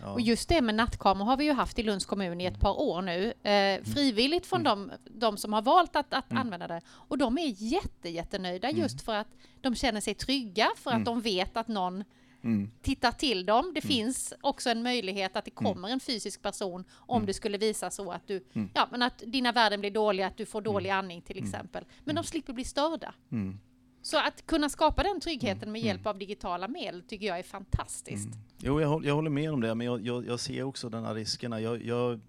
Ja. 0.00 0.12
Och 0.12 0.20
just 0.20 0.48
det 0.48 0.62
med 0.62 0.74
nattkameror 0.74 1.24
har 1.26 1.36
vi 1.36 1.44
ju 1.44 1.52
haft 1.52 1.78
i 1.78 1.82
Lunds 1.82 2.06
kommun 2.06 2.40
i 2.40 2.44
ett 2.44 2.60
par 2.60 2.80
år 2.80 3.02
nu. 3.02 3.32
Eh, 3.42 3.82
frivilligt 3.84 4.46
från 4.46 4.62
de, 4.62 4.90
de 5.04 5.36
som 5.36 5.52
har 5.52 5.62
valt 5.62 5.96
att, 5.96 6.14
att 6.14 6.30
Mm. 6.30 6.40
använda 6.40 6.66
det. 6.68 6.80
Och 6.88 7.18
de 7.18 7.38
är 7.38 7.62
jätte, 7.62 8.08
jättenöjda 8.08 8.70
just 8.70 9.00
för 9.00 9.14
att 9.14 9.28
de 9.60 9.74
känner 9.74 10.00
sig 10.00 10.14
trygga, 10.14 10.68
för 10.76 10.90
att 10.90 10.94
Mm. 10.94 11.04
de 11.04 11.20
vet 11.20 11.56
att 11.56 11.68
någon 11.68 12.04
Mm. 12.44 12.70
tittar 12.82 13.12
till 13.12 13.46
dem. 13.46 13.72
Det 13.74 13.80
finns 13.80 14.32
också 14.40 14.70
en 14.70 14.82
möjlighet 14.82 15.36
att 15.36 15.44
det 15.44 15.50
kommer 15.50 15.88
en 15.88 16.00
fysisk 16.00 16.42
person 16.42 16.84
om 16.92 17.16
Mm. 17.16 17.26
det 17.26 17.34
skulle 17.34 17.58
visa 17.58 17.90
så 17.90 18.10
att 18.12 18.26
du, 18.26 18.44
Mm. 18.54 18.70
ja 18.74 18.88
men 18.90 19.02
att 19.02 19.22
dina 19.26 19.52
värden 19.52 19.80
blir 19.80 19.90
dåliga, 19.90 20.26
att 20.26 20.36
du 20.36 20.46
får 20.46 20.62
dålig 20.62 20.90
andning 20.90 21.22
till 21.22 21.38
exempel. 21.38 21.84
Men 22.04 22.14
de 22.16 22.24
slipper 22.24 22.52
bli 22.52 22.64
störda. 22.64 23.14
Mm. 23.32 23.58
Så 24.02 24.18
att 24.18 24.46
kunna 24.46 24.68
skapa 24.68 25.02
den 25.02 25.20
tryggheten 25.20 25.72
med 25.72 25.78
Mm. 25.80 25.86
hjälp 25.86 26.06
av 26.06 26.18
digitala 26.18 26.68
medel 26.68 27.02
tycker 27.02 27.26
jag 27.26 27.38
är 27.38 27.42
fantastiskt. 27.42 28.28
Jo, 28.58 28.80
jag, 28.80 28.88
håller- 28.88 29.08
jag 29.08 29.14
håller 29.14 29.30
med 29.30 29.52
om 29.52 29.60
det, 29.60 29.74
men 29.74 29.86
jag, 29.86 30.06
jag, 30.06 30.26
jag 30.26 30.40
ser 30.40 30.62
också 30.62 30.88
de 30.88 31.04
här 31.04 31.14
riskerna. 31.14 31.60
Jag, 31.60 32.20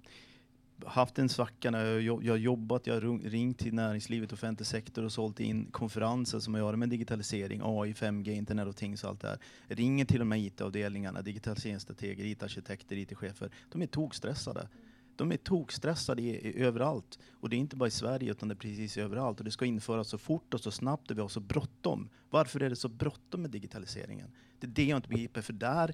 haft 0.87 1.19
en 1.19 1.29
svacka 1.29 1.71
när 1.71 1.99
jag, 1.99 2.23
jag 2.23 2.33
har 2.33 2.37
jobbat, 2.37 2.87
jag 2.87 2.93
har 2.93 3.29
ringt 3.29 3.59
till 3.59 3.73
näringslivet, 3.73 4.33
offentlig 4.33 4.67
sektor 4.67 5.03
och 5.03 5.11
sålt 5.11 5.39
in 5.39 5.65
konferenser 5.71 6.39
som 6.39 6.53
har 6.53 6.61
att 6.61 6.65
göra 6.65 6.77
med 6.77 6.89
digitalisering, 6.89 7.61
AI, 7.63 7.93
5G, 7.93 8.29
internet 8.29 8.67
och 8.67 8.75
ting. 8.75 8.93
och 8.93 9.09
allt 9.09 9.21
det 9.21 9.27
här. 9.27 9.39
Jag 9.67 9.79
ringer 9.79 10.05
till 10.05 10.19
de 10.19 10.31
här 10.31 10.39
IT-avdelningarna, 10.39 11.21
digitaliseringsstrateger, 11.21 12.25
IT-arkitekter, 12.25 12.95
IT-chefer. 12.95 13.49
De 13.71 13.81
är 13.81 13.87
tokstressade. 13.87 14.67
De 15.15 15.31
är 15.31 15.37
tokstressade 15.37 16.21
i, 16.21 16.29
i, 16.29 16.59
överallt. 16.59 17.19
Och 17.31 17.49
det 17.49 17.55
är 17.55 17.57
inte 17.57 17.75
bara 17.75 17.87
i 17.87 17.91
Sverige 17.91 18.31
utan 18.31 18.49
det 18.49 18.53
är 18.53 18.57
precis 18.57 18.97
överallt. 18.97 19.39
Och 19.39 19.45
det 19.45 19.51
ska 19.51 19.65
införas 19.65 20.07
så 20.09 20.17
fort 20.17 20.53
och 20.53 20.61
så 20.61 20.71
snabbt 20.71 21.11
och 21.11 21.17
vi 21.17 21.21
har 21.21 21.27
så 21.27 21.39
bråttom. 21.39 22.09
Varför 22.29 22.63
är 22.63 22.69
det 22.69 22.75
så 22.75 22.89
bråttom 22.89 23.41
med 23.41 23.51
digitaliseringen? 23.51 24.31
Det 24.59 24.67
är 24.67 24.71
det 24.71 24.85
jag 24.85 24.97
inte 24.97 25.09
begriper, 25.09 25.41
för 25.41 25.53
där 25.53 25.93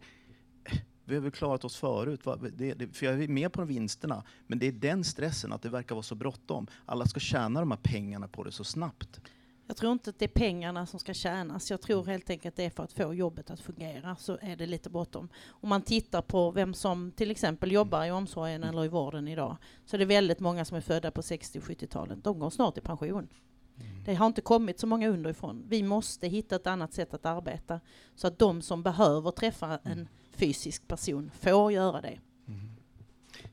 vi 1.12 1.15
har 1.15 1.21
väl 1.21 1.32
klarat 1.32 1.65
oss 1.65 1.76
förut. 1.76 2.26
Va? 2.26 2.36
Det, 2.36 2.74
det, 2.74 2.88
för 2.88 3.06
jag 3.06 3.24
är 3.24 3.28
med 3.28 3.54
på 3.54 3.62
de 3.62 3.67
vinsterna, 3.67 4.24
men 4.47 4.60
det 4.60 4.67
är 4.67 4.71
den 4.71 5.04
stressen 5.04 5.54
att 5.54 5.62
det 5.62 5.69
verkar 5.69 5.95
vara 5.95 6.04
så 6.04 6.15
bråttom. 6.15 6.67
Alla 6.86 7.06
ska 7.06 7.19
tjäna 7.19 7.60
de 7.60 7.71
här 7.71 7.80
pengarna 7.84 8.28
på 8.28 8.43
det 8.43 8.52
så 8.52 8.63
snabbt. 8.63 9.21
Jag 9.67 9.78
tror 9.78 9.91
inte 9.91 10.10
att 10.10 10.19
det 10.19 10.26
är 10.26 10.39
pengarna 10.39 10.86
som 10.86 11.00
ska 11.00 11.13
tjänas. 11.13 11.71
Jag 11.71 11.82
tror 11.82 12.06
helt 12.06 12.30
enkelt 12.30 12.54
att 12.54 12.58
det 12.58 12.65
är 12.65 12.69
för 12.69 12.84
att 12.84 12.93
få 12.93 13.13
jobbet 13.13 13.52
att 13.52 13.60
fungera 13.60 14.15
så 14.15 14.38
är 14.41 14.56
det 14.56 14.65
lite 14.65 14.89
bråttom. 14.89 15.30
Om 15.47 15.69
man 15.69 15.82
tittar 15.82 16.21
på 16.21 16.52
vem 16.52 16.74
som 16.74 17.12
till 17.12 17.32
exempel 17.32 17.71
jobbar 17.71 18.06
i 18.06 18.12
omsorgen 18.12 18.63
eller 18.63 18.86
i 18.86 18.88
vården 18.88 19.28
idag 19.28 19.58
så 19.86 19.95
är 19.95 20.00
det 20.00 20.06
väldigt 20.06 20.39
många 20.39 20.65
som 20.65 20.78
är 20.78 20.82
födda 20.82 21.12
på 21.12 21.21
60 21.21 21.60
och 21.60 21.63
70-talet. 21.63 22.24
De 22.24 22.39
går 22.39 22.50
snart 22.50 22.78
i 22.78 22.82
pension. 22.82 23.28
Det 24.05 24.16
har 24.16 24.26
inte 24.26 24.41
kommit 24.41 24.80
så 24.80 24.88
många 24.88 25.09
underifrån. 25.09 25.66
Vi 25.68 25.84
måste 25.84 26.28
hitta 26.28 26.55
ett 26.55 26.68
annat 26.68 26.93
sätt 26.93 27.14
att 27.14 27.26
arbeta 27.26 27.80
så 28.16 28.28
att 28.28 28.39
de 28.39 28.62
som 28.62 28.84
behöver 28.84 29.32
träffa 29.32 29.80
en 29.84 30.07
fysisk 30.41 30.87
person 30.87 31.31
får 31.41 31.71
göra 31.71 32.01
det. 32.01 32.19
Mm. 32.47 32.69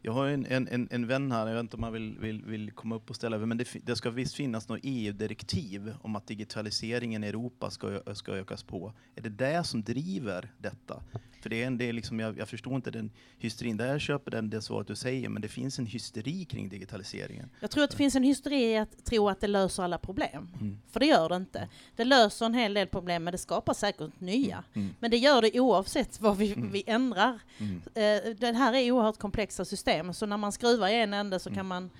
Jag 0.02 0.12
har 0.12 0.26
en, 0.26 0.46
en, 0.46 0.68
en, 0.68 0.88
en 0.90 1.06
vän 1.06 1.32
här, 1.32 1.46
jag 1.46 1.54
vet 1.54 1.60
inte 1.60 1.76
om 1.76 1.82
han 1.82 1.92
vill, 1.92 2.18
vill, 2.18 2.44
vill 2.44 2.70
komma 2.72 2.94
upp 2.94 3.10
och 3.10 3.16
ställa 3.16 3.36
över, 3.36 3.46
men 3.46 3.58
det, 3.58 3.68
det 3.82 3.96
ska 3.96 4.10
visst 4.10 4.34
finnas 4.34 4.68
något 4.68 4.80
EU-direktiv 4.82 5.94
om 6.02 6.16
att 6.16 6.26
digitaliseringen 6.26 7.24
i 7.24 7.26
Europa 7.26 7.70
ska, 7.70 8.14
ska 8.14 8.32
ökas 8.32 8.62
på. 8.62 8.92
Är 9.14 9.22
det 9.22 9.28
det 9.28 9.64
som 9.64 9.82
driver 9.82 10.52
detta? 10.58 11.02
För 11.40 11.50
det 11.50 11.62
är 11.62 11.66
en 11.66 11.78
del, 11.78 11.94
liksom, 11.96 12.20
jag, 12.20 12.38
jag 12.38 12.48
förstår 12.48 12.74
inte 12.76 12.90
den 12.90 13.10
hysterin, 13.38 13.76
där 13.76 13.86
jag 13.86 14.00
köper 14.00 14.30
den, 14.30 14.50
det 14.50 14.62
svaret 14.62 14.86
du 14.86 14.96
säger, 14.96 15.28
men 15.28 15.42
det 15.42 15.48
finns 15.48 15.78
en 15.78 15.86
hysteri 15.86 16.44
kring 16.44 16.68
digitaliseringen. 16.68 17.50
Jag 17.60 17.70
tror 17.70 17.84
att 17.84 17.90
det 17.90 17.96
finns 17.96 18.14
en 18.14 18.22
hysteri 18.22 18.72
i 18.72 18.76
att 18.76 19.04
tro 19.04 19.28
att 19.28 19.40
det 19.40 19.46
löser 19.46 19.82
alla 19.82 19.98
problem. 19.98 20.48
Mm. 20.60 20.78
För 20.90 21.00
det 21.00 21.06
gör 21.06 21.28
det 21.28 21.36
inte. 21.36 21.68
Det 21.96 22.04
löser 22.04 22.46
en 22.46 22.54
hel 22.54 22.74
del 22.74 22.86
problem 22.86 23.24
men 23.24 23.32
det 23.32 23.38
skapar 23.38 23.74
säkert 23.74 24.20
nya. 24.20 24.64
Mm. 24.74 24.94
Men 25.00 25.10
det 25.10 25.16
gör 25.16 25.42
det 25.42 25.60
oavsett 25.60 26.20
vad 26.20 26.36
vi, 26.36 26.52
Mm. 26.52 26.72
vi 26.72 26.84
ändrar. 26.86 27.38
Mm. 27.58 27.76
Eh, 27.94 28.34
det 28.38 28.52
här 28.52 28.74
är 28.74 28.90
oerhört 28.92 29.18
komplexa 29.18 29.64
system 29.64 30.12
så 30.14 30.26
när 30.26 30.36
man 30.36 30.52
skruvar 30.52 30.88
i 30.88 30.94
en 30.94 31.14
ände 31.14 31.38
så 31.38 31.48
Mm. 31.48 31.56
kan 31.56 31.66
man 31.66 31.90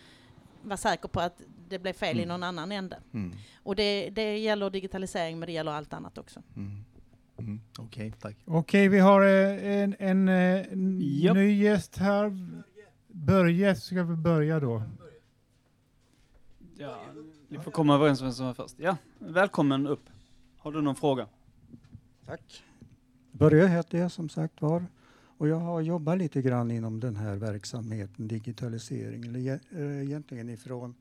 vara 0.62 0.76
säker 0.76 1.08
på 1.08 1.20
att 1.20 1.40
det 1.68 1.78
blev 1.78 1.92
fel 1.92 2.16
i 2.16 2.22
Mm. 2.22 2.28
någon 2.28 2.42
annan 2.42 2.72
ände. 2.72 2.98
Mm. 3.14 3.32
Och 3.62 3.76
det, 3.76 4.10
det 4.10 4.38
gäller 4.38 4.70
digitalisering 4.70 5.38
men 5.38 5.46
det 5.46 5.52
gäller 5.52 5.72
allt 5.72 5.92
annat 5.92 6.18
också. 6.18 6.42
Mm. 6.56 6.84
Mm. 7.38 7.60
Okej, 7.78 8.12
tack. 8.20 8.36
Okej, 8.44 8.88
vi 8.88 8.98
har 8.98 9.22
eh, 9.22 9.82
en, 9.82 9.96
en, 9.98 10.28
eh, 10.28 10.72
n- 10.72 10.98
Japp. 11.02 11.34
ny 11.36 11.52
gäst 11.62 11.96
här. 11.96 12.38
Börje, 13.08 13.74
ska 13.76 14.02
vi 14.02 14.16
börja 14.16 14.60
då? 14.60 14.82
Ja, 16.76 17.00
ni 17.48 17.58
får 17.58 17.70
komma 17.70 17.94
överens 17.94 18.22
vem 18.22 18.32
som 18.32 18.46
är 18.46 18.52
först. 18.54 18.74
Ja, 18.78 18.96
välkommen 19.18 19.86
upp. 19.86 20.10
Har 20.58 20.72
du 20.72 20.82
någon 20.82 20.96
fråga? 20.96 21.26
Tack. 22.26 22.62
Börje 23.32 23.66
heter 23.66 23.98
jag 23.98 24.12
som 24.12 24.28
sagt 24.28 24.62
var 24.62 24.86
och 25.38 25.48
jag 25.48 25.56
har 25.56 25.80
jobbat 25.80 26.18
lite 26.18 26.42
grann 26.42 26.70
inom 26.70 27.00
den 27.00 27.16
här 27.16 27.36
verksamheten, 27.36 28.28
digitalisering, 28.28 29.24
eller 29.24 29.60
eh, 29.70 30.02
egentligen 30.02 30.48
ifrån 30.48 30.94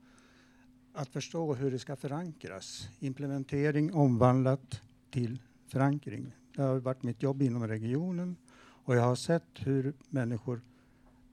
att 0.93 1.09
förstå 1.09 1.53
hur 1.53 1.71
det 1.71 1.79
ska 1.79 1.95
förankras. 1.95 2.89
Implementering 2.99 3.93
omvandlat 3.93 4.81
till 5.11 5.39
förankring. 5.67 6.31
Det 6.55 6.61
har 6.61 6.79
varit 6.79 7.03
mitt 7.03 7.23
jobb 7.23 7.41
inom 7.41 7.67
regionen 7.67 8.35
och 8.59 8.95
jag 8.95 9.01
har 9.01 9.15
sett 9.15 9.43
hur 9.53 9.93
människor 10.09 10.61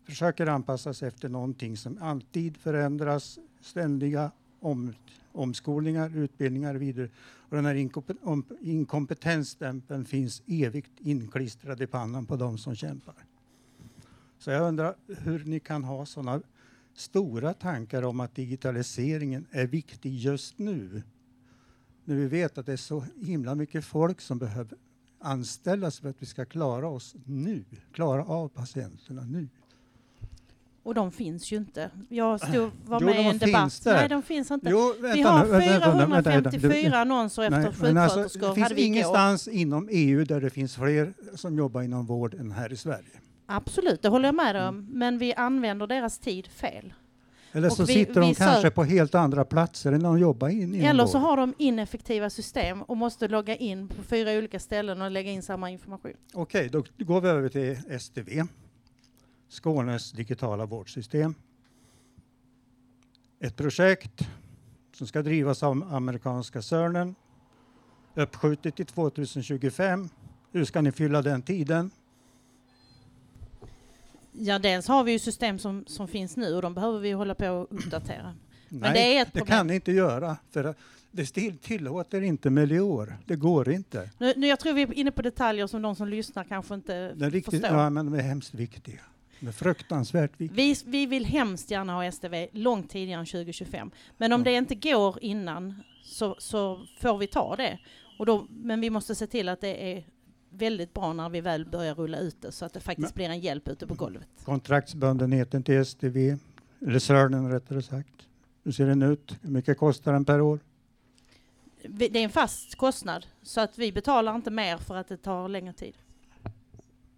försöker 0.04 0.46
anpassa 0.46 0.94
sig 0.94 1.08
efter 1.08 1.28
någonting 1.28 1.76
som 1.76 1.98
alltid 2.02 2.56
förändras, 2.56 3.38
ständiga 3.60 4.30
om, 4.60 4.94
omskolningar, 5.32 6.16
utbildningar 6.16 6.74
vidare. 6.74 7.08
Och 7.48 7.56
den 7.56 7.64
här 7.64 7.90
om, 8.22 8.44
inkompetensstämpeln 8.60 10.04
finns 10.04 10.42
evigt 10.46 10.92
inklistrad 11.00 11.82
i 11.82 11.86
pannan 11.86 12.26
på 12.26 12.36
de 12.36 12.58
som 12.58 12.74
kämpar. 12.74 13.14
Så 14.38 14.50
jag 14.50 14.68
undrar 14.68 14.94
hur 15.06 15.44
ni 15.44 15.60
kan 15.60 15.84
ha 15.84 16.06
sådana 16.06 16.40
stora 16.94 17.54
tankar 17.54 18.02
om 18.02 18.20
att 18.20 18.34
digitaliseringen 18.34 19.46
är 19.50 19.66
viktig 19.66 20.14
just 20.14 20.58
nu. 20.58 21.02
När 22.04 22.16
vi 22.16 22.26
vet 22.26 22.58
att 22.58 22.66
det 22.66 22.72
är 22.72 22.76
så 22.76 23.04
himla 23.24 23.54
mycket 23.54 23.84
folk 23.84 24.20
som 24.20 24.38
behöver 24.38 24.78
anställas 25.20 25.98
för 26.00 26.08
att 26.08 26.16
vi 26.22 26.26
ska 26.26 26.44
klara 26.44 26.88
oss 26.88 27.14
nu, 27.26 27.64
klara 27.92 28.24
av 28.24 28.48
patienterna 28.48 29.22
nu. 29.22 29.48
Och 30.82 30.94
de 30.94 31.12
finns 31.12 31.52
ju 31.52 31.56
inte. 31.56 31.90
Jag 32.08 32.40
stod, 32.40 32.70
var 32.86 33.00
Jo, 33.00 33.06
med 33.06 33.20
i 33.20 33.24
en 33.28 33.38
debatt. 33.38 33.80
där. 33.84 33.94
Nej, 33.94 34.08
de 34.08 34.22
finns 34.22 34.50
inte. 34.50 34.70
Jo, 34.70 34.94
Vi 35.00 35.22
har 35.22 35.60
454 35.60 36.98
annonser 36.98 37.42
efter 37.42 37.92
Nej, 37.92 38.02
alltså, 38.02 38.18
sjuksköterskor. 38.22 38.48
det 38.48 38.68
finns 38.74 38.86
ingenstans 38.86 39.48
inom 39.48 39.88
EU 39.92 40.24
där 40.24 40.40
det 40.40 40.50
finns 40.50 40.74
fler 40.76 41.12
som 41.34 41.56
jobbar 41.58 41.82
inom 41.82 42.06
vård 42.06 42.34
än 42.34 42.50
här 42.50 42.72
i 42.72 42.76
Sverige. 42.76 43.20
Absolut, 43.46 44.02
det 44.02 44.08
håller 44.08 44.28
jag 44.28 44.34
med 44.34 44.56
Mm. 44.56 44.68
om. 44.68 44.86
Men 44.90 45.18
vi 45.18 45.34
använder 45.34 45.86
deras 45.86 46.18
tid 46.18 46.46
fel. 46.46 46.94
Eller 47.56 47.68
så 47.70 47.84
vi- 47.84 47.92
sitter 47.92 48.20
de 48.20 48.34
kanske 48.34 48.62
sök- 48.62 48.74
på 48.74 48.84
helt 48.84 49.14
andra 49.14 49.44
platser 49.44 49.92
än 49.92 50.02
de 50.02 50.18
jobbar 50.18 50.48
in 50.48 50.74
inom 50.74 50.86
Eller 50.86 51.06
så 51.06 51.18
har 51.18 51.36
de 51.36 51.54
ineffektiva 51.58 52.30
system 52.30 52.82
och 52.82 52.96
måste 52.96 53.28
logga 53.28 53.56
in 53.56 53.88
på 53.88 54.02
fyra 54.02 54.32
olika 54.38 54.60
ställen 54.60 55.02
och 55.02 55.10
lägga 55.10 55.30
in 55.30 55.42
samma 55.42 55.70
information. 55.70 56.12
Okej, 56.34 56.68
då 56.68 56.84
går 56.98 57.20
vi 57.20 57.28
över 57.28 57.48
till 57.48 57.76
STV, 58.00 58.42
Skånes 59.48 60.12
digitala 60.12 60.66
vårdsystem. 60.66 61.34
Ett 63.40 63.56
projekt 63.56 64.28
som 64.92 65.06
ska 65.06 65.22
drivas 65.22 65.62
av 65.62 65.94
amerikanska 65.94 66.62
Cernen, 66.62 67.14
uppskjutet 68.14 68.76
till 68.76 68.86
2025. 68.86 70.08
Hur 70.52 70.64
ska 70.64 70.80
ni 70.80 70.92
fylla 70.92 71.22
den 71.22 71.42
tiden? 71.42 71.90
Ja, 74.36 74.58
dels 74.58 74.88
har 74.88 75.04
vi 75.04 75.12
ju 75.12 75.18
system 75.18 75.58
som, 75.58 75.84
som 75.86 76.08
finns 76.08 76.36
nu 76.36 76.54
och 76.54 76.62
de 76.62 76.74
behöver 76.74 76.98
vi 76.98 77.12
hålla 77.12 77.34
på 77.34 77.44
att 77.62 77.72
uppdatera. 77.72 78.34
Nej, 78.68 78.92
det 78.94 79.16
är 79.16 79.22
ett 79.22 79.32
det 79.32 79.38
problem. 79.38 79.56
kan 79.58 79.66
ni 79.66 79.74
inte 79.74 79.92
göra, 79.92 80.36
för 80.50 80.74
det 81.10 81.26
tillåter 81.62 82.20
inte 82.20 82.50
miljöer. 82.50 83.16
Det 83.26 83.36
går 83.36 83.70
inte. 83.70 84.10
Nu, 84.18 84.32
nu, 84.36 84.46
jag 84.46 84.60
tror 84.60 84.72
vi 84.72 84.82
är 84.82 84.92
inne 84.94 85.10
på 85.10 85.22
detaljer 85.22 85.66
som 85.66 85.82
de 85.82 85.94
som 85.96 86.08
lyssnar 86.08 86.44
kanske 86.44 86.74
inte 86.74 87.12
Det 87.14 87.30
riktigt, 87.30 87.60
förstår. 87.60 87.78
ja, 87.78 87.90
men 87.90 88.06
de 88.06 88.14
är 88.14 88.22
hemskt 88.22 88.54
viktiga. 88.54 89.00
De 89.40 89.46
är 89.48 89.52
fruktansvärt 89.52 90.30
viktiga. 90.40 90.56
Vi, 90.56 90.76
vi 90.86 91.06
vill 91.06 91.24
hemskt 91.26 91.70
gärna 91.70 91.92
ha 91.94 92.04
STV 92.12 92.48
långt 92.52 92.90
tidigare 92.90 93.20
än 93.20 93.26
2025. 93.26 93.90
Men 94.16 94.32
om 94.32 94.40
Ja. 94.40 94.44
det 94.44 94.52
inte 94.56 94.74
går 94.74 95.18
innan 95.24 95.82
så, 96.04 96.36
så 96.38 96.86
får 97.00 97.18
vi 97.18 97.26
ta 97.26 97.56
det. 97.56 97.78
Och 98.18 98.26
då, 98.26 98.46
men 98.50 98.80
vi 98.80 98.90
måste 98.90 99.14
se 99.14 99.26
till 99.26 99.48
att 99.48 99.60
det 99.60 99.92
är 99.96 100.04
väldigt 100.58 100.94
bra 100.94 101.12
när 101.12 101.28
vi 101.28 101.40
väl 101.40 101.66
börjar 101.66 101.94
rulla 101.94 102.18
ut 102.18 102.36
det 102.42 102.52
så 102.52 102.64
att 102.64 102.72
det 102.72 102.80
faktiskt 102.80 103.14
blir 103.14 103.28
en 103.28 103.40
hjälp 103.40 103.68
ute 103.68 103.86
på 103.86 103.94
golvet. 103.94 104.28
Kontraktsbundenheten 104.44 105.62
till 105.62 105.84
STV, 105.84 106.36
eller 106.80 106.98
Cernen 106.98 107.50
rättare 107.50 107.82
sagt. 107.82 108.28
Hur 108.64 108.72
ser 108.72 108.86
den 108.86 109.02
ut? 109.02 109.36
Hur 109.42 109.50
mycket 109.50 109.78
kostar 109.78 110.12
den 110.12 110.24
per 110.24 110.40
år? 110.40 110.58
Det 111.88 112.04
är 112.04 112.16
en 112.16 112.30
fast 112.30 112.74
kostnad 112.74 113.26
så 113.42 113.60
att 113.60 113.78
vi 113.78 113.92
betalar 113.92 114.34
inte 114.34 114.50
mer 114.50 114.76
för 114.76 114.96
att 114.96 115.08
det 115.08 115.16
tar 115.16 115.48
längre 115.48 115.72
tid. 115.72 115.94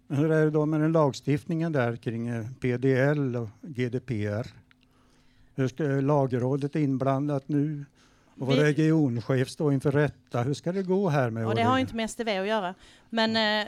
Men 0.07 0.17
Hur 0.17 0.31
är 0.31 0.45
det 0.45 0.51
då 0.51 0.65
med 0.65 0.81
den 0.81 0.91
lagstiftningen 0.91 1.71
där 1.71 1.95
kring 1.95 2.27
eh, 2.27 2.45
PDL 2.59 3.35
och 3.35 3.49
GDPR? 3.61 4.47
Hur 5.55 5.67
ska 5.67 5.83
Lagrådet 5.83 6.75
inblandat 6.75 7.47
nu? 7.47 7.85
Och 8.39 8.47
vår 8.47 8.53
Vi- 8.53 8.63
regionchef 8.63 9.49
står 9.49 9.73
inför 9.73 9.91
rätta. 9.91 10.41
Hur 10.43 10.53
ska 10.53 10.71
det 10.71 10.83
gå 10.83 11.09
här 11.09 11.29
med 11.29 11.45
Och 11.47 11.55
det 11.55 11.63
har 11.63 11.77
inte 11.77 11.95
med 11.95 12.05
STV 12.09 12.37
att 12.37 12.47
göra. 12.47 12.73
Men 13.09 13.61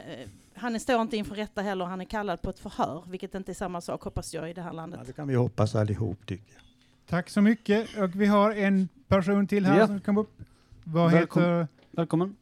han 0.54 0.80
står 0.80 1.00
inte 1.02 1.16
inför 1.16 1.34
rätta 1.34 1.62
heller, 1.62 1.84
han 1.84 2.00
är 2.00 2.04
kallad 2.04 2.42
på 2.42 2.50
ett 2.50 2.58
förhör, 2.58 3.02
vilket 3.06 3.34
inte 3.34 3.52
är 3.52 3.54
samma 3.54 3.80
sak 3.80 4.02
hoppas 4.02 4.34
jag 4.34 4.50
i 4.50 4.52
det 4.52 4.62
här 4.62 4.68
Ja, 4.70 4.72
landet. 4.76 5.00
det 5.06 5.12
kan 5.12 5.28
vi 5.28 5.34
hoppas 5.34 5.74
allihop 5.74 6.26
tycker 6.26 6.52
jag. 6.54 6.62
Tack 7.06 7.30
så 7.30 7.40
mycket. 7.40 7.98
Och 7.98 8.14
vi 8.14 8.26
har 8.26 8.50
en 8.54 8.88
person 9.08 9.46
till 9.46 9.66
här 9.66 9.78
Ja. 9.78 9.86
som 9.86 10.00
kom 10.00 10.18
upp. 10.18 10.30
Vad 10.84 11.12
Välkommen. 11.12 11.50
heter... 11.60 11.68
Välkommen. 11.90 12.36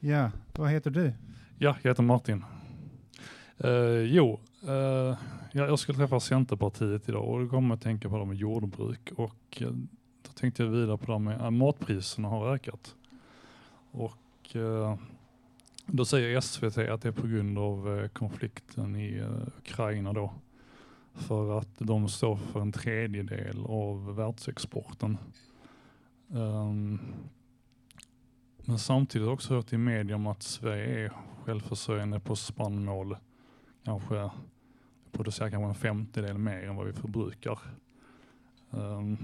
Ja, 0.00 0.30
vad 0.56 0.70
heter 0.70 0.90
du? 0.90 1.12
Ja, 1.58 1.76
jag 1.82 1.90
heter 1.90 2.02
Martin. 2.02 2.44
Eh, 3.58 3.70
jo, 3.90 4.40
eh, 4.62 4.70
ja, 4.72 5.16
jag 5.52 5.78
skulle 5.78 5.98
träffa 5.98 6.20
Centerpartiet 6.20 7.08
idag 7.08 7.28
och 7.28 7.40
då 7.40 7.48
kommer 7.48 7.68
jag 7.68 7.76
att 7.76 7.82
tänka 7.82 8.08
på 8.08 8.18
det 8.18 8.24
med 8.24 8.36
jordbruk 8.36 9.12
och 9.16 9.58
eh, 9.62 9.68
tänkte 10.38 10.62
jag 10.62 10.70
vidare 10.70 10.98
på 10.98 11.12
det 11.12 11.18
med 11.18 11.40
att 11.40 11.52
matpriserna 11.52 12.28
har 12.28 12.54
ökat. 12.54 12.96
Och 13.90 14.56
eh, 14.56 14.96
då 15.86 16.04
säger 16.04 16.40
SVT 16.40 16.78
att 16.78 17.02
det 17.02 17.08
är 17.08 17.12
på 17.12 17.26
grund 17.26 17.58
av 17.58 17.98
eh, 17.98 18.08
konflikten 18.08 18.96
i 18.96 19.18
eh, 19.18 19.48
Ukraina 19.58 20.12
då. 20.12 20.32
För 21.14 21.58
att 21.58 21.78
de 21.78 22.08
står 22.08 22.36
för 22.36 22.60
en 22.60 22.72
tredjedel 22.72 23.64
av 23.66 24.16
världsexporten. 24.16 25.18
Ehm, 26.30 26.98
men 28.64 28.78
samtidigt 28.78 29.24
har 29.24 29.30
jag 29.30 29.34
också 29.34 29.54
hört 29.54 29.72
i 29.72 29.78
media 29.78 30.16
om 30.16 30.26
att 30.26 30.42
Sverige 30.42 31.04
är 31.04 31.12
självförsörjande 31.44 32.20
på 32.20 32.36
spannmål. 32.36 33.16
Kanske 33.84 34.30
producerar 35.12 35.50
kanske 35.50 35.68
en 35.68 35.74
femtedel 35.74 36.38
mer 36.38 36.68
än 36.68 36.76
vad 36.76 36.86
vi 36.86 36.92
förbrukar. 36.92 37.58
Ehm, 38.70 39.16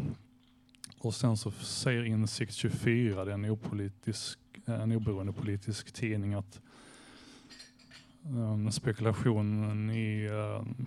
och 1.04 1.14
sen 1.14 1.36
så 1.36 1.50
säger 1.50 2.04
Insikt 2.04 2.54
24, 2.54 3.24
det 3.24 3.30
är 3.30 3.34
en, 3.34 3.50
opolitisk, 3.50 4.38
en 4.66 4.92
oberoende 4.92 5.32
politisk 5.32 5.92
tidning, 5.92 6.34
att 6.34 6.60
um, 8.24 8.70
spekulationen 8.72 9.90
i, 9.90 10.28
um, 10.28 10.86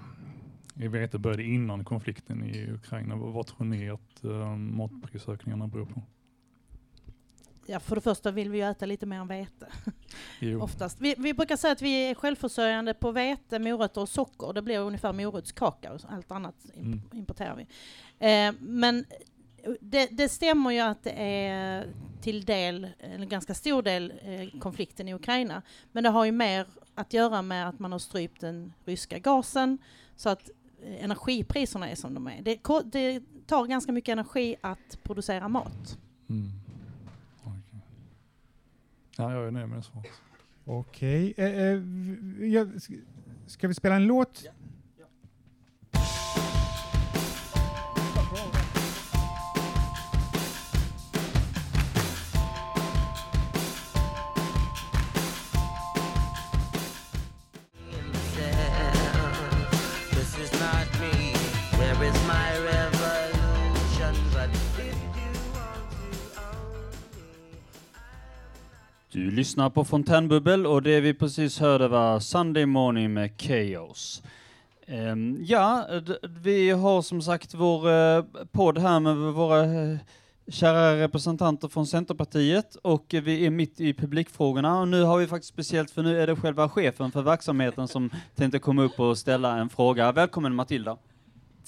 i 0.75 0.87
vete 0.87 1.19
började 1.19 1.43
innan 1.43 1.85
konflikten 1.85 2.43
i 2.43 2.71
Ukraina. 2.71 3.15
Vad, 3.15 3.47
tror 3.47 3.65
ni 3.65 3.89
att 3.89 4.19
um, 4.23 4.77
matprisökningarna 4.77 5.67
beror 5.67 5.85
på? 5.85 6.01
Ja, 7.69 7.79
för 7.79 7.95
det 7.95 8.01
första 8.01 8.31
vill 8.31 8.51
vi 8.51 8.57
ju 8.57 8.63
äta 8.63 8.85
lite 8.85 9.05
mer 9.05 9.17
än 9.19 9.27
vete. 9.27 9.67
Oftast. 10.61 11.01
Vi, 11.01 11.15
vi 11.17 11.33
brukar 11.33 11.55
säga 11.57 11.71
att 11.71 11.81
vi 11.81 12.09
är 12.09 12.15
självförsörjande 12.15 12.93
på 12.93 13.11
vete, 13.11 13.59
morötter 13.59 14.01
och 14.01 14.09
socker. 14.09 14.53
Det 14.53 14.61
blir 14.61 14.79
ungefär 14.79 15.13
morotskaka 15.13 15.93
och 15.93 16.01
allt 16.09 16.31
annat 16.31 16.55
Mm. 16.75 17.01
importerar 17.13 17.55
vi. 17.55 17.67
Eh, 18.27 18.53
men 18.59 19.05
det, 19.81 20.07
det 20.11 20.29
stämmer 20.29 20.71
ju 20.71 20.79
att 20.79 21.03
det 21.03 21.11
är 21.11 21.87
till 22.21 22.45
del, 22.45 22.87
en 22.99 23.29
ganska 23.29 23.53
stor 23.53 23.81
del, 23.81 24.13
eh, 24.21 24.59
konflikten 24.59 25.07
i 25.07 25.13
Ukraina. 25.13 25.61
Men 25.91 26.03
det 26.03 26.09
har 26.09 26.25
ju 26.25 26.31
mer 26.31 26.67
att 26.95 27.13
göra 27.13 27.41
med 27.41 27.69
att 27.69 27.79
man 27.79 27.91
har 27.91 27.99
strypt 27.99 28.41
den 28.41 28.73
ryska 28.85 29.19
gasen 29.19 29.77
så 30.15 30.29
att 30.29 30.49
eh, 30.83 31.03
energipriserna 31.03 31.89
är 31.89 31.95
som 31.95 32.13
de 32.13 32.27
är. 32.27 32.41
Det, 32.41 32.59
det 32.91 33.21
tar 33.47 33.65
ganska 33.67 33.91
mycket 33.91 34.11
energi 34.13 34.55
att 34.61 34.99
producera 35.03 35.47
mat. 35.47 35.97
Mm. 36.29 36.51
Okej. 37.43 37.79
Ja, 39.17 39.33
jag 39.33 39.47
är 39.47 39.51
nöjd 39.51 39.69
med 39.69 39.79
det 39.79 39.83
svaret. 39.83 40.07
Okej. 40.65 41.33
Eh, 41.37 41.45
eh, 41.45 41.61
ja, 42.49 42.63
sk- 42.65 43.01
ska 43.47 43.67
vi 43.67 43.73
spela 43.73 43.95
en 43.95 44.03
låt? 44.07 44.33
This 44.35 44.49
Du 69.17 69.31
lyssnar 69.31 69.69
på 69.69 69.83
Fontänbubbel 69.83 70.65
och 70.65 70.81
det 70.81 71.01
vi 71.01 71.13
precis 71.13 71.59
hörde 71.59 71.87
var 71.87 72.19
Sunday 72.19 72.65
Morning 72.65 73.13
med 73.13 73.41
Chaos. 73.41 74.23
Ehm, 74.85 75.37
ja, 75.41 75.87
vi 76.23 76.69
har 76.69 77.01
som 77.01 77.21
sagt 77.21 77.53
vår 77.53 77.89
uh, 77.89 78.25
podd 78.51 78.77
här 78.77 78.99
med 78.99 79.15
våra 79.15 79.63
eh, 79.63 79.97
kära 80.47 81.01
representanter 81.01 81.67
från 81.67 81.87
Centerpartiet 81.87 82.75
och 82.75 83.05
vi 83.09 83.45
är 83.45 83.49
mitt 83.49 83.79
i 83.79 83.93
publikfrågorna 83.93 84.79
och 84.79 84.87
nu 84.87 85.03
har 85.03 85.17
vi 85.17 85.27
faktiskt 85.27 85.53
speciellt 85.53 85.91
för 85.91 86.03
nu 86.03 86.21
är 86.21 86.27
det 86.27 86.35
själva 86.35 86.69
chefen 86.69 87.11
för 87.11 87.21
verksamheten 87.21 87.87
som 87.87 88.09
tänkte 88.35 88.59
komma 88.59 88.83
upp 88.83 88.99
och 88.99 89.17
ställa 89.17 89.57
en 89.57 89.69
fråga. 89.69 90.11
Välkommen 90.11 90.55
Matilda. 90.55 90.97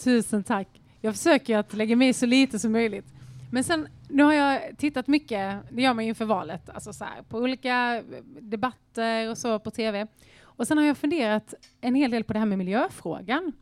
Tusen 0.03 0.43
tack. 0.43 0.67
Jag 1.01 1.15
försöker 1.15 1.57
att 1.57 1.73
lägga 1.73 1.95
mig 1.95 2.13
så 2.13 2.25
lite 2.25 2.59
som 2.59 2.71
möjligt. 2.71 3.05
Men 3.51 3.63
sen, 3.63 3.87
nu 4.09 4.23
har 4.23 4.33
jag 4.33 4.77
tittat 4.77 5.07
mycket, 5.07 5.57
det 5.71 5.81
gör 5.81 5.93
man 5.93 6.05
ju 6.05 6.09
inför 6.09 6.25
valet, 6.25 6.69
alltså 6.69 6.93
så 6.93 7.03
här, 7.03 7.21
på 7.21 7.37
olika 7.37 8.03
debatter 8.41 9.29
och 9.29 9.37
så 9.37 9.59
på 9.59 9.71
TV. 9.71 10.07
Och 10.41 10.67
sen 10.67 10.77
har 10.77 10.85
jag 10.85 10.97
funderat 10.97 11.53
en 11.81 11.95
hel 11.95 12.11
del 12.11 12.23
på 12.23 12.33
det 12.33 12.39
här 12.39 12.45
med 12.45 12.57
miljöfrågan. 12.57 13.53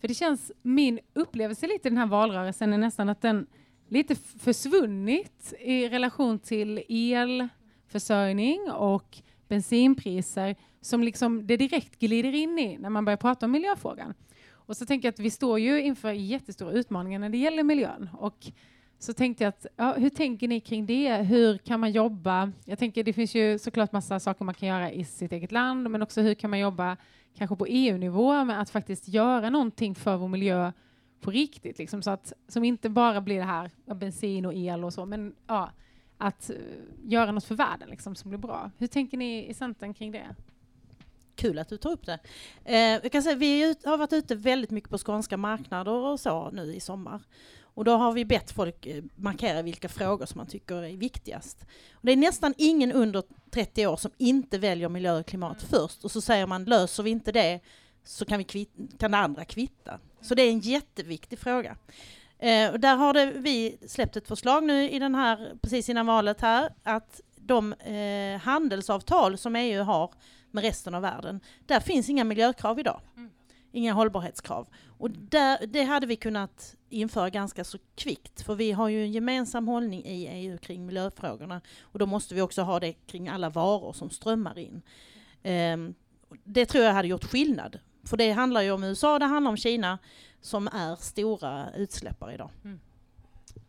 För 0.00 0.08
det 0.08 0.14
känns, 0.14 0.52
min 0.62 1.00
upplevelse 1.14 1.66
lite 1.66 1.88
i 1.88 1.90
den 1.90 1.98
här 1.98 2.06
valrörelsen 2.06 2.72
är 2.72 2.78
nästan 2.78 3.08
att 3.08 3.20
den 3.20 3.46
lite 3.88 4.14
försvunnit 4.14 5.54
i 5.60 5.88
relation 5.88 6.38
till 6.38 6.82
elförsörjning 6.88 8.70
och 8.70 9.18
bensinpriser 9.48 10.56
som 10.80 11.02
liksom 11.02 11.46
det 11.46 11.56
direkt 11.56 11.98
glider 11.98 12.34
in 12.34 12.58
i 12.58 12.78
när 12.78 12.90
man 12.90 13.04
börjar 13.04 13.16
prata 13.16 13.46
om 13.46 13.52
miljöfrågan. 13.52 14.14
Och 14.48 14.76
så 14.76 14.86
tänker 14.86 15.08
jag 15.08 15.12
att 15.12 15.20
vi 15.20 15.30
står 15.30 15.58
ju 15.58 15.82
inför 15.82 16.12
jättestora 16.12 16.72
utmaningar 16.72 17.18
när 17.18 17.28
det 17.28 17.38
gäller 17.38 17.62
miljön. 17.62 18.08
Och 18.12 18.46
så 18.98 19.12
tänkte 19.12 19.44
jag 19.44 19.48
att, 19.48 19.66
ja, 19.76 19.94
hur 19.94 20.10
tänker 20.10 20.48
ni 20.48 20.60
kring 20.60 20.86
det? 20.86 21.16
Hur 21.16 21.58
kan 21.58 21.80
man 21.80 21.92
jobba? 21.92 22.52
Jag 22.64 22.78
tänker 22.78 23.04
det 23.04 23.12
finns 23.12 23.34
ju 23.34 23.58
såklart 23.58 23.92
massa 23.92 24.20
saker 24.20 24.44
man 24.44 24.54
kan 24.54 24.68
göra 24.68 24.92
i 24.92 25.04
sitt 25.04 25.32
eget 25.32 25.52
land, 25.52 25.90
men 25.90 26.02
också 26.02 26.20
hur 26.20 26.34
kan 26.34 26.50
man 26.50 26.58
jobba 26.58 26.96
kanske 27.36 27.56
på 27.56 27.66
EU-nivå 27.66 28.44
med 28.44 28.60
att 28.60 28.70
faktiskt 28.70 29.08
göra 29.08 29.50
någonting 29.50 29.94
för 29.94 30.16
vår 30.16 30.28
miljö 30.28 30.72
på 31.20 31.30
riktigt, 31.30 31.78
liksom, 31.78 32.02
så 32.02 32.10
att, 32.10 32.32
som 32.48 32.64
inte 32.64 32.88
bara 32.88 33.20
blir 33.20 33.36
det 33.38 33.44
här 33.44 33.70
med 33.84 33.96
bensin 33.96 34.46
och 34.46 34.54
el 34.54 34.84
och 34.84 34.92
så, 34.92 35.06
men 35.06 35.34
ja, 35.46 35.70
att 36.18 36.50
uh, 36.54 36.56
göra 37.10 37.32
något 37.32 37.44
för 37.44 37.54
världen 37.54 37.88
liksom, 37.88 38.14
som 38.14 38.30
blir 38.30 38.38
bra. 38.38 38.70
Hur 38.78 38.86
tänker 38.86 39.16
ni 39.16 39.48
i 39.48 39.54
Centern 39.54 39.94
kring 39.94 40.12
det? 40.12 40.34
Kul 41.34 41.58
att 41.58 41.68
du 41.68 41.76
tar 41.76 41.90
upp 41.90 42.06
det. 42.06 42.18
Eh, 42.64 42.76
jag 42.76 43.12
kan 43.12 43.22
säga, 43.22 43.36
vi 43.36 43.70
ut, 43.70 43.84
har 43.84 43.98
varit 43.98 44.12
ute 44.12 44.34
väldigt 44.34 44.70
mycket 44.70 44.90
på 44.90 44.98
skånska 44.98 45.36
marknader 45.36 45.92
och 45.92 46.20
så 46.20 46.50
nu 46.50 46.74
i 46.74 46.80
sommar. 46.80 47.20
Och 47.76 47.84
då 47.84 47.96
har 47.96 48.12
vi 48.12 48.24
bett 48.24 48.50
folk 48.50 48.86
eh, 48.86 49.04
markera 49.16 49.62
vilka 49.62 49.88
frågor 49.88 50.26
som 50.26 50.38
man 50.38 50.46
tycker 50.46 50.82
är 50.82 50.96
viktigast. 50.96 51.66
Och 51.92 52.06
det 52.06 52.12
är 52.12 52.16
nästan 52.16 52.54
ingen 52.58 52.92
under 52.92 53.22
30 53.50 53.86
år 53.86 53.96
som 53.96 54.10
inte 54.18 54.58
väljer 54.58 54.88
miljö 54.88 55.18
och 55.18 55.26
klimat 55.26 55.62
först. 55.62 56.04
Och 56.04 56.10
så 56.10 56.20
säger 56.20 56.46
man, 56.46 56.64
löser 56.64 57.02
vi 57.02 57.10
inte 57.10 57.32
det 57.32 57.60
så 58.04 58.24
kan, 58.24 58.38
vi 58.38 58.44
kvitt, 58.44 58.74
kan 58.98 59.10
det 59.10 59.18
andra 59.18 59.44
kvitta. 59.44 59.98
Så 60.20 60.34
det 60.34 60.42
är 60.42 60.50
en 60.50 60.60
jätteviktig 60.60 61.38
fråga. 61.38 61.76
Eh, 62.38 62.70
och 62.70 62.80
där 62.80 62.96
har 62.96 63.12
det, 63.12 63.26
vi 63.26 63.78
släppt 63.86 64.16
ett 64.16 64.28
förslag 64.28 64.64
nu 64.64 64.90
i 64.90 64.98
den 64.98 65.14
här, 65.14 65.54
precis 65.62 65.88
innan 65.88 66.06
valet 66.06 66.40
här, 66.40 66.70
att 66.82 67.20
de 67.36 67.72
eh, 67.72 68.40
handelsavtal 68.40 69.38
som 69.38 69.56
EU 69.56 69.82
har 69.82 70.10
med 70.50 70.64
resten 70.64 70.94
av 70.94 71.02
världen, 71.02 71.40
där 71.66 71.80
finns 71.80 72.08
inga 72.08 72.24
miljökrav 72.24 72.78
idag. 72.78 73.00
Inga 73.76 73.92
hållbarhetskrav. 73.92 74.68
Och 74.86 75.10
där, 75.10 75.66
det 75.66 75.82
hade 75.82 76.06
vi 76.06 76.16
kunnat 76.16 76.76
införa 76.88 77.30
ganska 77.30 77.64
så 77.64 77.78
kvickt, 77.94 78.42
för 78.42 78.54
vi 78.54 78.72
har 78.72 78.88
ju 78.88 79.02
en 79.02 79.12
gemensam 79.12 79.68
hållning 79.68 80.04
i 80.04 80.26
EU 80.26 80.58
kring 80.58 80.86
miljöfrågorna. 80.86 81.60
Och 81.80 81.98
då 81.98 82.06
måste 82.06 82.34
vi 82.34 82.40
också 82.40 82.62
ha 82.62 82.80
det 82.80 82.92
kring 82.92 83.28
alla 83.28 83.50
varor 83.50 83.92
som 83.92 84.10
strömmar 84.10 84.58
in. 84.58 84.82
Ehm, 85.42 85.94
det 86.44 86.66
tror 86.66 86.84
jag 86.84 86.92
hade 86.92 87.08
gjort 87.08 87.24
skillnad. 87.24 87.78
För 88.04 88.16
det 88.16 88.30
handlar 88.30 88.62
ju 88.62 88.70
om 88.70 88.84
USA, 88.84 89.18
det 89.18 89.24
handlar 89.24 89.50
om 89.50 89.56
Kina, 89.56 89.98
som 90.40 90.68
är 90.68 90.96
stora 90.96 91.70
utsläppare 91.76 92.34
idag. 92.34 92.50
Mm. 92.64 92.80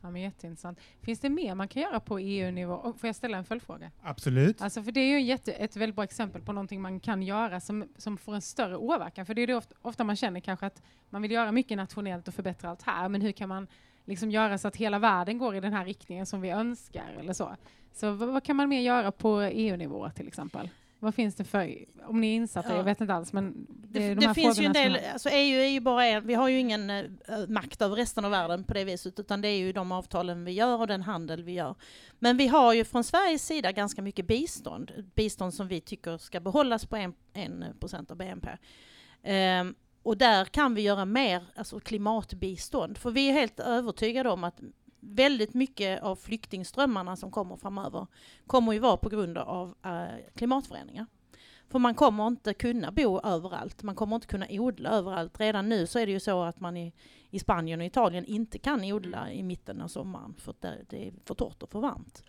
Ja, 0.01 0.09
men 0.09 0.21
jätteintressant. 0.21 0.79
Finns 1.01 1.19
det 1.19 1.29
mer 1.29 1.55
man 1.55 1.67
kan 1.67 1.81
göra 1.81 1.99
på 1.99 2.19
EU-nivå? 2.19 2.93
Får 2.97 3.07
jag 3.07 3.15
ställa 3.15 3.37
en 3.37 3.45
följdfråga? 3.45 3.91
Absolut. 4.01 4.61
Alltså 4.61 4.83
för 4.83 4.91
det 4.91 4.99
är 4.99 5.09
ju 5.09 5.21
jätte, 5.21 5.51
ett 5.51 5.75
väldigt 5.75 5.95
bra 5.95 6.03
exempel 6.03 6.41
på 6.41 6.53
någonting 6.53 6.81
man 6.81 6.99
kan 6.99 7.23
göra 7.23 7.59
som, 7.59 7.87
som 7.97 8.17
får 8.17 8.35
en 8.35 8.41
större 8.41 8.77
åverkan. 8.77 9.25
För 9.25 9.33
det 9.33 9.41
är 9.41 9.47
det 9.47 9.55
ofta, 9.55 9.75
ofta 9.81 10.03
man 10.03 10.15
känner 10.15 10.39
kanske 10.39 10.65
att 10.65 10.81
man 11.09 11.21
vill 11.21 11.31
göra 11.31 11.51
mycket 11.51 11.77
nationellt 11.77 12.27
och 12.27 12.33
förbättra 12.33 12.69
allt 12.69 12.81
här, 12.81 13.09
men 13.09 13.21
hur 13.21 13.31
kan 13.31 13.49
man 13.49 13.67
liksom 14.05 14.31
göra 14.31 14.57
så 14.57 14.67
att 14.67 14.75
hela 14.75 14.99
världen 14.99 15.37
går 15.37 15.55
i 15.55 15.59
den 15.59 15.73
här 15.73 15.85
riktningen 15.85 16.25
som 16.25 16.41
vi 16.41 16.49
önskar 16.49 17.15
eller 17.19 17.33
så? 17.33 17.55
Så 17.93 18.11
vad, 18.11 18.29
vad 18.29 18.43
kan 18.43 18.55
man 18.55 18.69
mer 18.69 18.81
göra 18.81 19.11
på 19.11 19.41
EU-nivå 19.41 20.09
till 20.09 20.27
exempel? 20.27 20.69
Vad 20.99 21.15
finns 21.15 21.35
det 21.35 21.43
för, 21.43 21.85
om 22.07 22.21
ni 22.21 22.27
är 22.27 22.35
insatta, 22.35 22.69
Ja. 22.69 22.75
jag 22.75 22.83
vet 22.83 23.01
inte 23.01 23.13
alls, 23.13 23.33
men 23.33 23.67
det, 23.69 23.99
de 23.99 24.15
det 24.15 24.33
finns 24.33 24.59
ju 24.59 24.65
en 24.65 24.73
del, 24.73 24.99
alltså 25.13 25.29
EU 25.29 25.61
är 25.61 25.67
ju 25.67 25.79
bara 25.79 26.05
en, 26.05 26.27
vi 26.27 26.33
har 26.33 26.47
ju 26.49 26.59
ingen 26.59 26.89
eh, 26.89 27.05
makt 27.47 27.81
över 27.81 27.95
resten 27.95 28.25
av 28.25 28.31
världen 28.31 28.63
på 28.63 28.73
det 28.73 28.83
viset, 28.83 29.19
utan 29.19 29.41
det 29.41 29.47
är 29.47 29.57
ju 29.57 29.73
de 29.73 29.91
avtalen 29.91 30.45
vi 30.45 30.51
gör 30.51 30.79
och 30.79 30.87
den 30.87 31.01
handel 31.01 31.43
vi 31.43 31.51
gör. 31.51 31.75
Men 32.19 32.37
vi 32.37 32.47
har 32.47 32.73
ju 32.73 32.85
från 32.85 33.03
Sveriges 33.03 33.45
sida 33.45 33.71
ganska 33.71 34.01
mycket 34.01 34.27
bistånd, 34.27 35.11
bistånd 35.15 35.53
som 35.53 35.67
vi 35.67 35.81
tycker 35.81 36.17
ska 36.17 36.39
behållas 36.39 36.85
på 36.85 36.95
en, 36.95 37.13
en 37.33 37.65
procent 37.79 38.11
av 38.11 38.17
BNP. 38.17 38.49
Ehm, 39.23 39.75
och 40.03 40.17
där 40.17 40.45
kan 40.45 40.75
vi 40.75 40.81
göra 40.81 41.05
mer, 41.05 41.43
alltså 41.55 41.79
klimatbistånd, 41.79 42.97
för 42.97 43.11
vi 43.11 43.29
är 43.29 43.33
helt 43.33 43.59
övertygade 43.59 44.29
om 44.29 44.43
att 44.43 44.59
väldigt 44.99 45.53
mycket 45.53 46.03
av 46.03 46.15
flyktingströmmarna 46.15 47.15
som 47.15 47.31
kommer 47.31 47.55
framöver 47.57 48.07
kommer 48.47 48.73
ju 48.73 48.79
vara 48.79 48.97
på 48.97 49.09
grund 49.09 49.37
av 49.37 49.75
eh, 49.85 50.03
klimatförändringar. 50.35 51.05
För 51.69 51.79
man 51.79 51.95
kommer 51.95 52.27
inte 52.27 52.53
kunna 52.53 52.91
bo 52.91 53.19
överallt, 53.21 53.83
man 53.83 53.95
kommer 53.95 54.15
inte 54.15 54.27
kunna 54.27 54.45
odla 54.49 54.89
överallt. 54.89 55.39
Redan 55.39 55.69
nu 55.69 55.87
så 55.87 55.99
är 55.99 56.05
det 56.05 56.11
ju 56.11 56.19
så 56.19 56.43
att 56.43 56.59
man 56.59 56.77
i, 56.77 56.93
i 57.29 57.39
Spanien 57.39 57.79
och 57.79 57.85
Italien 57.85 58.25
inte 58.25 58.57
kan 58.59 58.83
odla 58.83 59.31
i 59.31 59.43
mitten 59.43 59.81
av 59.81 59.87
sommaren 59.87 60.33
för 60.37 60.51
att 60.51 60.61
det, 60.61 60.77
det 60.89 61.07
är 61.07 61.13
för 61.25 61.33
torrt 61.35 61.63
och 61.63 61.69
för 61.71 61.79
varmt. 61.79 62.23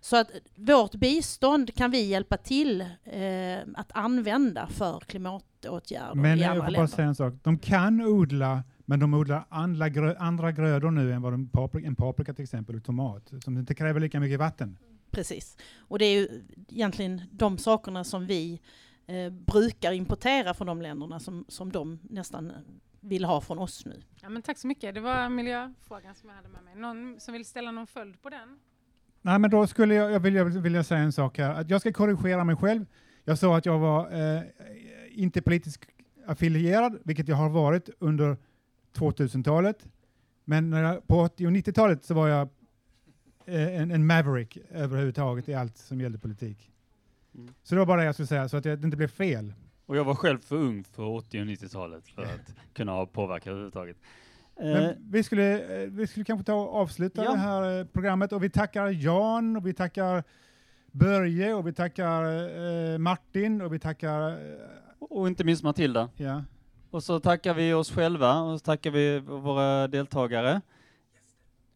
Så 0.00 0.16
att 0.16 0.30
vårt 0.54 0.94
bistånd 0.94 1.74
kan 1.74 1.90
vi 1.90 2.02
hjälpa 2.06 2.36
till 2.36 2.80
eh, 3.04 3.58
att 3.74 3.92
använda 3.94 4.66
för 4.66 5.00
klimatåtgärder 5.00 6.14
Men 6.14 6.38
i 6.38 6.42
jag 6.42 6.50
andra 6.50 6.64
får 6.64 6.72
bara 6.72 6.72
länder. 6.72 6.86
säga 6.96 7.08
en 7.08 7.14
sak. 7.14 7.34
De 7.42 7.58
kan 7.58 8.00
odla, 8.00 8.62
men 8.86 9.00
de 9.00 9.14
odlar 9.14 9.46
andra, 9.48 9.88
grö 9.88 10.14
andra 10.18 10.52
grödor 10.52 10.90
nu 10.90 11.12
än 11.12 11.22
vad 11.22 11.32
de 11.32 11.48
paprika, 11.48 11.86
en 11.86 11.96
paprika 11.96 12.34
till 12.34 12.42
exempel, 12.42 12.76
och 12.76 12.84
tomat, 12.84 13.32
som 13.44 13.58
inte 13.58 13.74
kräver 13.74 14.00
lika 14.00 14.20
mycket 14.20 14.38
vatten. 14.38 14.78
Precis. 15.10 15.56
Och 15.78 15.98
det 15.98 16.04
är 16.04 16.20
ju 16.20 16.42
egentligen 16.68 17.22
de 17.32 17.58
sakerna 17.58 18.04
som 18.04 18.26
vi 18.26 18.60
eh, 19.06 19.30
brukar 19.30 19.92
importera 19.92 20.54
från 20.54 20.66
de 20.66 20.82
länderna 20.82 21.20
som, 21.20 21.44
som 21.48 21.72
de 21.72 21.98
nästan 22.02 22.52
vill 23.00 23.24
ha 23.24 23.40
från 23.40 23.58
oss 23.58 23.86
nu. 23.86 24.02
Ja, 24.22 24.28
men 24.28 24.42
tack 24.42 24.58
så 24.58 24.66
mycket. 24.66 24.94
Det 24.94 25.00
var 25.00 25.28
miljöfrågan 25.28 26.14
som 26.14 26.28
jag 26.28 26.36
hade 26.36 26.48
med 26.48 26.62
mig. 26.64 26.74
Någon 26.76 27.20
som 27.20 27.32
vill 27.34 27.44
ställa 27.44 27.70
någon 27.70 27.86
följd 27.86 28.22
på 28.22 28.30
den? 28.30 28.58
Nej, 29.22 29.38
men 29.38 29.50
då 29.50 29.66
skulle 29.66 29.94
jag, 29.94 30.12
jag 30.12 30.20
vilja, 30.20 30.44
vilja 30.44 30.84
säga 30.84 31.00
en 31.00 31.12
sak 31.12 31.38
här. 31.38 31.60
Att 31.60 31.70
jag 31.70 31.80
ska 31.80 31.92
korrigera 31.92 32.44
mig 32.44 32.56
själv. 32.56 32.86
Jag 33.24 33.38
sa 33.38 33.56
att 33.56 33.66
jag 33.66 33.78
var 33.78 34.12
eh, 34.12 34.42
inte 35.10 35.42
politiskt 35.42 35.84
affilierad, 36.26 36.98
vilket 37.04 37.28
jag 37.28 37.36
har 37.36 37.48
varit 37.48 37.88
under 37.98 38.36
2000-talet. 38.98 39.86
Men 40.44 40.70
när 40.70 40.82
jag, 40.82 41.06
på 41.06 41.20
80 41.20 41.46
och 41.46 41.52
90-talet 41.52 42.04
så 42.04 42.14
var 42.14 42.28
jag 42.28 42.48
eh, 43.46 43.80
en, 43.80 43.90
en 43.90 44.06
maverick 44.06 44.58
överhuvudtaget 44.70 45.48
i 45.48 45.54
allt 45.54 45.76
som 45.78 46.00
gällde 46.00 46.18
politik. 46.18 46.70
Mm. 47.34 47.54
Så 47.62 47.74
det 47.74 47.78
var 47.78 47.86
bara 47.86 48.00
det 48.00 48.06
jag 48.06 48.14
skulle 48.14 48.26
säga, 48.26 48.48
så 48.48 48.56
att 48.56 48.62
det 48.64 48.72
inte 48.84 48.96
blev 48.96 49.08
fel. 49.08 49.52
Och 49.86 49.96
jag 49.96 50.04
var 50.04 50.14
själv 50.14 50.38
för 50.38 50.56
ung 50.56 50.84
för 50.84 51.02
80 51.02 51.40
och 51.40 51.46
90-talet 51.46 52.08
för 52.08 52.22
att 52.22 52.54
kunna 52.74 52.92
ha 52.92 53.06
påverkat 53.06 53.46
överhuvudtaget. 53.46 53.96
Eh, 54.56 54.64
Men 54.66 54.94
vi, 55.10 55.22
skulle, 55.22 55.82
eh, 55.82 55.90
vi 55.90 56.06
skulle 56.06 56.24
kanske 56.24 56.44
ta 56.44 56.54
och 56.54 56.74
avsluta 56.74 57.24
Ja. 57.24 57.30
det 57.30 57.36
här 57.38 57.78
eh, 57.80 57.84
programmet 57.86 58.32
och 58.32 58.42
vi 58.44 58.50
tackar 58.50 58.86
Jan 58.88 59.56
och 59.56 59.66
vi 59.66 59.74
tackar 59.74 60.24
Börje 60.92 61.54
och 61.54 61.66
vi 61.66 61.72
tackar 61.72 62.22
eh, 62.92 62.98
Martin 62.98 63.60
och 63.62 63.74
vi 63.74 63.78
tackar 63.78 64.30
eh, 64.30 64.36
och 64.98 65.26
inte 65.28 65.44
minst 65.44 65.62
Matilda. 65.62 66.08
ja, 66.16 66.44
och 66.90 67.02
så 67.02 67.20
tackar 67.20 67.54
vi 67.54 67.72
oss 67.72 67.90
själva 67.90 68.40
och 68.40 68.60
så 68.60 68.64
tackar 68.64 68.90
vi 68.90 69.18
våra 69.18 69.88
deltagare. 69.88 70.60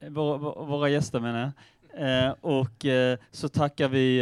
Våra, 0.08 0.38
våra 0.64 0.88
gäster 0.88 1.20
menar 1.20 1.40
jag. 1.40 1.52
Eh, 1.94 2.34
och 2.40 2.84
eh, 2.84 3.18
så 3.30 3.48
tackar 3.48 3.88
vi 3.88 4.20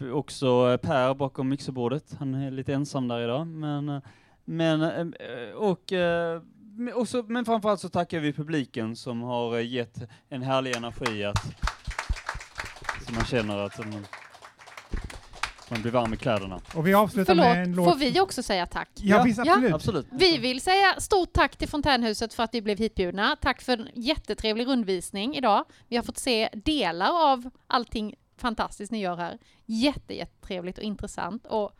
eh, 0.00 0.12
också 0.12 0.78
Per 0.82 1.14
bakom 1.14 1.48
mixerbordet. 1.48 2.16
Han 2.18 2.34
är 2.34 2.50
lite 2.50 2.74
ensam 2.74 3.08
där 3.08 3.20
idag. 3.20 3.46
Men, 3.46 4.00
men, 4.44 4.82
eh, 4.82 5.52
och, 5.54 5.92
eh, 5.92 6.42
och, 6.94 7.08
så, 7.08 7.22
men 7.22 7.44
framförallt 7.44 7.80
så 7.80 7.88
tackar 7.88 8.20
vi 8.20 8.32
publiken 8.32 8.96
som 8.96 9.22
har 9.22 9.58
gett 9.58 10.02
en 10.28 10.42
härlig 10.42 10.76
energi 10.76 11.24
att 11.24 11.44
som 13.06 13.14
man 13.14 13.24
känner 13.24 13.58
att 13.58 13.80
man, 15.72 15.82
blir 15.82 15.92
varm 15.92 16.14
i 16.14 16.16
kläderna. 16.16 16.60
och 16.74 16.86
vi 16.86 16.94
avslutar 16.94 17.34
med 17.34 17.46
en 17.58 17.64
Förlåt, 17.64 17.76
låt. 17.76 17.92
får 17.94 17.98
vi 17.98 18.20
också 18.20 18.42
säga 18.42 18.66
tack? 18.66 18.88
Ja, 18.94 19.22
visst, 19.22 19.38
absolut. 19.38 19.74
Absolut. 19.74 20.06
Vi 20.10 20.38
vill 20.38 20.60
säga 20.60 20.94
stort 21.00 21.32
tack 21.32 21.56
till 21.56 21.68
Fontänhuset 21.68 22.34
för 22.34 22.42
att 22.42 22.54
vi 22.54 22.62
blev 22.62 22.78
hitbjudna. 22.78 23.36
Tack 23.40 23.62
för 23.62 23.72
en 23.72 23.88
jättetrevlig 23.94 24.66
rundvisning 24.66 25.36
idag. 25.36 25.64
Vi 25.88 25.96
har 25.96 26.02
fått 26.02 26.18
se 26.18 26.48
delar 26.52 27.32
av 27.32 27.50
allting 27.66 28.14
fantastiskt 28.36 28.92
ni 28.92 29.00
gör 29.00 29.16
här. 29.16 29.38
Jätte, 29.66 30.14
jättetrevligt 30.16 30.78
och 30.78 30.84
intressant 30.84 31.46
och 31.46 31.72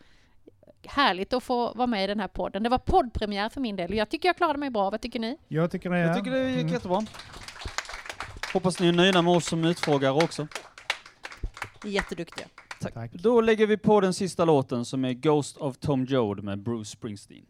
härligt 0.86 1.32
att 1.32 1.42
få 1.44 1.72
vara 1.74 1.86
med 1.86 2.04
i 2.04 2.06
den 2.06 2.20
här 2.20 2.28
podden. 2.28 2.62
Det 2.62 2.68
var 2.68 2.78
poddpremiär 2.78 3.48
för 3.48 3.60
min 3.60 3.76
del 3.76 3.90
och 3.90 3.96
jag 3.96 4.08
tycker 4.08 4.28
jag 4.28 4.36
klarade 4.36 4.58
mig 4.58 4.70
bra. 4.70 4.90
Vad 4.90 5.00
tycker 5.00 5.20
ni? 5.20 5.38
Jag 5.48 5.70
tycker 5.70 5.90
det. 5.90 5.98
Jag 5.98 6.16
tycker 6.16 6.30
det 6.30 6.48
gick 6.50 6.60
Mm. 6.60 6.72
jättebra. 6.72 7.02
Hoppas 8.52 8.80
ni 8.80 8.88
är 8.88 8.92
nöjda 8.92 9.22
med 9.22 9.36
oss 9.36 9.46
som 9.46 9.64
utfrågare 9.64 10.12
också. 10.24 10.46
Jätteduktiga. 11.84 12.46
Tack. 12.82 12.94
Tack. 12.94 13.12
Då 13.12 13.40
lägger 13.40 13.66
vi 13.66 13.76
på 13.76 14.00
den 14.00 14.14
sista 14.14 14.44
låten 14.44 14.84
som 14.84 15.04
är 15.04 15.12
Ghost 15.12 15.56
of 15.56 15.76
Tom 15.78 16.04
Joad 16.04 16.44
med 16.44 16.62
Bruce 16.62 16.90
Springsteen. 16.90 17.46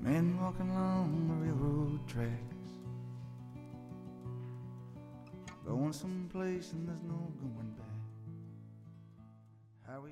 Men 0.00 0.36
walking 0.40 0.70
along 0.70 1.28
the 1.28 1.46
railroad 1.46 2.08
tracks, 2.08 2.70
going 5.66 5.92
someplace 5.92 6.72
and 6.72 6.88
there's 6.88 7.02
no 7.02 7.32
going 7.40 7.74
back. 7.76 7.86
How 9.86 10.00
we 10.02 10.10